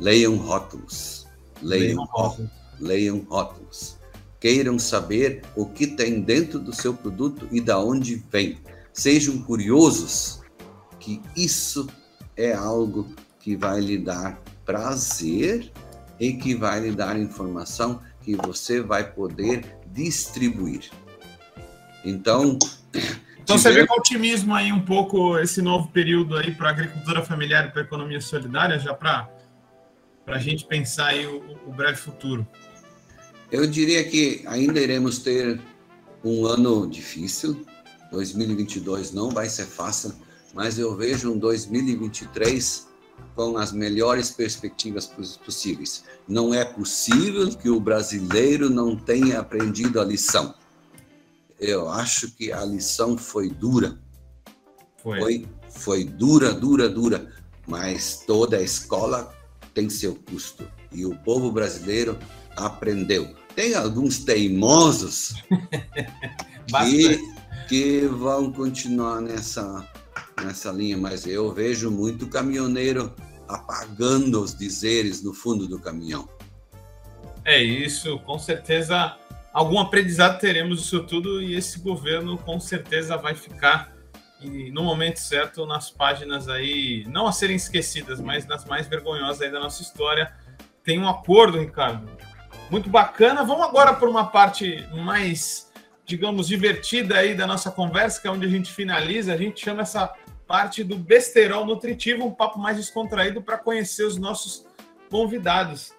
Leiam 0.00 0.36
rótulos. 0.36 1.26
Leiam, 1.62 2.04
rótulos. 2.04 2.50
Leiam 2.78 3.26
rótulos. 3.28 3.96
Queiram 4.40 4.78
saber 4.78 5.42
o 5.56 5.66
que 5.66 5.86
tem 5.86 6.20
dentro 6.20 6.58
do 6.58 6.72
seu 6.72 6.94
produto 6.94 7.48
e 7.50 7.60
da 7.60 7.78
onde 7.78 8.22
vem. 8.30 8.58
Sejam 8.92 9.38
curiosos, 9.42 10.40
que 11.00 11.20
isso 11.36 11.88
é 12.36 12.52
algo 12.52 13.12
que 13.40 13.56
vai 13.56 13.80
lhe 13.80 13.98
dar 13.98 14.40
prazer 14.64 15.72
e 16.20 16.34
que 16.34 16.54
vai 16.54 16.80
lhe 16.80 16.92
dar 16.92 17.18
informação 17.18 18.00
que 18.22 18.36
você 18.36 18.80
vai 18.80 19.10
poder 19.10 19.64
distribuir. 19.86 20.90
Então, 22.04 22.58
então 23.42 23.58
você 23.58 23.72
vê 23.72 23.86
com 23.86 23.94
otimismo 23.94 24.54
aí 24.54 24.70
um 24.72 24.84
pouco 24.84 25.38
esse 25.38 25.62
novo 25.62 25.88
período 25.88 26.36
aí 26.36 26.54
para 26.54 26.68
a 26.68 26.72
agricultura 26.72 27.24
familiar 27.24 27.66
e 27.66 27.70
para 27.70 27.82
a 27.82 27.84
economia 27.84 28.20
solidária, 28.20 28.78
já 28.78 28.94
para 28.94 29.28
a 30.34 30.38
gente 30.38 30.66
pensar 30.66 31.08
aí 31.08 31.26
o, 31.26 31.42
o, 31.66 31.72
breve 31.72 31.96
futuro. 31.96 32.46
Eu 33.50 33.66
diria 33.66 34.04
que 34.04 34.42
ainda 34.46 34.80
iremos 34.80 35.18
ter 35.18 35.60
um 36.22 36.46
ano 36.46 36.86
difícil. 36.86 37.64
2022 38.10 39.12
não 39.12 39.30
vai 39.30 39.48
ser 39.48 39.66
fácil, 39.66 40.12
mas 40.54 40.78
eu 40.78 40.94
vejo 40.96 41.32
um 41.32 41.38
2023 41.38 42.88
com 43.34 43.56
as 43.56 43.72
melhores 43.72 44.30
perspectivas 44.30 45.06
possíveis. 45.44 46.04
Não 46.26 46.52
é 46.52 46.64
possível 46.64 47.48
que 47.56 47.68
o 47.68 47.80
brasileiro 47.80 48.70
não 48.70 48.96
tenha 48.96 49.40
aprendido 49.40 50.00
a 50.00 50.04
lição. 50.04 50.54
Eu 51.58 51.88
acho 51.88 52.30
que 52.32 52.52
a 52.52 52.64
lição 52.64 53.16
foi 53.16 53.48
dura. 53.48 53.98
Foi. 55.02 55.20
Foi, 55.20 55.48
foi 55.70 56.04
dura, 56.04 56.52
dura, 56.52 56.88
dura. 56.88 57.32
Mas 57.66 58.22
toda 58.26 58.56
a 58.56 58.62
escola 58.62 59.37
tem 59.78 59.88
seu 59.88 60.16
custo. 60.16 60.68
E 60.90 61.06
o 61.06 61.14
povo 61.14 61.52
brasileiro 61.52 62.18
aprendeu. 62.56 63.32
Tem 63.54 63.76
alguns 63.76 64.18
teimosos 64.18 65.34
que, 66.66 67.20
que 67.68 68.00
vão 68.06 68.52
continuar 68.52 69.20
nessa, 69.20 69.88
nessa 70.44 70.72
linha, 70.72 70.96
mas 70.96 71.28
eu 71.28 71.54
vejo 71.54 71.92
muito 71.92 72.26
caminhoneiro 72.26 73.14
apagando 73.46 74.42
os 74.42 74.52
dizeres 74.52 75.22
no 75.22 75.32
fundo 75.32 75.68
do 75.68 75.78
caminhão. 75.78 76.28
É 77.44 77.62
isso, 77.62 78.18
com 78.20 78.36
certeza 78.36 79.16
algum 79.52 79.78
aprendizado 79.78 80.40
teremos 80.40 80.82
disso 80.82 81.04
tudo 81.04 81.40
e 81.40 81.54
esse 81.54 81.78
governo 81.78 82.36
com 82.36 82.58
certeza 82.58 83.16
vai 83.16 83.36
ficar 83.36 83.96
e, 84.40 84.70
no 84.70 84.82
momento 84.82 85.18
certo 85.18 85.66
nas 85.66 85.90
páginas 85.90 86.48
aí, 86.48 87.04
não 87.08 87.26
a 87.26 87.32
serem 87.32 87.56
esquecidas, 87.56 88.20
mas 88.20 88.46
nas 88.46 88.64
mais 88.64 88.86
vergonhosas 88.86 89.42
aí 89.42 89.50
da 89.50 89.60
nossa 89.60 89.82
história. 89.82 90.32
Tem 90.84 90.98
um 90.98 91.08
acordo, 91.08 91.58
Ricardo, 91.58 92.08
muito 92.70 92.88
bacana. 92.88 93.44
Vamos 93.44 93.66
agora 93.66 93.92
para 93.92 94.08
uma 94.08 94.26
parte 94.26 94.86
mais, 94.94 95.70
digamos, 96.04 96.48
divertida 96.48 97.18
aí 97.18 97.34
da 97.34 97.46
nossa 97.46 97.70
conversa, 97.70 98.20
que 98.20 98.28
é 98.28 98.30
onde 98.30 98.46
a 98.46 98.50
gente 98.50 98.72
finaliza. 98.72 99.34
A 99.34 99.36
gente 99.36 99.62
chama 99.62 99.82
essa 99.82 100.14
parte 100.46 100.82
do 100.82 100.96
besterol 100.96 101.66
nutritivo, 101.66 102.24
um 102.24 102.34
papo 102.34 102.58
mais 102.58 102.76
descontraído 102.76 103.42
para 103.42 103.58
conhecer 103.58 104.04
os 104.04 104.16
nossos 104.16 104.64
convidados. 105.10 105.92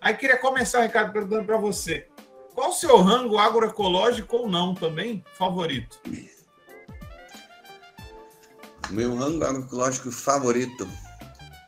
Aí 0.00 0.14
queria 0.14 0.38
começar, 0.38 0.82
Ricardo, 0.82 1.12
perguntando 1.12 1.44
para 1.44 1.58
você. 1.58 2.08
Qual 2.54 2.70
o 2.70 2.74
seu 2.74 2.96
rango 3.02 3.38
agroecológico 3.38 4.38
ou 4.38 4.48
não 4.48 4.74
também 4.74 5.22
favorito? 5.34 6.00
Meu 8.90 9.14
rango 9.14 9.44
agroecológico 9.44 10.10
favorito: 10.10 10.88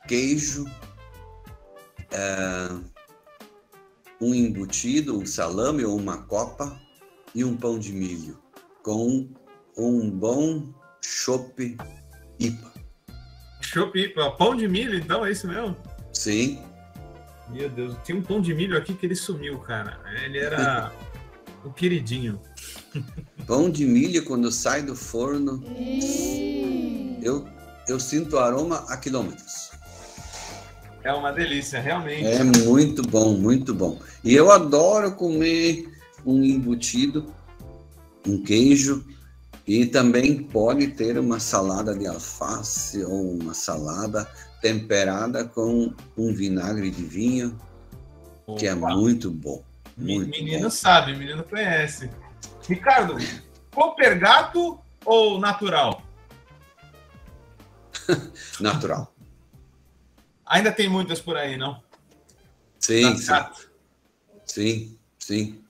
queijo, 0.09 0.67
é, 2.11 2.69
um 4.21 4.35
embutido, 4.35 5.19
um 5.19 5.27
salame 5.27 5.85
ou 5.85 5.97
uma 5.97 6.23
copa 6.23 6.81
e 7.35 7.45
um 7.45 7.57
pão 7.57 7.79
de 7.79 7.93
milho 7.93 8.43
com 8.83 9.29
um 9.77 10.11
bom 10.11 10.73
chope 11.01 11.77
IPA. 12.39 12.73
Chope 13.61 14.01
IPA, 14.01 14.33
pão 14.33 14.57
de 14.57 14.69
milho, 14.69 14.99
então, 14.99 15.25
é 15.25 15.31
isso 15.31 15.47
mesmo? 15.47 15.77
Sim. 16.13 16.63
Meu 17.49 17.69
Deus, 17.69 17.97
tinha 18.05 18.19
um 18.19 18.23
pão 18.23 18.41
de 18.41 18.55
milho 18.55 18.77
aqui 18.77 18.95
que 18.95 19.07
ele 19.07 19.15
sumiu, 19.15 19.59
cara. 19.59 20.01
Ele 20.25 20.39
era 20.39 20.93
o 21.65 21.73
queridinho. 21.73 22.41
Pão 23.47 23.71
de 23.71 23.85
milho, 23.85 24.25
quando 24.25 24.51
sai 24.51 24.83
do 24.83 24.95
forno, 24.95 25.63
eu, 27.23 27.47
eu 27.89 27.99
sinto 27.99 28.37
o 28.37 28.39
aroma 28.39 28.85
a 28.89 28.97
quilômetros. 28.97 29.71
É 31.05 31.13
uma 31.13 31.33
delícia, 31.33 31.81
realmente. 31.81 32.25
É 32.25 32.45
muito 32.45 33.03
bom, 33.03 33.37
muito 33.37 33.75
bom. 33.75 33.99
E 34.23 34.35
eu 34.35 34.51
adoro 34.51 35.13
comer 35.13 35.91
um 36.25 36.43
embutido, 36.45 37.33
um 38.27 38.41
queijo, 38.41 39.05
e 39.67 39.87
também 39.87 40.43
pode 40.43 40.89
ter 40.89 41.19
uma 41.19 41.41
salada 41.41 41.97
de 41.97 42.07
alface 42.07 43.03
ou 43.05 43.35
uma 43.35 43.55
salada 43.55 44.29
temperada 44.61 45.45
com 45.45 45.93
um 46.17 46.33
vinagre 46.33 46.91
de 46.91 47.05
vinho, 47.05 47.59
Opa. 48.47 48.61
que 48.61 48.67
é 48.67 48.75
muito 48.75 49.31
bom. 49.31 49.63
Muito 49.97 50.31
menino 50.31 50.65
bom. 50.65 50.71
sabe, 50.71 51.17
menino 51.17 51.43
conhece. 51.43 52.09
Ricardo, 52.69 53.17
Copergato 53.75 54.81
ou 55.05 55.39
natural? 55.39 56.03
natural. 58.61 59.13
Ainda 60.47 60.71
tem 60.71 60.89
muitas 60.89 61.21
por 61.21 61.37
aí, 61.37 61.57
não? 61.57 61.83
Sim, 62.79 63.17
sim. 63.17 63.33
Sim, 64.45 64.99
sim. 65.19 65.65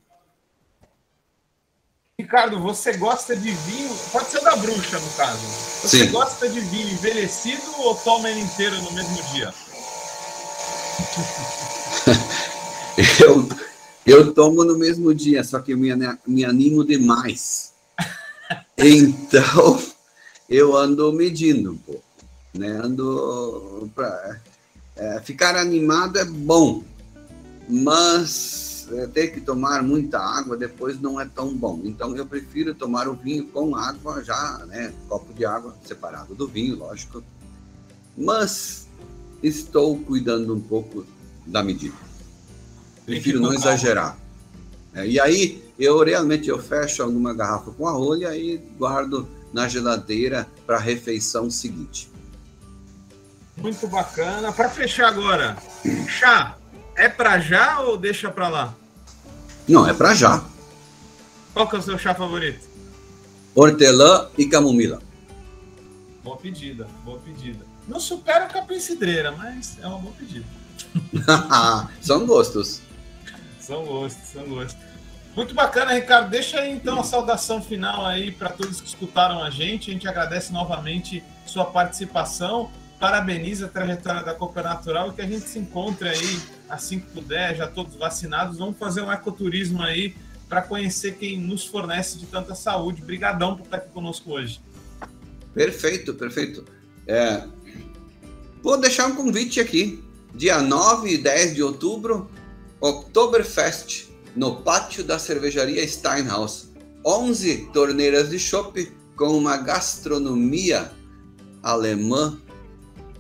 Ricardo, 2.19 2.61
você 2.61 2.97
gosta 2.97 3.37
de 3.37 3.51
vinho? 3.51 3.95
Pode 4.11 4.31
ser 4.31 4.41
da 4.43 4.57
bruxa, 4.57 4.99
no 4.99 5.11
caso. 5.13 5.41
Você 5.83 6.07
Sim. 6.07 6.11
gosta 6.13 6.49
de 6.49 6.61
vinho 6.61 6.93
envelhecido 6.93 7.63
ou 7.79 7.95
toma 7.97 8.31
ele 8.31 8.41
inteiro 8.41 8.81
no 8.83 8.93
mesmo 8.93 9.23
dia? 9.25 9.53
eu, 13.21 13.49
eu 14.07 14.33
tomo 14.33 14.65
no 14.65 14.77
mesmo 14.77 15.15
dia, 15.15 15.45
só 15.45 15.61
que 15.61 15.73
eu 15.73 15.79
me, 15.79 15.91
me 16.27 16.45
animo 16.45 16.85
demais. 16.85 17.73
Então, 18.77 19.81
eu 20.49 20.77
ando 20.77 21.13
medindo 21.13 21.73
um 21.73 21.77
pouco. 21.77 22.03
Né? 22.53 22.69
Ando 22.69 23.89
pra, 23.95 24.41
é, 24.97 25.21
ficar 25.21 25.57
animado 25.57 26.19
é 26.19 26.25
bom, 26.25 26.83
mas 27.69 28.87
é, 28.93 29.07
ter 29.07 29.29
que 29.29 29.41
tomar 29.41 29.83
muita 29.83 30.19
água 30.19 30.57
depois 30.57 31.01
não 31.01 31.21
é 31.21 31.25
tão 31.25 31.55
bom. 31.55 31.81
Então 31.85 32.15
eu 32.17 32.27
prefiro 32.27 32.75
tomar 32.75 33.09
o 33.09 33.15
vinho 33.15 33.47
com 33.47 33.75
água 33.75 34.23
já, 34.23 34.65
né? 34.67 34.93
Copo 35.09 35.33
de 35.33 35.45
água 35.45 35.75
separado 35.85 36.35
do 36.35 36.47
vinho, 36.47 36.77
lógico. 36.77 37.23
Mas 38.17 38.87
estou 39.43 39.99
cuidando 39.99 40.55
um 40.55 40.61
pouco 40.61 41.07
da 41.47 41.63
medida. 41.63 41.97
Prefiro 43.05 43.41
não 43.41 43.53
exagerar. 43.53 44.17
É, 44.95 45.07
e 45.07 45.19
aí 45.19 45.63
eu 45.79 46.03
realmente 46.05 46.49
eu 46.49 46.59
fecho 46.59 47.03
alguma 47.03 47.35
garrafa 47.35 47.71
com 47.71 47.87
a 47.87 47.93
rolha 47.93 48.37
e 48.37 48.59
guardo 48.79 49.29
na 49.53 49.69
geladeira 49.69 50.47
para 50.67 50.77
a 50.77 50.81
refeição 50.81 51.51
seguinte. 51.51 52.11
Muito 53.57 53.87
bacana. 53.87 54.53
Para 54.53 54.69
fechar 54.69 55.09
agora, 55.09 55.57
chá 56.09 56.57
é 56.97 57.09
para 57.09 57.39
já 57.39 57.81
ou 57.81 57.97
deixa 57.97 58.31
para 58.31 58.49
lá? 58.49 58.75
Não, 59.69 59.89
é 59.89 59.95
para 59.95 60.15
já. 60.15 60.45
Qual 61.53 61.69
que 61.69 61.77
é 61.77 61.79
o 61.79 61.83
seu 61.83 61.99
chá 61.99 62.15
favorito? 62.15 62.67
Hortelã 63.55 64.29
e 64.37 64.47
camomila. 64.47 65.01
Boa 66.25 66.37
pedida, 66.37 66.89
boa 67.05 67.19
pedida. 67.19 67.65
Não 67.87 68.01
supera 68.01 68.47
o 68.47 68.53
capim 68.53 68.79
cidreira, 68.79 69.33
mas 69.33 69.77
é 69.81 69.87
uma 69.87 69.99
boa 69.99 70.15
pedida. 70.15 70.47
são 72.01 72.27
gostos. 72.27 72.81
São 73.63 73.85
gostos, 73.85 74.29
são 74.29 74.45
gostos. 74.45 74.77
Muito 75.35 75.55
bacana, 75.55 75.95
Ricardo. 75.95 76.31
Deixa 76.31 76.61
aí 76.61 76.73
então 76.73 77.01
a 77.01 77.05
saudação 77.05 77.63
final 77.63 78.05
aí 78.05 78.31
para 78.31 78.51
todos 78.51 78.81
que 78.81 78.89
escutaram 78.89 79.43
a 79.43 79.49
gente. 79.49 79.91
A 79.91 79.93
gente 79.95 80.07
agradece 80.07 80.53
novamente 80.53 81.25
sua 81.47 81.65
participação 81.65 82.71
parabeniza 83.03 83.67
a 83.67 83.69
trajetória 83.69 84.23
da 84.23 84.33
Copa 84.33 84.63
Natural 84.63 85.09
e 85.09 85.13
que 85.13 85.21
a 85.21 85.27
gente 85.27 85.49
se 85.49 85.59
encontre 85.59 86.09
aí 86.09 86.41
assim 86.71 87.01
que 87.01 87.07
puder, 87.09 87.57
já 87.57 87.67
todos 87.67 87.97
vacinados. 87.97 88.59
Vamos 88.59 88.79
fazer 88.79 89.03
um 89.03 89.11
ecoturismo 89.11 89.83
aí 89.83 90.15
para 90.49 90.63
conhecer 90.63 91.17
quem 91.17 91.37
nos 91.37 91.67
fornece 91.67 92.17
de 92.17 92.27
tanta 92.27 92.55
saúde. 92.55 93.03
Obrigadão 93.03 93.57
por 93.57 93.65
estar 93.65 93.79
aqui 93.79 93.89
conosco 93.89 94.31
hoje. 94.31 94.61
Perfeito, 95.53 96.15
perfeito. 96.15 96.65
É, 97.05 97.45
vou 98.63 98.81
deixar 98.81 99.09
um 99.09 99.17
convite 99.17 99.59
aqui. 99.59 100.01
Dia 100.33 100.63
9 100.63 101.15
e 101.15 101.19
10 101.19 101.57
de 101.57 101.63
outubro, 101.63 102.31
Oktoberfest, 102.83 104.09
no 104.35 104.57
pátio 104.57 105.05
da 105.05 105.17
cervejaria 105.17 105.87
Steinhaus. 105.87 106.73
11 107.07 107.71
torneiras 107.73 108.31
de 108.31 108.41
chopp 108.41 108.93
com 109.17 109.39
uma 109.39 109.57
gastronomia 109.57 110.91
alemã 111.63 112.41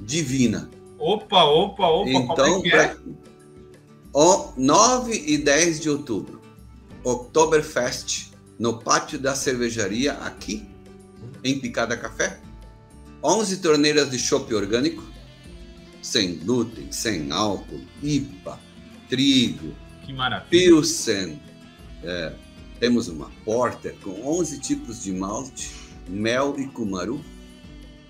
divina. 0.00 0.68
Opa, 0.98 1.44
opa, 1.44 1.88
opa, 1.88 2.10
então, 2.10 2.62
é 2.64 2.76
é? 2.76 2.96
9 4.56 5.24
e 5.26 5.38
10 5.38 5.80
de 5.80 5.90
outubro, 5.90 6.40
Oktoberfest, 7.04 8.32
no 8.58 8.78
pátio 8.78 9.18
da 9.18 9.36
cervejaria 9.36 10.12
aqui, 10.14 10.68
em 11.42 11.58
Picada 11.60 11.96
Café. 11.96 12.40
11 13.22 13.58
torneiras 13.58 14.10
de 14.10 14.18
chopp 14.18 14.52
orgânico, 14.52 15.04
sem 16.02 16.36
glúten, 16.36 16.90
sem 16.90 17.30
álcool, 17.30 17.80
IPA, 18.02 18.58
trigo. 19.12 19.74
Que 20.06 20.12
maravilha. 20.14 20.48
Pilsen. 20.48 21.38
É, 22.02 22.32
temos 22.80 23.08
uma 23.08 23.30
porter 23.44 23.94
com 24.02 24.10
11 24.26 24.58
tipos 24.58 25.04
de 25.04 25.12
malte, 25.12 25.70
mel 26.08 26.58
e 26.58 26.66
cumaru. 26.66 27.22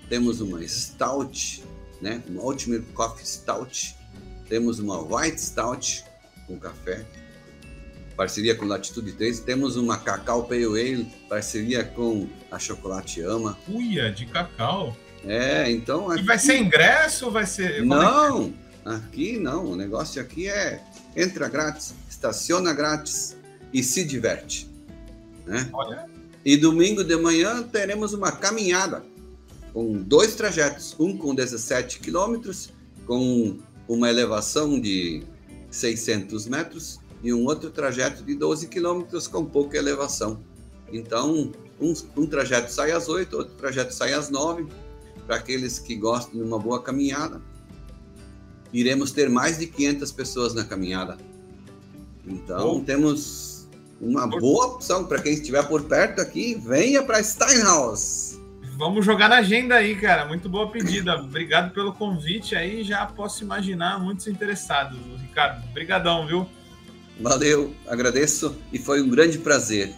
Temos 0.07 0.39
uma 0.39 0.65
stout, 0.65 1.61
né? 2.01 2.23
Uma 2.29 2.43
Ultimate 2.43 2.85
Coffee 2.93 3.25
Stout. 3.25 3.97
Temos 4.47 4.79
uma 4.79 5.01
White 5.01 5.41
Stout 5.41 6.05
com 6.47 6.57
café 6.57 7.05
parceria 8.15 8.55
com 8.55 8.65
Latitude 8.65 9.11
3. 9.13 9.39
Temos 9.41 9.75
uma 9.75 9.97
Cacau 9.97 10.43
Pale 10.43 10.65
Ale, 10.65 11.05
parceria 11.27 11.83
com 11.83 12.27
a 12.51 12.59
Chocolate 12.59 13.21
Ama. 13.21 13.57
Uia, 13.67 14.11
de 14.11 14.25
cacau. 14.25 14.95
É, 15.25 15.69
então. 15.69 16.09
Aqui... 16.09 16.21
E 16.21 16.25
vai 16.25 16.37
ser 16.37 16.57
ingresso 16.59 17.25
ou 17.25 17.31
vai 17.31 17.45
ser. 17.45 17.79
É 17.79 17.81
não, 17.81 18.53
é? 18.85 18.95
aqui 18.95 19.37
não. 19.39 19.65
O 19.65 19.75
negócio 19.75 20.21
aqui 20.21 20.47
é 20.47 20.81
entra 21.15 21.47
grátis, 21.47 21.93
estaciona 22.09 22.73
grátis 22.73 23.35
e 23.73 23.83
se 23.83 24.03
diverte. 24.03 24.69
Né? 25.45 25.69
Olha. 25.73 26.07
E 26.45 26.57
domingo 26.57 27.03
de 27.03 27.15
manhã 27.15 27.63
teremos 27.63 28.13
uma 28.13 28.31
caminhada 28.31 29.03
com 29.73 29.93
dois 29.93 30.35
trajetos, 30.35 30.95
um 30.99 31.17
com 31.17 31.33
17 31.33 31.99
quilômetros, 31.99 32.71
com 33.07 33.57
uma 33.87 34.09
elevação 34.09 34.79
de 34.79 35.23
600 35.71 36.47
metros 36.47 36.99
e 37.23 37.33
um 37.33 37.45
outro 37.45 37.71
trajeto 37.71 38.23
de 38.23 38.35
12 38.35 38.67
quilômetros 38.67 39.27
com 39.27 39.43
pouca 39.43 39.77
elevação. 39.77 40.39
Então, 40.91 41.51
um, 41.81 41.93
um, 42.15 42.27
trajeto 42.27 42.71
sai 42.71 42.91
às 42.91 43.09
8, 43.09 43.35
outro 43.35 43.55
trajeto 43.55 43.93
sai 43.93 44.13
às 44.13 44.29
9, 44.29 44.67
para 45.25 45.37
aqueles 45.37 45.79
que 45.79 45.95
gostam 45.95 46.33
de 46.39 46.45
uma 46.45 46.59
boa 46.59 46.81
caminhada. 46.81 47.41
Iremos 48.73 49.11
ter 49.11 49.29
mais 49.29 49.59
de 49.59 49.67
500 49.67 50.11
pessoas 50.11 50.53
na 50.53 50.63
caminhada. 50.63 51.17
Então, 52.25 52.79
Bom. 52.79 52.83
temos 52.83 53.67
uma 54.01 54.27
boa 54.27 54.67
opção 54.67 55.05
para 55.05 55.21
quem 55.21 55.33
estiver 55.33 55.65
por 55.67 55.83
perto 55.83 56.19
aqui, 56.19 56.55
venha 56.55 57.03
para 57.03 57.23
Steinhaus. 57.23 58.39
Vamos 58.75 59.05
jogar 59.05 59.29
na 59.29 59.37
agenda 59.37 59.75
aí, 59.75 59.95
cara. 59.95 60.25
Muito 60.25 60.49
boa 60.49 60.69
pedida. 60.71 61.15
Obrigado 61.15 61.71
pelo 61.73 61.93
convite 61.93 62.55
aí. 62.55 62.83
Já 62.83 63.05
posso 63.05 63.43
imaginar 63.43 63.99
muitos 63.99 64.27
interessados, 64.27 64.97
Ricardo. 65.21 65.63
Obrigadão, 65.69 66.25
viu? 66.25 66.49
Valeu, 67.19 67.73
agradeço 67.87 68.57
e 68.71 68.79
foi 68.79 69.01
um 69.01 69.09
grande 69.09 69.37
prazer. 69.37 69.93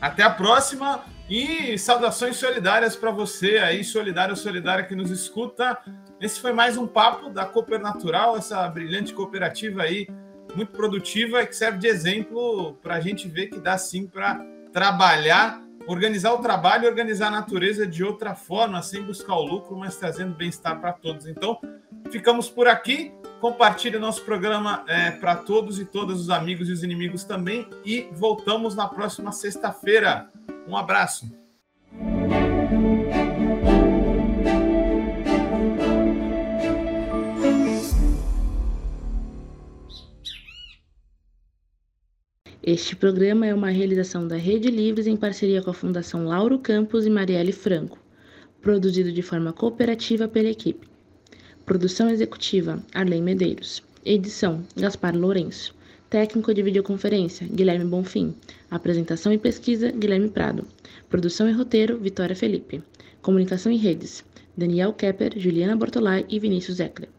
Até 0.00 0.24
a 0.24 0.30
próxima 0.30 1.04
e 1.30 1.78
saudações 1.78 2.36
solidárias 2.36 2.96
para 2.96 3.10
você 3.10 3.58
aí, 3.58 3.84
solidário, 3.84 4.36
solidária 4.36 4.84
que 4.84 4.94
nos 4.94 5.10
escuta. 5.10 5.78
Esse 6.20 6.40
foi 6.40 6.52
mais 6.52 6.76
um 6.76 6.86
papo 6.86 7.28
da 7.28 7.44
Cooper 7.44 7.80
Natural, 7.80 8.36
essa 8.36 8.66
brilhante 8.68 9.12
cooperativa 9.12 9.82
aí, 9.82 10.06
muito 10.54 10.72
produtiva 10.72 11.42
e 11.42 11.46
que 11.46 11.56
serve 11.56 11.78
de 11.78 11.86
exemplo 11.86 12.74
para 12.82 12.94
a 12.94 13.00
gente 13.00 13.28
ver 13.28 13.48
que 13.48 13.58
dá 13.58 13.76
sim 13.76 14.06
para 14.06 14.40
trabalhar, 14.72 15.60
organizar 15.86 16.32
o 16.32 16.38
trabalho 16.38 16.84
e 16.84 16.88
organizar 16.88 17.28
a 17.28 17.30
natureza 17.32 17.86
de 17.86 18.04
outra 18.04 18.34
forma, 18.34 18.80
sem 18.80 19.02
buscar 19.02 19.34
o 19.34 19.44
lucro, 19.44 19.76
mas 19.76 19.96
trazendo 19.96 20.34
bem-estar 20.34 20.80
para 20.80 20.92
todos. 20.92 21.26
Então, 21.26 21.60
ficamos 22.10 22.48
por 22.48 22.68
aqui. 22.68 23.12
Compartilhe 23.40 23.98
nosso 23.98 24.24
programa 24.24 24.84
é, 24.86 25.10
para 25.10 25.36
todos 25.36 25.78
e 25.78 25.84
todas 25.84 26.18
os 26.18 26.30
amigos 26.30 26.68
e 26.68 26.72
os 26.72 26.82
inimigos 26.82 27.24
também. 27.24 27.68
E 27.84 28.08
voltamos 28.12 28.74
na 28.74 28.88
próxima 28.88 29.32
sexta-feira. 29.32 30.30
Um 30.66 30.76
abraço. 30.76 31.43
Este 42.66 42.96
programa 42.96 43.44
é 43.44 43.52
uma 43.52 43.68
realização 43.68 44.26
da 44.26 44.36
Rede 44.36 44.70
Livres 44.70 45.06
em 45.06 45.18
parceria 45.18 45.60
com 45.60 45.68
a 45.68 45.74
Fundação 45.74 46.24
Lauro 46.24 46.58
Campos 46.58 47.04
e 47.04 47.10
Marielle 47.10 47.52
Franco, 47.52 47.98
produzido 48.62 49.12
de 49.12 49.20
forma 49.20 49.52
cooperativa 49.52 50.26
pela 50.26 50.48
equipe. 50.48 50.88
Produção 51.66 52.08
executiva: 52.08 52.82
Arley 52.94 53.20
Medeiros. 53.20 53.82
Edição: 54.02 54.64
Gaspar 54.74 55.14
Lourenço. 55.14 55.74
Técnico 56.08 56.54
de 56.54 56.62
videoconferência: 56.62 57.46
Guilherme 57.46 57.84
Bonfim. 57.84 58.34
Apresentação 58.70 59.30
e 59.30 59.36
pesquisa: 59.36 59.90
Guilherme 59.90 60.30
Prado. 60.30 60.66
Produção 61.10 61.46
e 61.46 61.52
roteiro: 61.52 61.98
Vitória 61.98 62.34
Felipe. 62.34 62.82
Comunicação 63.20 63.70
e 63.70 63.76
redes: 63.76 64.24
Daniel 64.56 64.94
Kepper, 64.94 65.38
Juliana 65.38 65.76
Bortolai 65.76 66.24
e 66.30 66.38
Vinícius 66.38 66.80
Eckler. 66.80 67.10